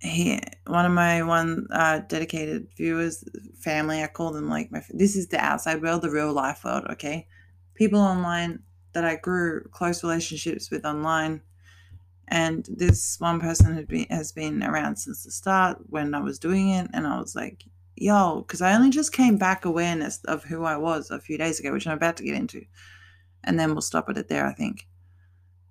he 0.00 0.40
one 0.66 0.86
of 0.86 0.92
my 0.92 1.22
one 1.22 1.66
uh, 1.70 2.00
dedicated 2.08 2.66
viewers 2.76 3.22
family 3.60 4.02
i 4.02 4.06
call 4.08 4.32
them 4.32 4.48
like 4.48 4.72
my 4.72 4.82
this 4.90 5.14
is 5.14 5.28
the 5.28 5.38
outside 5.38 5.80
world 5.80 6.02
the 6.02 6.10
real 6.10 6.32
life 6.32 6.64
world 6.64 6.84
okay 6.90 7.24
people 7.74 8.00
online 8.00 8.58
that 8.94 9.04
i 9.04 9.14
grew 9.14 9.62
close 9.70 10.02
relationships 10.02 10.72
with 10.72 10.84
online 10.84 11.40
and 12.32 12.66
this 12.70 13.20
one 13.20 13.38
person 13.40 13.74
had 13.74 13.86
been 13.86 14.06
has 14.08 14.32
been 14.32 14.62
around 14.62 14.96
since 14.96 15.22
the 15.22 15.30
start 15.30 15.76
when 15.90 16.14
i 16.14 16.20
was 16.20 16.38
doing 16.38 16.70
it 16.70 16.88
and 16.94 17.06
i 17.06 17.18
was 17.18 17.36
like 17.36 17.62
yo 17.94 18.40
because 18.40 18.62
i 18.62 18.74
only 18.74 18.90
just 18.90 19.12
came 19.12 19.36
back 19.36 19.64
awareness 19.64 20.18
of 20.24 20.42
who 20.44 20.64
i 20.64 20.76
was 20.76 21.10
a 21.10 21.20
few 21.20 21.36
days 21.36 21.60
ago 21.60 21.72
which 21.72 21.86
i'm 21.86 21.96
about 21.96 22.16
to 22.16 22.24
get 22.24 22.34
into 22.34 22.64
and 23.44 23.60
then 23.60 23.72
we'll 23.72 23.82
stop 23.82 24.08
at 24.08 24.16
it 24.16 24.28
there 24.28 24.46
i 24.46 24.52
think 24.52 24.88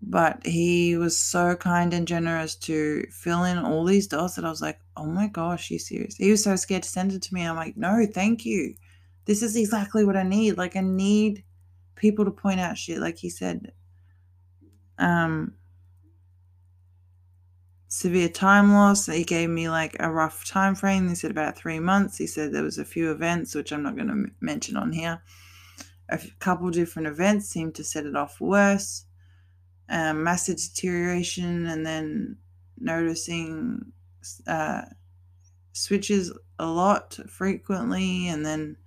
but 0.04 0.46
he 0.46 0.98
was 0.98 1.18
so 1.18 1.56
kind 1.56 1.94
and 1.94 2.08
generous 2.08 2.56
to 2.56 3.06
fill 3.12 3.44
in 3.44 3.60
all 3.60 3.86
these 3.86 4.08
dots 4.08 4.36
that 4.36 4.46
I 4.46 4.50
was 4.50 4.62
like, 4.62 4.80
oh 4.98 5.06
my 5.06 5.28
gosh, 5.28 5.70
you 5.70 5.78
serious? 5.78 6.16
He 6.16 6.32
was 6.32 6.44
so 6.44 6.56
scared 6.56 6.82
to 6.84 6.90
send 6.90 7.14
it 7.14 7.22
to 7.22 7.34
me. 7.36 7.44
I'm 7.44 7.56
like, 7.56 7.78
no, 7.78 8.08
thank 8.12 8.44
you. 8.44 8.74
This 9.26 9.44
is 9.44 9.56
exactly 9.56 10.04
what 10.04 10.18
I 10.18 10.24
need. 10.24 10.58
Like 10.58 10.76
I 10.76 10.82
need 10.82 11.44
people 11.96 12.26
to 12.26 12.32
point 12.32 12.60
out 12.60 12.80
shit. 12.80 12.98
Like 12.98 13.18
he 13.20 13.30
said, 13.30 13.74
um, 14.98 15.54
severe 17.92 18.30
time 18.30 18.72
loss. 18.72 19.06
He 19.06 19.26
gave 19.26 19.50
me 19.50 19.68
like 19.70 19.98
a 20.00 20.10
rough 20.10 20.48
time 20.48 20.76
frame. 20.76 21.10
He 21.10 21.16
said 21.16 21.32
about 21.32 21.58
three 21.58 21.80
months. 21.80 22.18
He 22.18 22.26
said 22.26 22.54
there 22.54 22.64
was 22.64 22.78
a 22.78 22.86
few 22.86 23.12
events 23.12 23.54
which 23.54 23.74
I'm 23.74 23.84
not 23.84 23.96
going 23.96 24.08
to 24.08 24.32
mention 24.40 24.78
on 24.78 24.94
here. 24.94 25.22
A 26.10 26.20
couple 26.40 26.70
different 26.72 27.08
events 27.08 27.50
seemed 27.50 27.76
to 27.76 27.84
set 27.84 28.06
it 28.06 28.16
off 28.16 28.40
worse 28.40 29.06
um, 29.92 30.24
massive 30.24 30.58
deterioration 30.58 31.68
and 31.68 31.86
then 31.86 32.38
noticing 32.80 33.92
uh, 34.48 34.84
switches 35.74 36.32
a 36.58 36.66
lot 36.66 37.20
frequently 37.28 38.30
and 38.30 38.46
then 38.46 38.78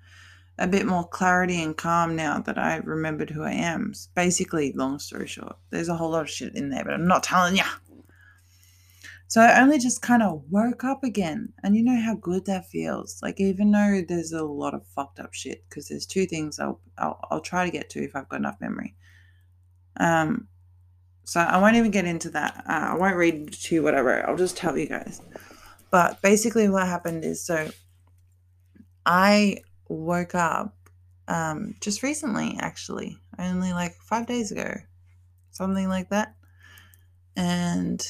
a 0.58 0.66
bit 0.66 0.86
more 0.86 1.06
clarity 1.06 1.62
and 1.62 1.76
calm 1.76 2.16
now 2.16 2.40
that 2.40 2.56
I 2.56 2.76
remembered 2.76 3.28
who 3.28 3.42
I 3.42 3.52
am. 3.52 3.92
Basically, 4.14 4.72
long 4.72 4.98
story 4.98 5.26
short, 5.26 5.56
there's 5.70 5.88
a 5.88 5.96
whole 5.96 6.10
lot 6.10 6.22
of 6.22 6.30
shit 6.30 6.54
in 6.54 6.70
there, 6.70 6.84
but 6.84 6.94
I'm 6.94 7.08
not 7.08 7.22
telling 7.22 7.56
ya. 7.56 7.64
So 9.34 9.40
I 9.40 9.60
only 9.60 9.80
just 9.80 10.00
kind 10.00 10.22
of 10.22 10.44
woke 10.48 10.84
up 10.84 11.02
again, 11.02 11.52
and 11.64 11.74
you 11.74 11.82
know 11.82 12.00
how 12.00 12.14
good 12.14 12.46
that 12.46 12.68
feels. 12.68 13.20
Like 13.20 13.40
even 13.40 13.72
though 13.72 14.00
there's 14.06 14.30
a 14.30 14.44
lot 14.44 14.74
of 14.74 14.86
fucked 14.86 15.18
up 15.18 15.34
shit, 15.34 15.64
because 15.68 15.88
there's 15.88 16.06
two 16.06 16.24
things 16.24 16.60
I'll, 16.60 16.80
I'll 16.98 17.18
I'll 17.32 17.40
try 17.40 17.64
to 17.64 17.70
get 17.72 17.90
to 17.90 18.04
if 18.04 18.14
I've 18.14 18.28
got 18.28 18.38
enough 18.38 18.60
memory. 18.60 18.94
Um, 19.98 20.46
so 21.24 21.40
I 21.40 21.58
won't 21.58 21.74
even 21.74 21.90
get 21.90 22.04
into 22.04 22.30
that. 22.30 22.62
Uh, 22.68 22.92
I 22.92 22.94
won't 22.94 23.16
read 23.16 23.52
to 23.52 23.74
you 23.74 23.82
what 23.82 23.96
I 23.96 24.02
wrote. 24.02 24.24
I'll 24.24 24.36
just 24.36 24.56
tell 24.56 24.78
you 24.78 24.86
guys. 24.86 25.20
But 25.90 26.22
basically, 26.22 26.68
what 26.68 26.86
happened 26.86 27.24
is 27.24 27.44
so 27.44 27.70
I 29.04 29.62
woke 29.88 30.36
up 30.36 30.76
um, 31.26 31.74
just 31.80 32.04
recently, 32.04 32.56
actually, 32.60 33.18
only 33.36 33.72
like 33.72 33.96
five 33.96 34.28
days 34.28 34.52
ago, 34.52 34.76
something 35.50 35.88
like 35.88 36.10
that. 36.10 36.36
And 37.34 38.00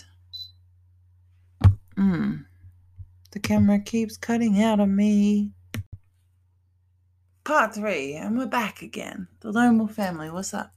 mm, 1.96 2.44
the 3.32 3.40
camera 3.40 3.80
keeps 3.80 4.16
cutting 4.16 4.62
out 4.62 4.80
on 4.80 4.94
me. 4.94 5.52
Part 7.44 7.74
three, 7.74 8.14
and 8.14 8.38
we're 8.38 8.46
back 8.46 8.82
again. 8.82 9.28
The 9.40 9.52
Lone 9.52 9.78
Wolf 9.78 9.92
family, 9.92 10.30
what's 10.30 10.54
up? 10.54 10.72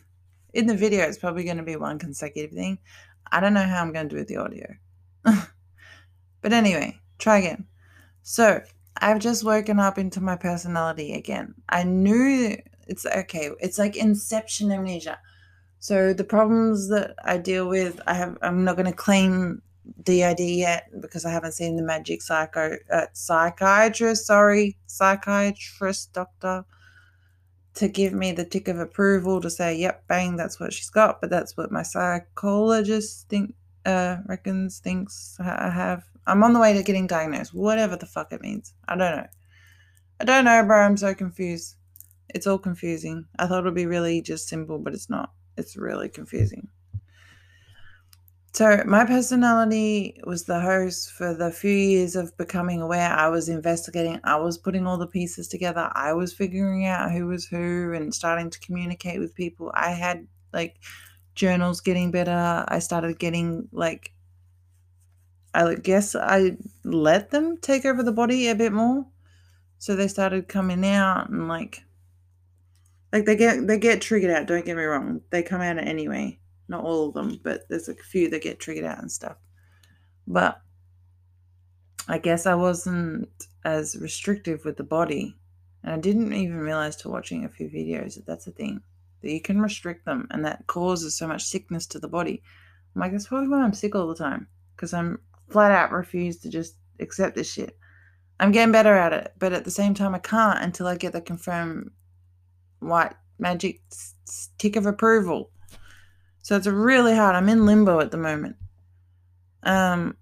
in 0.54 0.66
the 0.66 0.76
video, 0.76 1.04
it's 1.04 1.18
probably 1.18 1.44
going 1.44 1.56
to 1.56 1.62
be 1.62 1.76
one 1.76 1.98
consecutive 1.98 2.52
thing. 2.52 2.78
I 3.30 3.40
don't 3.40 3.54
know 3.54 3.64
how 3.66 3.80
I'm 3.80 3.92
going 3.92 4.08
to 4.08 4.14
do 4.14 4.18
with 4.18 4.28
the 4.28 4.36
audio. 4.36 4.74
but 5.24 6.52
anyway, 6.52 6.98
try 7.18 7.38
again. 7.38 7.66
So, 8.22 8.62
I've 8.98 9.18
just 9.18 9.42
woken 9.42 9.80
up 9.80 9.98
into 9.98 10.20
my 10.20 10.36
personality 10.36 11.14
again. 11.14 11.54
I 11.68 11.82
knew 11.82 12.56
it's 12.86 13.06
okay. 13.06 13.50
It's 13.60 13.78
like 13.78 13.96
inception 13.96 14.70
amnesia. 14.70 15.18
So 15.78 16.12
the 16.12 16.24
problems 16.24 16.88
that 16.90 17.14
I 17.24 17.38
deal 17.38 17.68
with, 17.68 18.00
I 18.06 18.14
have. 18.14 18.38
I'm 18.42 18.64
not 18.64 18.76
going 18.76 18.86
to 18.86 18.92
claim 18.92 19.62
DID 20.04 20.40
yet 20.40 20.88
because 21.00 21.24
I 21.24 21.30
haven't 21.30 21.52
seen 21.52 21.76
the 21.76 21.82
magic 21.82 22.22
psycho 22.22 22.76
uh, 22.90 23.06
psychiatrist. 23.12 24.26
Sorry, 24.26 24.76
psychiatrist 24.86 26.12
doctor 26.12 26.64
to 27.74 27.88
give 27.88 28.12
me 28.12 28.32
the 28.32 28.44
tick 28.44 28.68
of 28.68 28.78
approval 28.78 29.40
to 29.40 29.50
say, 29.50 29.74
yep, 29.74 30.06
bang, 30.06 30.36
that's 30.36 30.60
what 30.60 30.72
she's 30.72 30.90
got. 30.90 31.20
But 31.20 31.30
that's 31.30 31.56
what 31.56 31.72
my 31.72 31.82
psychologist 31.82 33.28
think 33.28 33.54
uh, 33.86 34.18
reckons 34.26 34.78
thinks 34.78 35.36
I 35.40 35.70
have. 35.70 36.04
I'm 36.26 36.44
on 36.44 36.52
the 36.52 36.60
way 36.60 36.72
to 36.74 36.82
getting 36.82 37.06
diagnosed, 37.06 37.54
whatever 37.54 37.96
the 37.96 38.06
fuck 38.06 38.32
it 38.32 38.42
means. 38.42 38.74
I 38.86 38.96
don't 38.96 39.16
know. 39.16 39.26
I 40.20 40.24
don't 40.24 40.44
know, 40.44 40.64
bro. 40.64 40.80
I'm 40.80 40.96
so 40.96 41.14
confused. 41.14 41.74
It's 42.28 42.46
all 42.46 42.58
confusing. 42.58 43.26
I 43.38 43.46
thought 43.46 43.60
it 43.60 43.64
would 43.64 43.74
be 43.74 43.86
really 43.86 44.22
just 44.22 44.48
simple, 44.48 44.78
but 44.78 44.94
it's 44.94 45.10
not. 45.10 45.32
It's 45.56 45.76
really 45.76 46.08
confusing. 46.08 46.68
So, 48.54 48.82
my 48.84 49.06
personality 49.06 50.20
was 50.24 50.44
the 50.44 50.60
host 50.60 51.12
for 51.12 51.32
the 51.32 51.50
few 51.50 51.70
years 51.70 52.14
of 52.16 52.36
becoming 52.36 52.82
aware. 52.82 53.10
I 53.10 53.28
was 53.28 53.48
investigating, 53.48 54.20
I 54.24 54.36
was 54.36 54.58
putting 54.58 54.86
all 54.86 54.98
the 54.98 55.06
pieces 55.06 55.48
together, 55.48 55.90
I 55.94 56.12
was 56.12 56.34
figuring 56.34 56.84
out 56.84 57.12
who 57.12 57.26
was 57.28 57.46
who 57.46 57.94
and 57.94 58.14
starting 58.14 58.50
to 58.50 58.60
communicate 58.60 59.20
with 59.20 59.34
people. 59.34 59.72
I 59.74 59.92
had 59.92 60.26
like 60.52 60.76
journals 61.34 61.80
getting 61.80 62.10
better. 62.10 62.66
I 62.68 62.78
started 62.80 63.18
getting 63.18 63.68
like, 63.72 64.12
I 65.54 65.74
guess 65.76 66.14
I 66.14 66.58
let 66.84 67.30
them 67.30 67.56
take 67.56 67.86
over 67.86 68.02
the 68.02 68.12
body 68.12 68.48
a 68.48 68.54
bit 68.54 68.72
more. 68.72 69.06
So 69.78 69.96
they 69.96 70.08
started 70.08 70.48
coming 70.48 70.84
out 70.84 71.30
and 71.30 71.48
like, 71.48 71.84
like 73.14 73.24
they 73.24 73.36
get 73.36 73.66
they 73.66 73.78
get 73.78 74.02
triggered 74.02 74.30
out. 74.30 74.46
Don't 74.46 74.66
get 74.66 74.76
me 74.76 74.82
wrong, 74.84 75.22
they 75.30 75.42
come 75.42 75.62
out 75.62 75.78
anyway 75.78 76.38
not 76.72 76.84
all 76.84 77.08
of 77.08 77.14
them, 77.14 77.38
but 77.42 77.68
there's 77.68 77.88
a 77.88 77.94
few 77.94 78.28
that 78.30 78.42
get 78.42 78.58
triggered 78.58 78.84
out 78.84 78.98
and 78.98 79.12
stuff. 79.12 79.36
But 80.26 80.60
I 82.08 82.18
guess 82.18 82.46
I 82.46 82.54
wasn't 82.54 83.28
as 83.64 83.96
restrictive 84.00 84.64
with 84.64 84.76
the 84.76 84.84
body. 84.84 85.36
And 85.84 85.92
I 85.92 85.98
didn't 85.98 86.32
even 86.32 86.58
realize 86.58 86.96
to 86.96 87.08
watching 87.08 87.44
a 87.44 87.48
few 87.48 87.68
videos 87.68 88.14
that 88.14 88.26
that's 88.26 88.46
a 88.46 88.52
thing. 88.52 88.80
That 89.20 89.32
you 89.32 89.40
can 89.40 89.60
restrict 89.60 90.04
them 90.04 90.26
and 90.30 90.44
that 90.44 90.66
causes 90.66 91.16
so 91.16 91.28
much 91.28 91.44
sickness 91.44 91.86
to 91.88 92.00
the 92.00 92.08
body. 92.08 92.42
I'm 92.94 93.00
like, 93.00 93.12
that's 93.12 93.28
probably 93.28 93.48
why 93.48 93.62
I'm 93.62 93.72
sick 93.72 93.94
all 93.94 94.08
the 94.08 94.14
time. 94.14 94.48
Because 94.74 94.92
I'm 94.92 95.20
flat 95.48 95.70
out 95.70 95.92
refuse 95.92 96.38
to 96.38 96.48
just 96.48 96.76
accept 96.98 97.36
this 97.36 97.52
shit. 97.52 97.76
I'm 98.40 98.50
getting 98.50 98.72
better 98.72 98.94
at 98.94 99.12
it, 99.12 99.34
but 99.38 99.52
at 99.52 99.64
the 99.64 99.70
same 99.70 99.94
time, 99.94 100.14
I 100.14 100.18
can't 100.18 100.64
until 100.64 100.88
I 100.88 100.96
get 100.96 101.12
the 101.12 101.20
confirmed 101.20 101.90
white 102.80 103.14
magic 103.38 103.80
tick 104.58 104.76
of 104.76 104.86
approval. 104.86 105.50
So 106.42 106.56
it's 106.56 106.66
really 106.66 107.14
hard. 107.14 107.36
I'm 107.36 107.48
in 107.48 107.66
limbo 107.66 108.00
at 108.00 108.10
the 108.10 108.16
moment. 108.16 108.56
Um, 109.62 110.16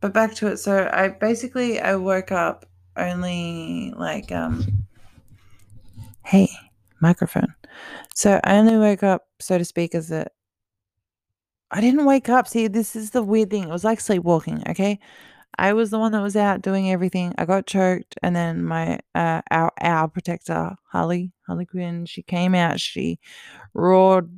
but 0.00 0.12
back 0.12 0.34
to 0.36 0.46
it. 0.46 0.58
So 0.58 0.88
I 0.92 1.08
basically 1.08 1.80
I 1.80 1.96
woke 1.96 2.32
up 2.32 2.66
only 2.96 3.92
like 3.96 4.30
um. 4.32 4.64
Hey, 6.24 6.48
microphone. 7.00 7.54
So 8.14 8.40
I 8.44 8.56
only 8.58 8.76
woke 8.76 9.02
up, 9.02 9.28
so 9.40 9.58
to 9.58 9.64
speak, 9.64 9.94
as 9.94 10.10
a. 10.10 10.26
I 11.70 11.80
didn't 11.80 12.06
wake 12.06 12.28
up. 12.28 12.48
See, 12.48 12.66
this 12.66 12.96
is 12.96 13.10
the 13.10 13.22
weird 13.22 13.50
thing. 13.50 13.64
It 13.64 13.68
was 13.68 13.84
like 13.84 14.00
sleepwalking. 14.00 14.62
Okay, 14.68 14.98
I 15.58 15.72
was 15.72 15.90
the 15.90 15.98
one 15.98 16.12
that 16.12 16.22
was 16.22 16.36
out 16.36 16.62
doing 16.62 16.90
everything. 16.90 17.34
I 17.38 17.44
got 17.44 17.66
choked, 17.66 18.16
and 18.22 18.34
then 18.34 18.64
my 18.64 19.00
uh, 19.14 19.42
our 19.50 19.72
our 19.80 20.08
protector 20.08 20.76
Harley 20.90 21.32
Harley 21.46 21.66
Quinn, 21.66 22.06
she 22.06 22.22
came 22.22 22.54
out. 22.54 22.80
She 22.80 23.18
roared. 23.74 24.30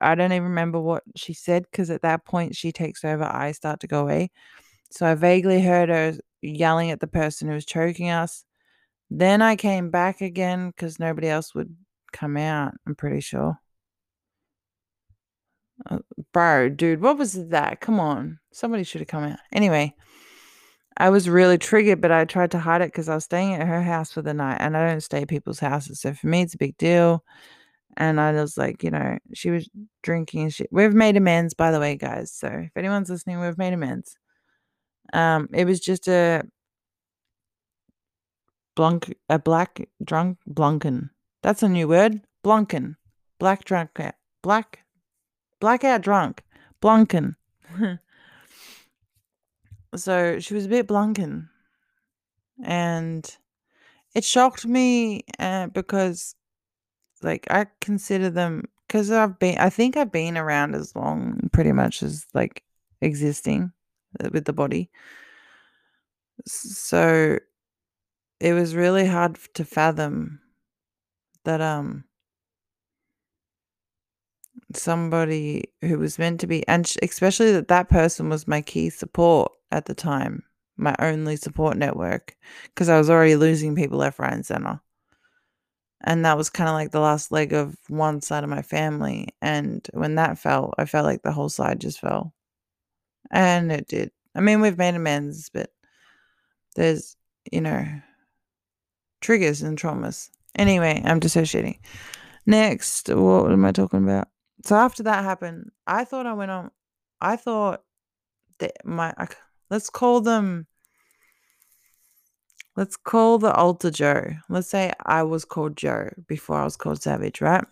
I 0.00 0.14
don't 0.14 0.32
even 0.32 0.48
remember 0.48 0.80
what 0.80 1.02
she 1.16 1.32
said 1.32 1.64
because 1.70 1.90
at 1.90 2.02
that 2.02 2.24
point 2.24 2.56
she 2.56 2.72
takes 2.72 3.04
over. 3.04 3.24
I 3.24 3.52
start 3.52 3.80
to 3.80 3.86
go 3.86 4.00
away, 4.00 4.30
so 4.90 5.06
I 5.06 5.14
vaguely 5.14 5.62
heard 5.62 5.88
her 5.88 6.14
yelling 6.42 6.90
at 6.90 7.00
the 7.00 7.06
person 7.06 7.48
who 7.48 7.54
was 7.54 7.66
choking 7.66 8.10
us. 8.10 8.44
Then 9.10 9.42
I 9.42 9.56
came 9.56 9.90
back 9.90 10.20
again 10.20 10.70
because 10.70 10.98
nobody 10.98 11.28
else 11.28 11.54
would 11.54 11.74
come 12.12 12.36
out. 12.36 12.74
I'm 12.86 12.94
pretty 12.94 13.20
sure. 13.20 13.58
Uh, 15.88 15.98
bro, 16.32 16.68
dude, 16.68 17.00
what 17.00 17.18
was 17.18 17.48
that? 17.48 17.80
Come 17.80 17.98
on. 17.98 18.38
Somebody 18.52 18.84
should 18.84 19.00
have 19.00 19.08
come 19.08 19.24
out. 19.24 19.38
Anyway, 19.52 19.94
I 20.96 21.08
was 21.08 21.28
really 21.28 21.58
triggered, 21.58 22.00
but 22.00 22.12
I 22.12 22.24
tried 22.24 22.50
to 22.52 22.58
hide 22.58 22.82
it 22.82 22.88
because 22.88 23.08
I 23.08 23.14
was 23.14 23.24
staying 23.24 23.54
at 23.54 23.66
her 23.66 23.82
house 23.82 24.12
for 24.12 24.22
the 24.22 24.34
night 24.34 24.58
and 24.60 24.76
I 24.76 24.86
don't 24.86 25.00
stay 25.00 25.22
at 25.22 25.28
people's 25.28 25.60
houses. 25.60 26.00
So 26.00 26.12
for 26.12 26.26
me, 26.26 26.42
it's 26.42 26.54
a 26.54 26.58
big 26.58 26.76
deal. 26.76 27.24
And 28.00 28.18
I 28.18 28.32
was 28.32 28.56
like, 28.56 28.82
you 28.82 28.90
know, 28.90 29.18
she 29.34 29.50
was 29.50 29.68
drinking 30.02 30.48
shit. 30.48 30.68
We've 30.72 30.94
made 30.94 31.18
amends, 31.18 31.52
by 31.52 31.70
the 31.70 31.78
way, 31.78 31.96
guys. 31.96 32.32
So 32.32 32.48
if 32.48 32.74
anyone's 32.74 33.10
listening, 33.10 33.40
we've 33.40 33.58
made 33.58 33.74
amends. 33.74 34.16
Um, 35.12 35.48
it 35.52 35.66
was 35.66 35.80
just 35.80 36.08
a 36.08 36.42
blunk, 38.74 39.14
a 39.28 39.38
black 39.38 39.86
drunk, 40.02 40.38
blunken. 40.46 41.10
That's 41.42 41.62
a 41.62 41.68
new 41.68 41.88
word. 41.88 42.22
Blunken. 42.42 42.96
Black 43.38 43.64
drunk, 43.64 44.00
black 44.42 44.80
blackout 45.60 46.00
drunk, 46.00 46.42
blunken. 46.80 47.36
so 49.94 50.38
she 50.40 50.54
was 50.54 50.66
a 50.66 50.68
bit 50.68 50.88
blunken. 50.88 51.50
And 52.64 53.36
it 54.14 54.24
shocked 54.24 54.66
me 54.66 55.24
uh, 55.38 55.68
because, 55.68 56.34
like, 57.22 57.46
I 57.50 57.66
consider 57.80 58.30
them, 58.30 58.64
because 58.86 59.10
I've 59.10 59.38
been, 59.38 59.58
I 59.58 59.70
think 59.70 59.96
I've 59.96 60.12
been 60.12 60.36
around 60.36 60.74
as 60.74 60.94
long 60.96 61.48
pretty 61.52 61.72
much 61.72 62.02
as 62.02 62.26
like 62.34 62.64
existing 63.00 63.72
uh, 64.22 64.30
with 64.32 64.44
the 64.44 64.52
body. 64.52 64.90
So 66.46 67.38
it 68.40 68.54
was 68.54 68.74
really 68.74 69.06
hard 69.06 69.38
to 69.54 69.64
fathom 69.64 70.40
that, 71.44 71.60
um, 71.60 72.04
somebody 74.74 75.64
who 75.82 75.98
was 75.98 76.18
meant 76.18 76.40
to 76.40 76.46
be 76.46 76.66
and 76.68 76.92
especially 77.02 77.52
that 77.52 77.68
that 77.68 77.88
person 77.88 78.28
was 78.28 78.46
my 78.46 78.60
key 78.60 78.90
support 78.90 79.50
at 79.70 79.86
the 79.86 79.94
time 79.94 80.42
my 80.76 80.94
only 80.98 81.36
support 81.36 81.76
network 81.76 82.36
because 82.64 82.88
i 82.88 82.96
was 82.96 83.10
already 83.10 83.36
losing 83.36 83.74
people 83.74 83.98
left 83.98 84.18
right 84.18 84.32
and 84.32 84.46
center 84.46 84.80
and 86.02 86.24
that 86.24 86.36
was 86.36 86.50
kind 86.50 86.68
of 86.68 86.74
like 86.74 86.90
the 86.90 87.00
last 87.00 87.30
leg 87.30 87.52
of 87.52 87.76
one 87.88 88.20
side 88.20 88.44
of 88.44 88.50
my 88.50 88.62
family 88.62 89.28
and 89.42 89.88
when 89.92 90.14
that 90.14 90.38
fell 90.38 90.72
i 90.78 90.84
felt 90.84 91.04
like 91.04 91.22
the 91.22 91.32
whole 91.32 91.48
side 91.48 91.80
just 91.80 92.00
fell 92.00 92.34
and 93.30 93.70
it 93.70 93.86
did 93.88 94.10
i 94.34 94.40
mean 94.40 94.60
we've 94.60 94.78
made 94.78 94.94
amends 94.94 95.50
but 95.50 95.70
there's 96.76 97.16
you 97.50 97.60
know 97.60 97.84
triggers 99.20 99.62
and 99.62 99.78
traumas 99.78 100.30
anyway 100.56 101.00
i'm 101.04 101.20
dissociating 101.20 101.78
next 102.46 103.08
what 103.08 103.52
am 103.52 103.64
i 103.64 103.72
talking 103.72 104.02
about 104.02 104.28
so 104.64 104.76
after 104.76 105.02
that 105.04 105.24
happened, 105.24 105.70
I 105.86 106.04
thought 106.04 106.26
I 106.26 106.34
went 106.34 106.50
on. 106.50 106.70
I 107.20 107.36
thought 107.36 107.82
that 108.58 108.84
my 108.84 109.14
let's 109.70 109.90
call 109.90 110.20
them. 110.20 110.66
Let's 112.76 112.96
call 112.96 113.38
the 113.38 113.52
alter 113.52 113.90
Joe. 113.90 114.32
Let's 114.48 114.68
say 114.68 114.92
I 115.04 115.22
was 115.22 115.44
called 115.44 115.76
Joe 115.76 116.10
before 116.26 116.56
I 116.56 116.64
was 116.64 116.76
called 116.76 117.02
Savage, 117.02 117.40
right? 117.40 117.64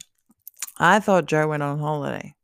I 0.79 1.01
thought 1.01 1.27
Joe 1.27 1.49
went 1.49 1.63
on 1.63 1.79
holiday. 1.79 2.35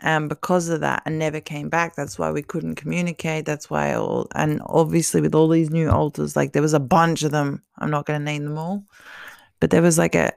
And 0.00 0.28
because 0.28 0.68
of 0.68 0.80
that, 0.80 1.02
I 1.06 1.10
never 1.10 1.40
came 1.40 1.68
back. 1.68 1.94
That's 1.94 2.18
why 2.18 2.30
we 2.30 2.42
couldn't 2.42 2.74
communicate. 2.74 3.46
That's 3.46 3.70
why 3.70 3.94
all, 3.94 4.28
and 4.34 4.60
obviously 4.66 5.20
with 5.20 5.34
all 5.34 5.48
these 5.48 5.70
new 5.70 5.88
alters, 5.88 6.36
like 6.36 6.52
there 6.52 6.62
was 6.62 6.74
a 6.74 6.80
bunch 6.80 7.22
of 7.22 7.30
them. 7.30 7.62
I'm 7.78 7.90
not 7.90 8.06
going 8.06 8.20
to 8.20 8.24
name 8.24 8.44
them 8.44 8.58
all, 8.58 8.84
but 9.60 9.70
there 9.70 9.82
was 9.82 9.98
like 9.98 10.14
a 10.14 10.32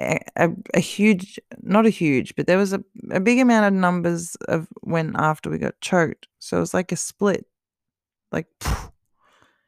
a, 0.00 0.50
a, 0.74 0.80
huge, 0.80 1.38
not 1.60 1.86
a 1.86 1.90
huge, 1.90 2.34
but 2.34 2.46
there 2.46 2.58
was 2.58 2.72
a, 2.72 2.82
a 3.10 3.20
big 3.20 3.38
amount 3.38 3.66
of 3.66 3.78
numbers 3.78 4.36
of 4.48 4.66
when 4.80 5.14
after 5.16 5.50
we 5.50 5.58
got 5.58 5.80
choked. 5.80 6.28
So 6.38 6.56
it 6.56 6.60
was 6.60 6.74
like 6.74 6.92
a 6.92 6.96
split. 6.96 7.46
Like, 8.30 8.46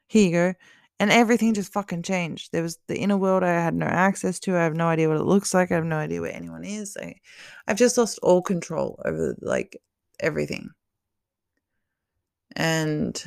here 0.07 0.25
you 0.25 0.31
go. 0.31 0.53
And 0.99 1.11
everything 1.11 1.53
just 1.53 1.73
fucking 1.73 2.03
changed. 2.03 2.51
There 2.53 2.63
was 2.63 2.79
the 2.87 2.97
inner 2.97 3.17
world 3.17 3.43
I 3.43 3.49
had 3.49 3.73
no 3.75 3.85
access 3.85 4.39
to. 4.41 4.55
I 4.55 4.63
have 4.63 4.75
no 4.75 4.87
idea 4.87 5.09
what 5.09 5.17
it 5.17 5.23
looks 5.25 5.53
like. 5.53 5.71
I 5.71 5.75
have 5.75 5.83
no 5.85 5.97
idea 5.97 6.21
where 6.21 6.33
anyone 6.33 6.63
is. 6.63 6.95
I, 6.99 7.15
I've 7.67 7.77
just 7.77 7.97
lost 7.97 8.17
all 8.23 8.41
control 8.41 9.01
over 9.03 9.35
like 9.41 9.81
everything. 10.21 10.69
And 12.55 13.21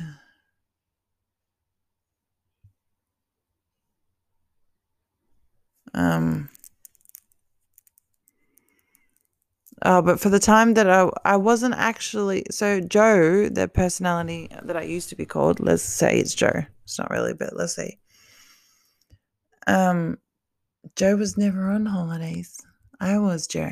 um 5.93 6.49
Uh, 9.81 10.01
but 10.01 10.19
for 10.19 10.29
the 10.29 10.39
time 10.39 10.73
that 10.73 10.89
I, 10.89 11.09
I 11.23 11.37
wasn't 11.37 11.75
actually 11.75 12.45
so 12.51 12.79
Joe, 12.81 13.49
the 13.49 13.67
personality 13.67 14.49
that 14.63 14.75
I 14.75 14.81
used 14.81 15.09
to 15.09 15.15
be 15.15 15.25
called, 15.25 15.59
let's 15.59 15.83
say 15.83 16.19
it's 16.19 16.35
Joe. 16.35 16.63
It's 16.83 16.99
not 16.99 17.09
really, 17.09 17.33
but 17.33 17.55
let's 17.55 17.75
say. 17.75 17.97
Um, 19.67 20.17
Joe 20.95 21.15
was 21.15 21.37
never 21.37 21.69
on 21.69 21.85
holidays. 21.85 22.61
I 22.99 23.19
was 23.19 23.47
Joe. 23.47 23.71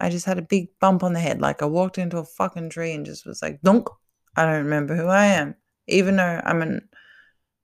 I 0.00 0.08
just 0.08 0.26
had 0.26 0.38
a 0.38 0.42
big 0.42 0.68
bump 0.80 1.02
on 1.02 1.12
the 1.12 1.20
head, 1.20 1.40
like 1.40 1.62
I 1.62 1.66
walked 1.66 1.98
into 1.98 2.18
a 2.18 2.24
fucking 2.24 2.70
tree 2.70 2.92
and 2.92 3.04
just 3.04 3.26
was 3.26 3.42
like, 3.42 3.60
"Dunk." 3.62 3.88
I 4.36 4.46
don't 4.46 4.64
remember 4.64 4.96
who 4.96 5.06
I 5.08 5.26
am, 5.26 5.54
even 5.86 6.16
though 6.16 6.40
I'm 6.44 6.62
an 6.62 6.88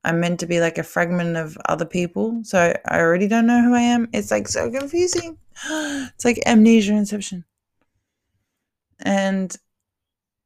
I'm 0.04 0.20
meant 0.20 0.40
to 0.40 0.46
be 0.46 0.60
like 0.60 0.78
a 0.78 0.82
fragment 0.82 1.36
of 1.36 1.58
other 1.66 1.84
people, 1.84 2.40
so 2.44 2.74
I 2.86 3.00
already 3.00 3.28
don't 3.28 3.46
know 3.46 3.62
who 3.62 3.74
I 3.74 3.80
am. 3.80 4.08
It's 4.12 4.30
like 4.30 4.48
so 4.48 4.70
confusing. 4.70 5.38
It's 5.70 6.24
like 6.24 6.40
amnesia 6.46 6.92
inception. 6.92 7.44
And 9.00 9.56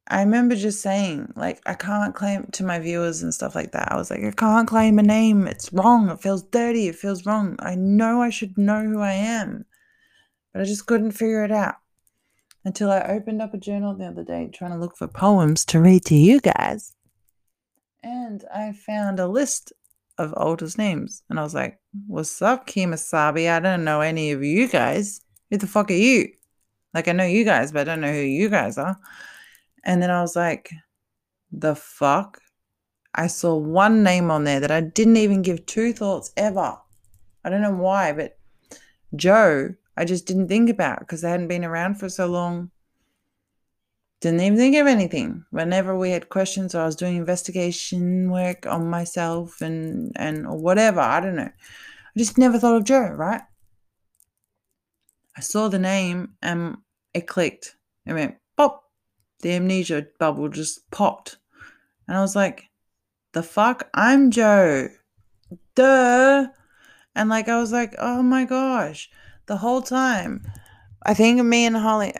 I 0.07 0.21
remember 0.21 0.55
just 0.55 0.81
saying, 0.81 1.33
like, 1.35 1.61
I 1.65 1.73
can't 1.73 2.13
claim 2.13 2.47
to 2.53 2.63
my 2.63 2.79
viewers 2.79 3.23
and 3.23 3.33
stuff 3.33 3.55
like 3.55 3.71
that. 3.71 3.91
I 3.91 3.95
was 3.95 4.11
like, 4.11 4.23
I 4.23 4.31
can't 4.31 4.67
claim 4.67 4.99
a 4.99 5.03
name. 5.03 5.47
It's 5.47 5.71
wrong. 5.71 6.09
It 6.09 6.21
feels 6.21 6.43
dirty. 6.43 6.87
It 6.87 6.95
feels 6.95 7.25
wrong. 7.25 7.55
I 7.59 7.75
know 7.75 8.21
I 8.21 8.29
should 8.29 8.57
know 8.57 8.83
who 8.83 8.99
I 8.99 9.13
am, 9.13 9.65
but 10.51 10.61
I 10.61 10.65
just 10.65 10.85
couldn't 10.85 11.11
figure 11.11 11.43
it 11.45 11.51
out 11.51 11.75
until 12.65 12.91
I 12.91 12.99
opened 13.01 13.41
up 13.41 13.53
a 13.53 13.57
journal 13.57 13.95
the 13.95 14.05
other 14.05 14.23
day 14.23 14.49
trying 14.53 14.71
to 14.71 14.77
look 14.77 14.97
for 14.97 15.07
poems 15.07 15.65
to 15.65 15.79
read 15.79 16.05
to 16.05 16.15
you 16.15 16.41
guys. 16.41 16.93
And 18.03 18.43
I 18.53 18.73
found 18.73 19.19
a 19.19 19.27
list 19.27 19.71
of 20.17 20.33
oldest 20.35 20.77
names. 20.77 21.23
And 21.29 21.39
I 21.39 21.43
was 21.43 21.55
like, 21.55 21.79
What's 22.07 22.41
up, 22.41 22.67
Kemosabe? 22.67 23.49
I 23.49 23.59
don't 23.59 23.83
know 23.83 24.01
any 24.01 24.31
of 24.31 24.43
you 24.43 24.67
guys. 24.67 25.21
Who 25.49 25.57
the 25.57 25.67
fuck 25.67 25.91
are 25.91 25.93
you? 25.93 26.29
Like, 26.93 27.07
I 27.07 27.11
know 27.11 27.25
you 27.25 27.43
guys, 27.43 27.71
but 27.71 27.81
I 27.81 27.83
don't 27.83 28.01
know 28.01 28.11
who 28.11 28.19
you 28.19 28.49
guys 28.49 28.77
are. 28.77 28.97
And 29.83 30.01
then 30.01 30.11
I 30.11 30.21
was 30.21 30.35
like, 30.35 30.71
the 31.51 31.75
fuck? 31.75 32.39
I 33.15 33.27
saw 33.27 33.55
one 33.55 34.03
name 34.03 34.31
on 34.31 34.43
there 34.43 34.59
that 34.59 34.71
I 34.71 34.81
didn't 34.81 35.17
even 35.17 35.41
give 35.41 35.65
two 35.65 35.93
thoughts 35.93 36.31
ever. 36.35 36.77
I 37.43 37.49
don't 37.49 37.61
know 37.61 37.75
why, 37.75 38.11
but 38.13 38.37
Joe, 39.15 39.75
I 39.95 40.05
just 40.05 40.25
didn't 40.25 40.47
think 40.47 40.69
about 40.69 40.99
because 40.99 41.21
they 41.21 41.29
hadn't 41.29 41.47
been 41.47 41.65
around 41.65 41.95
for 41.95 42.09
so 42.09 42.27
long. 42.27 42.71
Didn't 44.21 44.41
even 44.41 44.57
think 44.57 44.75
of 44.77 44.87
anything. 44.87 45.45
Whenever 45.51 45.97
we 45.97 46.11
had 46.11 46.29
questions 46.29 46.73
or 46.73 46.81
I 46.81 46.85
was 46.85 46.95
doing 46.95 47.17
investigation 47.17 48.31
work 48.31 48.65
on 48.65 48.89
myself 48.89 49.61
and 49.61 50.13
and 50.15 50.47
or 50.47 50.57
whatever, 50.57 51.01
I 51.01 51.19
don't 51.19 51.35
know. 51.35 51.51
I 51.51 52.17
just 52.17 52.37
never 52.37 52.57
thought 52.57 52.77
of 52.77 52.85
Joe, 52.85 53.09
right? 53.09 53.41
I 55.35 55.41
saw 55.41 55.67
the 55.67 55.79
name 55.79 56.35
and 56.41 56.77
it 57.13 57.27
clicked. 57.27 57.75
It 58.05 58.13
went 58.13 58.35
pop. 58.57 58.83
The 59.41 59.53
amnesia 59.53 60.07
bubble 60.19 60.49
just 60.49 60.89
popped. 60.91 61.37
And 62.07 62.17
I 62.17 62.21
was 62.21 62.35
like, 62.35 62.69
the 63.33 63.43
fuck? 63.43 63.89
I'm 63.93 64.31
Joe. 64.31 64.89
Duh. 65.75 66.47
And 67.15 67.29
like, 67.29 67.47
I 67.47 67.59
was 67.59 67.71
like, 67.71 67.95
oh 67.99 68.21
my 68.23 68.45
gosh. 68.45 69.09
The 69.45 69.57
whole 69.57 69.81
time, 69.81 70.45
I 71.05 71.13
think 71.13 71.43
me 71.43 71.65
and 71.65 71.75
Holly, 71.75 72.13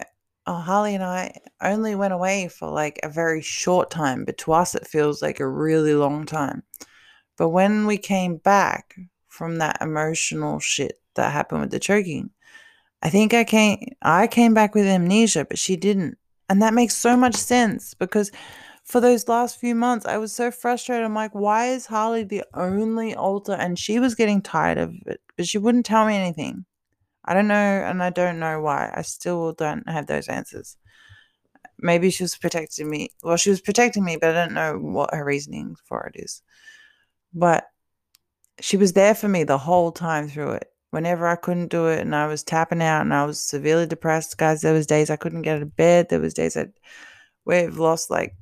oh, 0.45 0.55
Holly 0.55 0.95
and 0.95 1.03
I 1.03 1.39
only 1.61 1.95
went 1.95 2.13
away 2.13 2.47
for 2.47 2.69
like 2.69 2.99
a 3.01 3.09
very 3.09 3.41
short 3.41 3.89
time, 3.89 4.25
but 4.25 4.37
to 4.39 4.53
us, 4.53 4.75
it 4.75 4.87
feels 4.87 5.21
like 5.21 5.39
a 5.39 5.47
really 5.47 5.95
long 5.95 6.25
time. 6.25 6.63
But 7.37 7.49
when 7.49 7.87
we 7.87 7.97
came 7.97 8.37
back 8.37 8.95
from 9.27 9.57
that 9.57 9.77
emotional 9.81 10.59
shit 10.59 10.99
that 11.15 11.31
happened 11.31 11.61
with 11.61 11.71
the 11.71 11.79
choking, 11.79 12.31
I 13.03 13.09
think 13.09 13.33
I 13.33 13.43
came 13.43 13.89
I 14.01 14.27
came 14.27 14.53
back 14.53 14.73
with 14.73 14.85
amnesia, 14.87 15.45
but 15.45 15.59
she 15.59 15.75
didn't. 15.75 16.17
And 16.49 16.61
that 16.61 16.73
makes 16.73 16.95
so 16.95 17.17
much 17.17 17.35
sense 17.35 17.93
because 17.93 18.31
for 18.85 19.01
those 19.01 19.27
last 19.27 19.59
few 19.59 19.75
months, 19.75 20.05
I 20.05 20.17
was 20.17 20.33
so 20.33 20.51
frustrated. 20.51 21.05
I'm 21.05 21.13
like, 21.13 21.33
why 21.33 21.67
is 21.67 21.85
Harley 21.85 22.23
the 22.23 22.43
only 22.53 23.13
alter? 23.15 23.53
And 23.53 23.77
she 23.77 23.99
was 23.99 24.15
getting 24.15 24.41
tired 24.41 24.77
of 24.77 24.95
it, 25.05 25.21
but 25.37 25.47
she 25.47 25.57
wouldn't 25.57 25.85
tell 25.85 26.05
me 26.05 26.15
anything. 26.15 26.65
I 27.25 27.33
don't 27.33 27.47
know, 27.47 27.55
and 27.55 28.03
I 28.03 28.09
don't 28.09 28.39
know 28.39 28.61
why. 28.61 28.91
I 28.95 29.03
still 29.03 29.53
don't 29.53 29.87
have 29.89 30.07
those 30.07 30.27
answers. 30.27 30.77
Maybe 31.79 32.09
she 32.09 32.23
was 32.23 32.37
protecting 32.37 32.89
me. 32.89 33.09
Well, 33.23 33.37
she 33.37 33.49
was 33.49 33.61
protecting 33.61 34.03
me, 34.05 34.17
but 34.17 34.31
I 34.31 34.45
don't 34.45 34.53
know 34.53 34.77
what 34.77 35.13
her 35.13 35.25
reasoning 35.25 35.75
for 35.85 36.11
it 36.13 36.21
is. 36.21 36.41
But 37.33 37.65
she 38.61 38.77
was 38.77 38.93
there 38.93 39.15
for 39.15 39.27
me 39.27 39.43
the 39.43 39.57
whole 39.57 39.91
time 39.91 40.29
through 40.29 40.53
it. 40.53 40.72
Whenever 40.93 41.25
I 41.25 41.35
couldn't 41.35 41.69
do 41.69 41.87
it 41.87 42.01
and 42.01 42.15
I 42.15 42.27
was 42.27 42.43
tapping 42.43 42.79
out 42.79 43.01
and 43.01 43.11
I 43.15 43.25
was 43.25 43.41
severely 43.41 43.87
depressed, 43.87 44.37
guys, 44.37 44.61
there 44.61 44.75
was 44.75 44.85
days 44.85 45.09
I 45.09 45.15
couldn't 45.15 45.41
get 45.41 45.55
out 45.55 45.63
of 45.63 45.75
bed. 45.75 46.09
There 46.09 46.19
was 46.19 46.35
days 46.35 46.55
I 46.55 46.67
we've 47.45 47.79
lost 47.79 48.11
like 48.11 48.35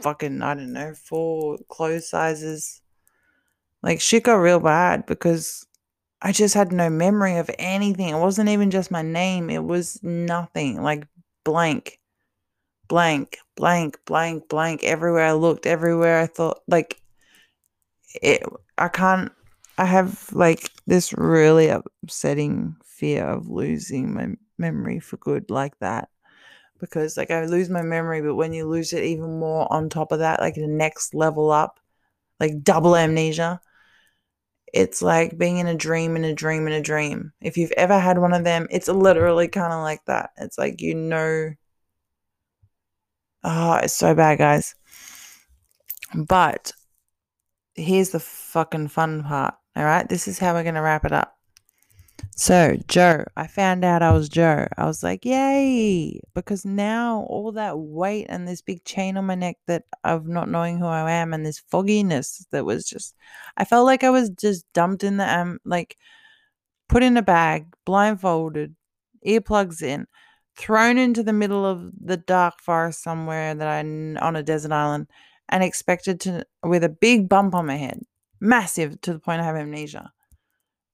fucking 0.00 0.42
I 0.42 0.54
don't 0.54 0.72
know, 0.72 0.94
four 0.94 1.58
clothes 1.68 2.08
sizes. 2.08 2.82
Like 3.82 4.00
shit 4.00 4.22
got 4.22 4.34
real 4.34 4.60
bad 4.60 5.04
because 5.06 5.66
I 6.20 6.30
just 6.30 6.54
had 6.54 6.70
no 6.70 6.88
memory 6.88 7.36
of 7.38 7.50
anything. 7.58 8.10
It 8.10 8.20
wasn't 8.20 8.50
even 8.50 8.70
just 8.70 8.92
my 8.92 9.02
name. 9.02 9.50
It 9.50 9.64
was 9.64 10.00
nothing. 10.04 10.80
Like 10.80 11.08
blank. 11.42 11.98
Blank, 12.86 13.38
blank, 13.56 13.98
blank, 14.06 14.48
blank. 14.48 14.84
Everywhere 14.84 15.24
I 15.24 15.32
looked, 15.32 15.66
everywhere 15.66 16.20
I 16.20 16.26
thought 16.26 16.60
like 16.68 17.02
it 18.22 18.44
I 18.78 18.86
can't 18.86 19.32
I 19.78 19.86
have 19.86 20.32
like 20.32 20.70
this 20.86 21.12
really 21.12 21.68
upsetting 21.68 22.76
fear 22.84 23.24
of 23.24 23.48
losing 23.48 24.14
my 24.14 24.28
memory 24.58 25.00
for 25.00 25.16
good 25.16 25.50
like 25.50 25.78
that. 25.80 26.08
Because 26.80 27.16
like 27.16 27.30
I 27.30 27.44
lose 27.46 27.70
my 27.70 27.82
memory, 27.82 28.22
but 28.22 28.34
when 28.34 28.52
you 28.52 28.66
lose 28.66 28.92
it 28.92 29.04
even 29.04 29.38
more 29.38 29.72
on 29.72 29.88
top 29.88 30.12
of 30.12 30.18
that, 30.20 30.40
like 30.40 30.54
the 30.54 30.66
next 30.66 31.14
level 31.14 31.50
up, 31.50 31.78
like 32.40 32.62
double 32.62 32.96
amnesia, 32.96 33.60
it's 34.72 35.02
like 35.02 35.38
being 35.38 35.58
in 35.58 35.66
a 35.66 35.74
dream 35.74 36.16
in 36.16 36.24
a 36.24 36.34
dream 36.34 36.66
in 36.66 36.72
a 36.72 36.80
dream. 36.80 37.32
If 37.40 37.56
you've 37.56 37.72
ever 37.72 37.98
had 37.98 38.18
one 38.18 38.32
of 38.32 38.44
them, 38.44 38.66
it's 38.70 38.88
literally 38.88 39.48
kind 39.48 39.72
of 39.72 39.80
like 39.82 40.04
that. 40.06 40.30
It's 40.38 40.58
like 40.58 40.80
you 40.80 40.94
know 40.94 41.52
Oh, 43.44 43.74
it's 43.74 43.94
so 43.94 44.14
bad, 44.14 44.38
guys. 44.38 44.74
But 46.14 46.72
here's 47.74 48.10
the 48.10 48.20
fucking 48.20 48.88
fun 48.88 49.24
part. 49.24 49.54
All 49.74 49.84
right, 49.84 50.08
this 50.08 50.28
is 50.28 50.38
how 50.38 50.52
we're 50.54 50.64
going 50.64 50.74
to 50.74 50.82
wrap 50.82 51.04
it 51.04 51.12
up. 51.12 51.38
So, 52.34 52.76
Joe, 52.88 53.24
I 53.36 53.46
found 53.46 53.84
out 53.84 54.02
I 54.02 54.12
was 54.12 54.28
Joe. 54.28 54.66
I 54.76 54.86
was 54.86 55.02
like, 55.02 55.24
yay! 55.24 56.20
Because 56.34 56.64
now 56.64 57.26
all 57.28 57.52
that 57.52 57.78
weight 57.78 58.26
and 58.28 58.46
this 58.46 58.62
big 58.62 58.84
chain 58.84 59.16
on 59.16 59.26
my 59.26 59.34
neck 59.34 59.56
that 59.66 59.84
of 60.04 60.26
not 60.26 60.48
knowing 60.48 60.78
who 60.78 60.86
I 60.86 61.10
am 61.10 61.34
and 61.34 61.44
this 61.44 61.58
fogginess 61.58 62.46
that 62.50 62.64
was 62.64 62.84
just, 62.84 63.14
I 63.56 63.64
felt 63.64 63.86
like 63.86 64.04
I 64.04 64.10
was 64.10 64.30
just 64.30 64.64
dumped 64.72 65.04
in 65.04 65.18
the, 65.18 65.38
um, 65.38 65.58
like 65.64 65.96
put 66.88 67.02
in 67.02 67.16
a 67.16 67.22
bag, 67.22 67.66
blindfolded, 67.84 68.74
earplugs 69.26 69.82
in, 69.82 70.06
thrown 70.56 70.98
into 70.98 71.22
the 71.22 71.32
middle 71.32 71.64
of 71.64 71.90
the 71.98 72.16
dark 72.16 72.60
forest 72.60 73.02
somewhere 73.02 73.54
that 73.54 73.68
I, 73.68 73.80
on 73.80 74.36
a 74.36 74.42
desert 74.42 74.72
island 74.72 75.08
and 75.48 75.62
expected 75.62 76.20
to, 76.20 76.46
with 76.62 76.84
a 76.84 76.88
big 76.88 77.28
bump 77.28 77.54
on 77.54 77.66
my 77.66 77.76
head, 77.76 78.00
massive 78.42 79.00
to 79.02 79.12
the 79.12 79.18
point 79.20 79.40
I 79.40 79.44
have 79.44 79.56
amnesia, 79.56 80.12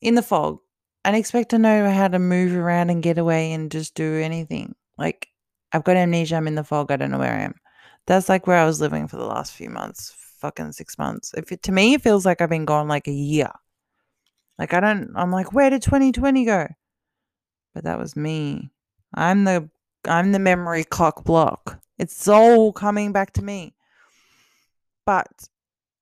in 0.01 0.15
the 0.15 0.23
fog, 0.23 0.59
and 1.05 1.17
expect 1.17 1.51
to 1.51 1.59
know 1.59 1.91
how 1.91 2.07
to 2.07 2.19
move 2.19 2.55
around 2.55 2.91
and 2.91 3.03
get 3.03 3.19
away 3.19 3.53
and 3.53 3.71
just 3.71 3.95
do 3.95 4.17
anything. 4.17 4.75
Like, 4.99 5.29
I've 5.73 5.85
got 5.85 5.97
amnesia, 5.97 6.37
I'm 6.37 6.47
in 6.47 6.55
the 6.55 6.63
fog, 6.63 6.93
I 6.93 6.97
don't 6.97 7.11
know 7.11 7.19
where 7.19 7.35
I 7.35 7.43
am. 7.43 7.55
That's 8.07 8.29
like 8.29 8.47
where 8.47 8.59
I 8.59 8.67
was 8.67 8.81
living 8.81 9.09
for 9.09 9.17
the 9.17 9.25
last 9.25 9.55
few 9.55 9.71
months, 9.71 10.15
fucking 10.41 10.73
six 10.73 10.99
months. 10.99 11.33
If 11.37 11.51
it, 11.51 11.63
to 11.65 11.73
me, 11.73 11.95
it 11.95 12.03
feels 12.03 12.27
like 12.27 12.41
I've 12.41 12.51
been 12.51 12.67
gone 12.67 12.87
like 12.87 13.09
a 13.09 13.13
year. 13.13 13.51
Like, 14.59 14.75
I 14.75 14.81
don't, 14.81 15.13
I'm 15.17 15.31
like, 15.31 15.53
where 15.53 15.71
did 15.71 15.83
2020 15.83 16.45
go? 16.45 16.69
But 17.75 17.85
that 17.85 17.99
was 17.99 18.15
me. 18.15 18.71
I'm 19.15 19.45
the, 19.45 19.69
I'm 20.07 20.33
the 20.33 20.39
memory 20.39 20.85
clock 20.85 21.25
block. 21.25 21.81
It's 21.99 22.29
all 22.29 22.73
coming 22.73 23.13
back 23.13 23.33
to 23.35 23.43
me. 23.43 23.75
But 25.07 25.49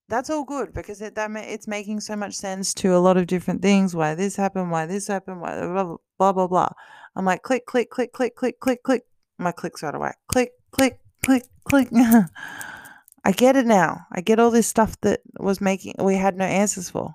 that's 0.09 0.31
all 0.31 0.45
good 0.45 0.73
because 0.73 1.01
it 1.03 1.15
that 1.17 1.31
it's 1.35 1.67
making 1.67 2.01
so 2.01 2.15
much 2.17 2.35
sense 2.35 2.73
to 2.75 2.95
a 2.95 2.99
lot 2.99 3.17
of 3.17 3.27
different 3.27 3.63
things. 3.63 3.95
Why 3.95 4.15
this 4.15 4.37
happened? 4.37 4.71
Why 4.71 4.87
this 4.87 5.09
happened? 5.09 5.41
Why 5.41 5.59
blah 5.59 5.85
blah 5.85 5.97
blah 6.19 6.33
blah. 6.33 6.47
blah. 6.47 6.69
I'm 7.17 7.25
like 7.25 7.43
click 7.43 7.67
click 7.67 7.91
click 7.91 8.13
click 8.13 8.37
click 8.37 8.61
click 8.61 8.83
click. 8.83 9.03
My 9.39 9.53
clicks 9.53 9.83
right 9.83 9.95
away. 9.95 10.13
Click 10.29 10.53
click 10.71 11.01
click 11.25 11.45
click. 11.65 11.89
I 13.25 13.33
get 13.33 13.57
it 13.57 13.67
now. 13.67 14.07
I 14.13 14.21
get 14.21 14.39
all 14.39 14.51
this 14.51 14.69
stuff 14.69 15.01
that 15.01 15.21
was 15.41 15.61
making 15.61 15.95
we 15.99 16.17
had 16.17 16.37
no 16.37 16.45
answers 16.45 16.89
for. 16.89 17.15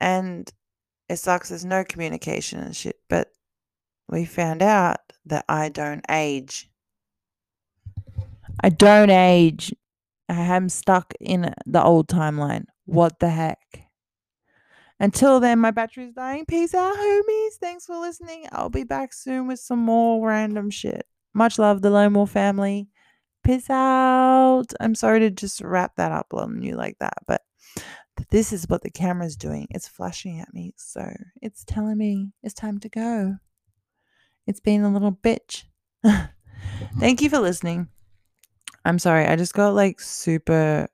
And 0.00 0.50
it 1.08 1.16
sucks 1.16 1.48
there's 1.48 1.64
no 1.64 1.82
communication 1.82 2.60
and 2.60 2.74
shit, 2.74 3.00
but 3.08 3.32
we 4.08 4.24
found 4.24 4.62
out 4.62 4.98
that 5.26 5.44
I 5.48 5.68
don't 5.68 6.04
age. 6.08 6.70
I 8.62 8.68
don't 8.68 9.10
age. 9.10 9.74
I 10.30 10.56
am 10.56 10.68
stuck 10.68 11.12
in 11.18 11.52
the 11.66 11.82
old 11.82 12.08
timeline. 12.08 12.66
What 12.84 13.18
the 13.18 13.30
heck? 13.30 13.58
Until 15.00 15.40
then, 15.40 15.58
my 15.58 15.70
battery's 15.70 16.12
dying. 16.12 16.44
Peace 16.46 16.74
out, 16.74 16.94
homies. 16.94 17.54
Thanks 17.60 17.86
for 17.86 17.98
listening. 17.98 18.46
I'll 18.52 18.68
be 18.68 18.84
back 18.84 19.12
soon 19.12 19.48
with 19.48 19.58
some 19.58 19.80
more 19.80 20.24
random 20.24 20.70
shit. 20.70 21.06
Much 21.34 21.58
love, 21.58 21.82
the 21.82 21.90
Lone 21.90 22.12
Wolf 22.14 22.30
family. 22.30 22.88
Peace 23.42 23.70
out. 23.70 24.66
I'm 24.78 24.94
sorry 24.94 25.20
to 25.20 25.30
just 25.30 25.62
wrap 25.62 25.96
that 25.96 26.12
up 26.12 26.32
on 26.32 26.62
you 26.62 26.76
like 26.76 26.98
that, 27.00 27.14
but 27.26 27.42
this 28.30 28.52
is 28.52 28.68
what 28.68 28.82
the 28.82 28.90
camera's 28.90 29.36
doing. 29.36 29.66
It's 29.70 29.88
flashing 29.88 30.38
at 30.38 30.52
me, 30.52 30.74
so 30.76 31.10
it's 31.40 31.64
telling 31.64 31.96
me 31.98 32.32
it's 32.42 32.54
time 32.54 32.78
to 32.80 32.88
go. 32.88 33.36
It's 34.46 34.60
being 34.60 34.84
a 34.84 34.92
little 34.92 35.12
bitch. 35.12 35.64
Thank 37.00 37.22
you 37.22 37.30
for 37.30 37.38
listening. 37.38 37.88
I'm 38.84 38.98
sorry. 38.98 39.26
I 39.26 39.36
just 39.36 39.54
got 39.54 39.74
like 39.74 40.00
super, 40.00 40.88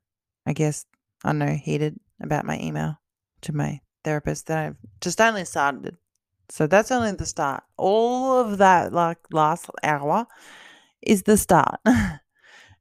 I 0.47 0.53
guess, 0.53 0.87
I 1.24 1.30
don't 1.30 1.39
know, 1.39 1.55
heated 1.55 1.99
about 2.20 2.45
my 2.45 2.59
email 2.61 2.99
to 3.43 3.53
my 3.53 3.80
therapist 4.05 4.47
that 4.47 4.59
I've 4.59 4.76
just 5.01 5.20
only 5.20 5.45
started. 5.45 5.97
So 6.49 6.66
that's 6.66 6.91
only 6.91 7.12
the 7.12 7.26
start. 7.26 7.64
All 7.76 8.39
of 8.39 8.59
that 8.59 8.93
like 8.93 9.18
last 9.32 9.68
hour 9.82 10.26
is 11.03 11.24
the 11.24 11.37
start. 11.37 11.80
and 11.84 12.20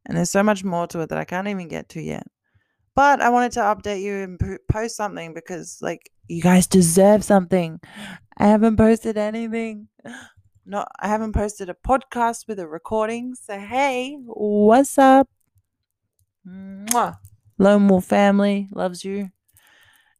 there's 0.07 0.31
so 0.31 0.43
much 0.43 0.63
more 0.63 0.87
to 0.87 1.01
it 1.01 1.09
that 1.09 1.17
I 1.17 1.25
can't 1.25 1.47
even 1.47 1.67
get 1.67 1.89
to 1.89 2.01
yet. 2.01 2.27
But 2.95 3.21
I 3.21 3.29
wanted 3.29 3.51
to 3.53 3.59
update 3.61 4.01
you 4.01 4.15
and 4.15 4.59
post 4.71 4.95
something 4.95 5.33
because 5.33 5.79
like 5.81 6.11
you 6.27 6.41
guys 6.41 6.67
deserve 6.67 7.23
something. 7.23 7.79
I 8.37 8.47
haven't 8.47 8.77
posted 8.77 9.17
anything 9.17 9.87
not 10.65 10.91
I 10.99 11.07
haven't 11.07 11.33
posted 11.33 11.69
a 11.69 11.73
podcast 11.73 12.47
with 12.47 12.59
a 12.59 12.67
recording. 12.67 13.35
So 13.35 13.57
hey, 13.57 14.17
what's 14.25 14.97
up? 14.97 15.27
Mwah. 16.47 17.17
Lone 17.57 17.87
Wolf 17.87 18.05
family 18.05 18.67
loves 18.73 19.05
you. 19.05 19.29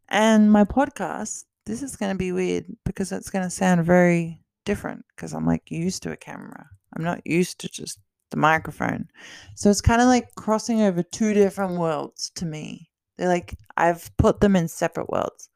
And 0.07 0.51
my 0.51 0.63
podcast, 0.63 1.45
this 1.65 1.83
is 1.83 1.95
going 1.95 2.11
to 2.11 2.17
be 2.17 2.31
weird 2.31 2.65
because 2.85 3.11
it's 3.11 3.29
going 3.29 3.43
to 3.43 3.49
sound 3.49 3.83
very 3.85 4.41
different 4.63 5.03
because 5.15 5.33
I'm 5.33 5.45
like 5.45 5.69
used 5.69 6.03
to 6.03 6.11
a 6.11 6.17
camera. 6.17 6.69
I'm 6.95 7.03
not 7.03 7.25
used 7.25 7.59
to 7.59 7.69
just 7.69 7.99
the 8.31 8.37
microphone. 8.37 9.07
So 9.55 9.69
it's 9.69 9.81
kind 9.81 10.01
of 10.01 10.07
like 10.07 10.33
crossing 10.35 10.81
over 10.81 11.03
two 11.03 11.33
different 11.33 11.77
worlds 11.77 12.31
to 12.35 12.45
me. 12.45 12.89
They're 13.17 13.27
like 13.27 13.57
I've 13.75 14.15
put 14.17 14.39
them 14.39 14.55
in 14.55 14.67
separate 14.67 15.09
worlds. 15.09 15.49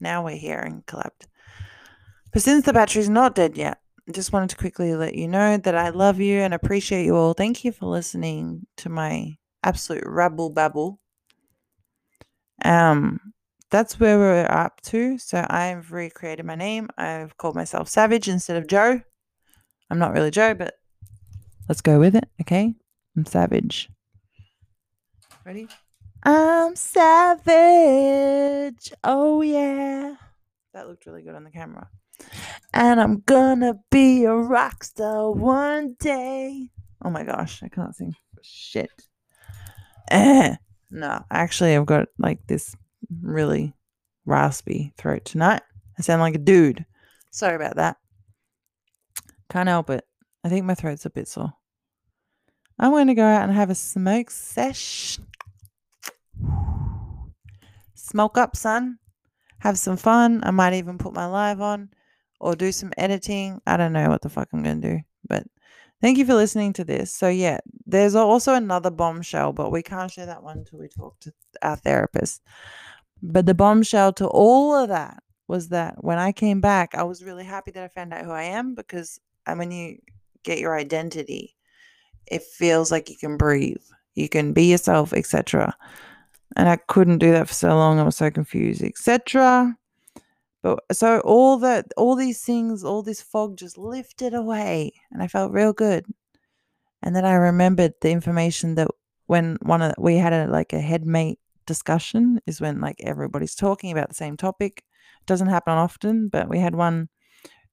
Now 0.00 0.24
we're 0.24 0.36
here 0.36 0.60
and 0.60 0.84
collabed. 0.86 1.26
But 2.32 2.42
since 2.42 2.64
the 2.64 2.72
battery's 2.72 3.08
not 3.08 3.34
dead 3.34 3.56
yet, 3.56 3.78
just 4.12 4.32
wanted 4.32 4.50
to 4.50 4.56
quickly 4.56 4.94
let 4.94 5.14
you 5.14 5.28
know 5.28 5.56
that 5.56 5.74
I 5.74 5.88
love 5.88 6.20
you 6.20 6.38
and 6.40 6.52
appreciate 6.52 7.06
you 7.06 7.16
all. 7.16 7.32
Thank 7.32 7.64
you 7.64 7.72
for 7.72 7.86
listening 7.86 8.66
to 8.78 8.88
my 8.88 9.36
absolute 9.62 10.04
rabble 10.06 10.50
babble. 10.50 11.00
Um, 12.64 13.20
that's 13.70 13.98
where 13.98 14.18
we're 14.18 14.46
up 14.50 14.80
to. 14.82 15.16
So 15.18 15.46
I've 15.48 15.90
recreated 15.90 16.44
my 16.44 16.54
name. 16.54 16.90
I've 16.98 17.36
called 17.38 17.56
myself 17.56 17.88
Savage 17.88 18.28
instead 18.28 18.56
of 18.56 18.66
Joe. 18.66 19.00
I'm 19.90 19.98
not 19.98 20.12
really 20.12 20.30
Joe, 20.30 20.54
but 20.54 20.74
let's 21.68 21.80
go 21.80 21.98
with 21.98 22.14
it. 22.14 22.28
Okay, 22.42 22.74
I'm 23.16 23.24
Savage. 23.24 23.88
Ready? 25.46 25.68
I'm 26.22 26.74
savage. 26.74 27.32
Oh 29.02 29.42
yeah. 29.42 30.14
That 30.72 30.88
looked 30.88 31.04
really 31.04 31.22
good 31.22 31.34
on 31.34 31.44
the 31.44 31.50
camera 31.50 31.88
and 32.72 33.00
I'm 33.00 33.20
gonna 33.26 33.74
be 33.90 34.24
a 34.24 34.34
rock 34.34 34.84
star 34.84 35.30
one 35.30 35.96
day. 35.98 36.70
Oh 37.04 37.10
my 37.10 37.24
gosh, 37.24 37.62
I 37.62 37.68
can't 37.68 37.94
sing 37.94 38.14
shit. 38.42 38.90
Eh. 40.10 40.56
No, 40.90 41.24
actually, 41.30 41.74
I've 41.74 41.86
got 41.86 42.08
like 42.18 42.46
this 42.46 42.76
really 43.22 43.74
raspy 44.26 44.92
throat 44.96 45.24
tonight. 45.24 45.62
I 45.98 46.02
sound 46.02 46.20
like 46.20 46.34
a 46.34 46.38
dude. 46.38 46.84
Sorry 47.30 47.56
about 47.56 47.76
that. 47.76 47.96
Can't 49.50 49.68
help 49.68 49.90
it. 49.90 50.04
I 50.44 50.48
think 50.48 50.64
my 50.66 50.74
throat's 50.74 51.06
a 51.06 51.10
bit 51.10 51.28
sore. 51.28 51.52
I'm 52.78 52.90
going 52.90 53.06
to 53.06 53.14
go 53.14 53.24
out 53.24 53.42
and 53.44 53.52
have 53.52 53.70
a 53.70 53.74
smoke 53.74 54.30
sesh. 54.30 55.18
Smoke 57.94 58.38
up, 58.38 58.56
son. 58.56 58.98
Have 59.60 59.78
some 59.78 59.96
fun. 59.96 60.40
I 60.44 60.50
might 60.50 60.74
even 60.74 60.98
put 60.98 61.14
my 61.14 61.26
live 61.26 61.60
on 61.60 61.90
or 62.40 62.54
do 62.54 62.72
some 62.72 62.92
editing. 62.96 63.60
I 63.66 63.76
don't 63.76 63.92
know 63.92 64.08
what 64.08 64.22
the 64.22 64.28
fuck 64.28 64.48
I'm 64.52 64.62
going 64.62 64.80
to 64.80 64.94
do, 64.96 65.00
but 65.28 65.44
thank 66.00 66.18
you 66.18 66.26
for 66.26 66.34
listening 66.34 66.72
to 66.74 66.84
this. 66.84 67.14
So, 67.14 67.28
yeah, 67.28 67.58
there's 67.86 68.14
also 68.14 68.54
another 68.54 68.90
bombshell, 68.90 69.52
but 69.52 69.72
we 69.72 69.82
can't 69.82 70.10
share 70.10 70.26
that 70.26 70.42
one 70.42 70.58
until 70.58 70.80
we 70.80 70.88
talk 70.88 71.18
to 71.20 71.32
our 71.62 71.76
therapist. 71.76 72.42
But 73.22 73.46
the 73.46 73.54
bombshell 73.54 74.12
to 74.14 74.26
all 74.26 74.74
of 74.74 74.88
that 74.88 75.22
was 75.48 75.68
that 75.68 76.02
when 76.02 76.18
I 76.18 76.32
came 76.32 76.60
back, 76.60 76.94
I 76.94 77.02
was 77.02 77.24
really 77.24 77.44
happy 77.44 77.70
that 77.72 77.84
I 77.84 77.88
found 77.88 78.12
out 78.12 78.24
who 78.24 78.30
I 78.30 78.44
am 78.44 78.74
because 78.74 79.20
when 79.46 79.70
you 79.70 79.98
get 80.42 80.58
your 80.58 80.76
identity, 80.76 81.56
it 82.26 82.42
feels 82.42 82.90
like 82.90 83.10
you 83.10 83.16
can 83.16 83.36
breathe, 83.36 83.82
you 84.14 84.28
can 84.28 84.52
be 84.52 84.64
yourself, 84.64 85.12
etc. 85.12 85.76
And 86.56 86.68
I 86.68 86.76
couldn't 86.76 87.18
do 87.18 87.32
that 87.32 87.48
for 87.48 87.54
so 87.54 87.68
long. 87.76 87.98
I 87.98 88.04
was 88.04 88.16
so 88.16 88.30
confused, 88.30 88.82
etc. 88.82 89.76
But 90.64 90.80
so 90.92 91.20
all 91.20 91.58
that, 91.58 91.92
all 91.98 92.16
these 92.16 92.42
things, 92.42 92.84
all 92.84 93.02
this 93.02 93.20
fog 93.20 93.58
just 93.58 93.76
lifted 93.76 94.32
away, 94.32 94.94
and 95.12 95.22
I 95.22 95.28
felt 95.28 95.52
real 95.52 95.74
good. 95.74 96.06
And 97.02 97.14
then 97.14 97.26
I 97.26 97.34
remembered 97.34 97.92
the 98.00 98.10
information 98.10 98.74
that 98.76 98.88
when 99.26 99.58
one 99.60 99.82
of 99.82 99.94
we 99.98 100.16
had 100.16 100.32
a 100.32 100.46
like 100.46 100.72
a 100.72 100.80
headmate 100.80 101.38
discussion 101.66 102.40
is 102.46 102.62
when 102.62 102.80
like 102.80 102.96
everybody's 103.00 103.54
talking 103.54 103.92
about 103.92 104.08
the 104.08 104.14
same 104.14 104.38
topic. 104.38 104.82
It 105.20 105.26
doesn't 105.26 105.48
happen 105.48 105.74
often, 105.74 106.28
but 106.28 106.48
we 106.48 106.60
had 106.60 106.74
one 106.74 107.10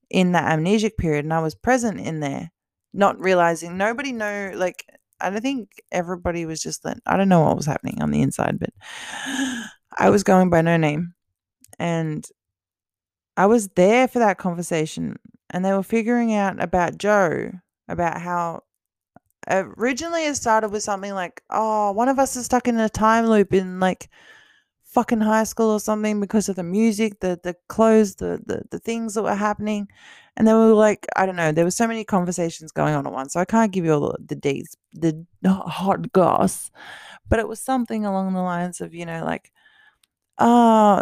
in 0.10 0.34
that 0.34 0.52
amnesic 0.52 0.98
period, 0.98 1.24
and 1.24 1.34
I 1.34 1.40
was 1.40 1.56
present 1.56 1.98
in 1.98 2.20
there, 2.20 2.52
not 2.94 3.18
realizing 3.22 3.78
nobody 3.78 4.12
know 4.12 4.52
like 4.54 4.84
I 5.22 5.30
don't 5.30 5.42
think 5.42 5.70
everybody 5.94 6.46
was 6.46 6.62
just 6.62 6.84
that 6.84 6.98
I 7.06 7.16
don't 7.16 7.30
know 7.30 7.40
what 7.40 7.56
was 7.56 7.68
happening 7.68 8.02
on 8.02 8.12
the 8.12 8.22
inside, 8.22 8.60
but 8.60 8.72
I 9.98 10.10
was 10.10 10.24
going 10.24 10.50
by 10.50 10.62
no 10.62 10.76
name. 10.76 11.14
And 11.80 12.28
I 13.38 13.46
was 13.46 13.70
there 13.70 14.08
for 14.08 14.20
that 14.20 14.38
conversation 14.38 15.18
and 15.50 15.64
they 15.64 15.74
were 15.74 15.84
figuring 15.84 16.34
out 16.34 16.62
about 16.62 16.98
Joe, 16.98 17.52
about 17.88 18.22
how 18.22 18.64
uh, 19.50 19.64
originally 19.78 20.26
it 20.26 20.36
started 20.36 20.70
with 20.72 20.84
something 20.84 21.14
like, 21.14 21.42
oh, 21.50 21.92
one 21.92 22.10
of 22.10 22.20
us 22.20 22.36
is 22.36 22.46
stuck 22.46 22.68
in 22.68 22.80
a 22.80 22.90
time 22.90 23.26
loop 23.26 23.54
in 23.54 23.80
like 23.80 24.10
fucking 24.84 25.22
high 25.22 25.46
school 25.46 25.72
or 25.72 25.80
something 25.80 26.20
because 26.20 26.50
of 26.50 26.56
the 26.56 26.64
music, 26.64 27.20
the 27.22 27.40
the 27.44 27.56
clothes, 27.68 28.16
the 28.16 28.42
the, 28.46 28.64
the 28.72 28.80
things 28.80 29.14
that 29.14 29.24
were 29.24 29.36
happening. 29.36 29.88
And 30.38 30.48
then 30.48 30.56
we 30.58 30.66
were 30.66 30.74
like, 30.74 31.06
I 31.16 31.26
don't 31.26 31.36
know, 31.36 31.52
there 31.52 31.66
were 31.66 31.72
so 31.72 31.88
many 31.88 32.04
conversations 32.04 32.72
going 32.72 32.94
on 32.94 33.06
at 33.06 33.14
once. 33.14 33.34
So 33.34 33.40
I 33.40 33.46
can't 33.46 33.72
give 33.72 33.86
you 33.86 33.94
all 33.94 34.16
the, 34.20 34.66
the 34.94 35.26
the 35.42 35.54
hot 35.54 36.12
goss. 36.12 36.72
But 37.28 37.40
it 37.40 37.48
was 37.48 37.60
something 37.60 38.06
along 38.06 38.34
the 38.34 38.42
lines 38.42 38.82
of, 38.82 38.94
you 38.94 39.06
know, 39.06 39.24
like, 39.24 39.52
oh, 40.40 41.02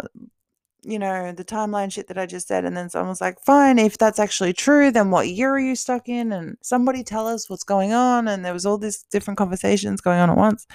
you 0.82 0.98
know, 0.98 1.32
the 1.32 1.44
timeline 1.44 1.92
shit 1.92 2.08
that 2.08 2.18
I 2.18 2.26
just 2.26 2.48
said. 2.48 2.64
And 2.64 2.76
then 2.76 2.88
someone 2.90 3.10
was 3.10 3.20
like, 3.20 3.40
fine, 3.40 3.78
if 3.78 3.98
that's 3.98 4.18
actually 4.18 4.52
true, 4.52 4.90
then 4.90 5.10
what 5.10 5.28
year 5.28 5.50
are 5.50 5.58
you 5.58 5.76
stuck 5.76 6.08
in? 6.08 6.32
And 6.32 6.56
somebody 6.62 7.02
tell 7.02 7.26
us 7.26 7.48
what's 7.48 7.64
going 7.64 7.92
on. 7.92 8.28
And 8.28 8.44
there 8.44 8.52
was 8.52 8.66
all 8.66 8.78
these 8.78 9.04
different 9.10 9.38
conversations 9.38 10.00
going 10.00 10.18
on 10.18 10.30
at 10.30 10.36
once. 10.36 10.66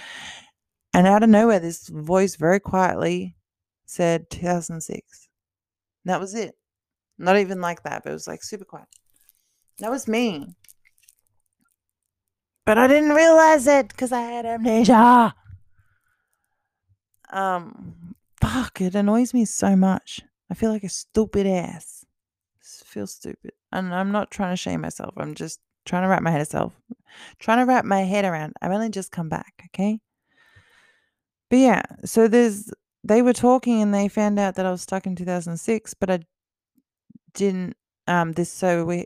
And 0.94 1.08
out 1.08 1.24
of 1.24 1.30
nowhere, 1.30 1.60
this 1.60 1.90
voice 1.90 2.36
very 2.36 2.60
quietly 2.60 3.36
said 3.86 4.30
2006. 4.30 5.28
And 6.04 6.12
that 6.12 6.20
was 6.20 6.36
it. 6.36 6.56
Not 7.18 7.38
even 7.38 7.62
like 7.62 7.84
that, 7.84 8.04
but 8.04 8.12
it 8.12 8.14
was 8.14 8.28
like 8.28 8.44
super 8.44 8.66
quiet. 8.66 8.88
That 9.80 9.92
was 9.92 10.08
me. 10.08 10.56
But 12.66 12.78
I 12.78 12.88
didn't 12.88 13.12
realize 13.12 13.68
it 13.68 13.90
because 13.90 14.12
I 14.12 14.22
had 14.22 14.46
amnesia. 14.46 15.36
Um, 17.30 18.15
fuck, 18.48 18.82
it 18.82 18.96
annoys 18.96 19.34
me 19.34 19.46
so 19.46 19.76
much. 19.76 20.22
I 20.50 20.54
feel 20.54 20.72
like 20.72 20.84
a 20.84 20.90
stupid 20.90 21.48
ass. 21.48 22.06
I 22.62 22.86
feel 22.86 23.08
stupid. 23.08 23.52
And 23.72 23.94
I'm 23.94 24.12
not 24.12 24.32
trying 24.32 24.54
to 24.54 24.58
shame 24.58 24.82
myself. 24.82 25.14
I'm 25.18 25.36
just 25.36 25.60
trying 25.86 26.04
to 26.04 26.08
wrap 26.08 26.24
my 26.24 26.32
head 26.32 26.40
myself. 26.40 26.74
Trying 27.40 27.60
to 27.60 27.66
wrap 27.66 27.86
my 27.86 28.02
head 28.02 28.26
around. 28.26 28.54
I've 28.62 28.72
only 28.72 28.90
just 28.90 29.12
come 29.12 29.30
back, 29.30 29.64
okay? 29.68 30.00
But 31.50 31.58
yeah, 31.58 31.84
so 32.04 32.28
there's 32.28 32.72
they 33.04 33.22
were 33.22 33.34
talking 33.34 33.82
and 33.82 33.94
they 33.94 34.08
found 34.08 34.40
out 34.40 34.56
that 34.56 34.66
I 34.66 34.72
was 34.72 34.82
stuck 34.82 35.06
in 35.06 35.16
2006, 35.16 35.94
but 35.94 36.10
I 36.10 36.20
didn't 37.34 37.76
um 38.08 38.34
this 38.34 38.52
so 38.52 38.84
we 38.84 39.06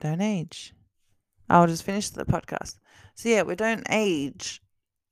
don't 0.00 0.20
age. 0.20 0.72
I'll 1.50 1.66
just 1.66 1.82
finish 1.82 2.10
the 2.10 2.24
podcast. 2.24 2.76
So 3.14 3.28
yeah, 3.28 3.42
we 3.42 3.56
don't 3.56 3.86
age. 3.90 4.62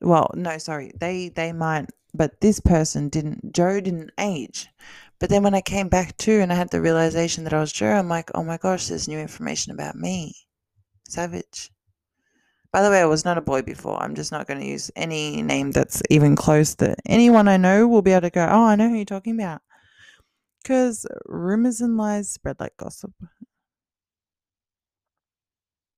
Well, 0.01 0.31
no, 0.35 0.59
sorry. 0.59 0.93
They 0.99 1.29
they 1.31 1.53
might 1.53 1.87
but 2.17 2.41
this 2.41 2.61
person 2.61 3.09
didn't 3.09 3.53
Joe 3.53 3.81
didn't 3.81 4.11
age. 4.19 4.69
But 5.19 5.31
then 5.31 5.43
when 5.43 5.55
I 5.55 5.61
came 5.61 5.89
back 5.89 6.17
to 6.19 6.41
and 6.41 6.53
I 6.53 6.57
had 6.57 6.71
the 6.71 6.81
realization 6.81 7.45
that 7.45 7.55
I 7.55 7.61
was 7.61 7.73
Joe, 7.73 7.93
I'm 7.93 8.09
like, 8.09 8.31
oh 8.35 8.45
my 8.45 8.59
gosh, 8.59 8.89
there's 8.89 9.09
new 9.09 9.19
information 9.19 9.73
about 9.73 9.97
me. 9.97 10.35
Savage. 11.09 11.71
By 12.73 12.83
the 12.83 12.91
way, 12.91 13.01
I 13.01 13.07
was 13.07 13.25
not 13.25 13.39
a 13.39 13.43
boy 13.43 13.63
before. 13.63 14.03
I'm 14.03 14.15
just 14.15 14.33
not 14.33 14.47
going 14.47 14.61
to 14.61 14.67
use 14.67 14.91
any 14.97 15.41
name 15.41 15.71
that's 15.71 16.03
even 16.11 16.37
close 16.37 16.75
that 16.77 16.99
anyone 17.07 17.49
I 17.49 17.57
know 17.57 17.89
will 17.89 18.03
be 18.03 18.13
able 18.13 18.23
to 18.23 18.31
go, 18.31 18.47
oh, 18.47 18.65
I 18.65 18.77
know 18.77 18.91
who 18.91 18.97
you're 18.97 19.05
talking 19.07 19.41
about. 19.41 19.63
Because 20.63 21.07
rumors 21.25 21.81
and 21.81 21.97
lies 21.97 22.29
spread 22.29 22.61
like 22.61 22.77
gossip. 22.77 23.13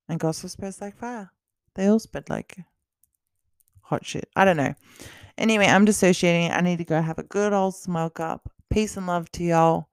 And 0.07 0.19
gossip 0.19 0.51
spreads 0.51 0.79
like 0.79 0.95
fire. 0.95 1.31
They 1.75 1.87
all 1.87 1.99
spread 1.99 2.29
like 2.29 2.57
hot 3.89 4.05
shit. 4.05 4.29
I 4.35 4.45
don't 4.45 4.57
know. 4.57 4.73
Anyway, 5.37 5.65
I'm 5.65 5.85
dissociating. 5.85 6.51
I 6.51 6.61
need 6.61 6.77
to 6.77 6.85
go 6.85 7.01
have 7.01 7.19
a 7.19 7.23
good 7.23 7.53
old 7.53 7.75
smoke 7.75 8.19
up. 8.19 8.51
Peace 8.69 8.97
and 8.97 9.07
love 9.07 9.31
to 9.33 9.43
y'all. 9.43 9.87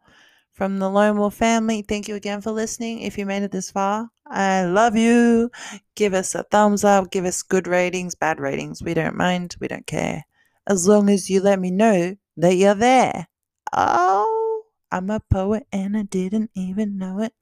From 0.52 0.78
the 0.78 0.86
LoneWolf 0.86 1.34
family, 1.34 1.82
thank 1.82 2.08
you 2.08 2.14
again 2.14 2.40
for 2.40 2.50
listening. 2.50 3.02
If 3.02 3.18
you 3.18 3.26
made 3.26 3.42
it 3.42 3.52
this 3.52 3.70
far, 3.70 4.10
I 4.26 4.64
love 4.64 4.96
you. 4.96 5.50
Give 5.94 6.14
us 6.14 6.34
a 6.34 6.44
thumbs 6.44 6.82
up. 6.82 7.10
Give 7.10 7.24
us 7.24 7.42
good 7.42 7.66
ratings, 7.66 8.14
bad 8.14 8.40
ratings. 8.40 8.82
We 8.82 8.94
don't 8.94 9.16
mind. 9.16 9.56
We 9.60 9.68
don't 9.68 9.86
care. 9.86 10.24
As 10.66 10.88
long 10.88 11.10
as 11.10 11.28
you 11.28 11.40
let 11.40 11.58
me 11.60 11.70
know 11.70 12.16
that 12.36 12.54
you're 12.54 12.74
there. 12.74 13.28
Oh. 13.72 14.62
I'm 14.92 15.10
a 15.10 15.20
poet 15.20 15.66
and 15.72 15.96
I 15.96 16.02
didn't 16.02 16.50
even 16.54 16.96
know 16.96 17.20
it. 17.20 17.34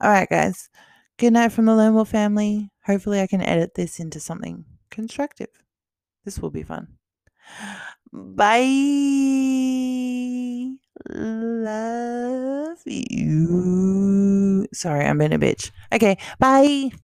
All 0.00 0.10
right, 0.10 0.28
guys. 0.28 0.70
Good 1.18 1.34
night 1.34 1.52
from 1.52 1.66
the 1.66 1.72
LoneWolf 1.72 2.08
family. 2.08 2.70
Hopefully, 2.84 3.20
I 3.20 3.26
can 3.26 3.42
edit 3.42 3.74
this 3.74 4.00
into 4.00 4.18
something 4.18 4.64
constructive. 4.90 5.63
This 6.24 6.38
will 6.38 6.50
be 6.50 6.62
fun. 6.62 6.88
Bye. 8.12 8.54
Love 11.10 12.78
you. 12.86 14.66
Sorry, 14.72 15.04
I'm 15.04 15.18
being 15.18 15.32
a 15.32 15.38
bitch. 15.38 15.70
Okay, 15.92 16.16
bye. 16.38 16.90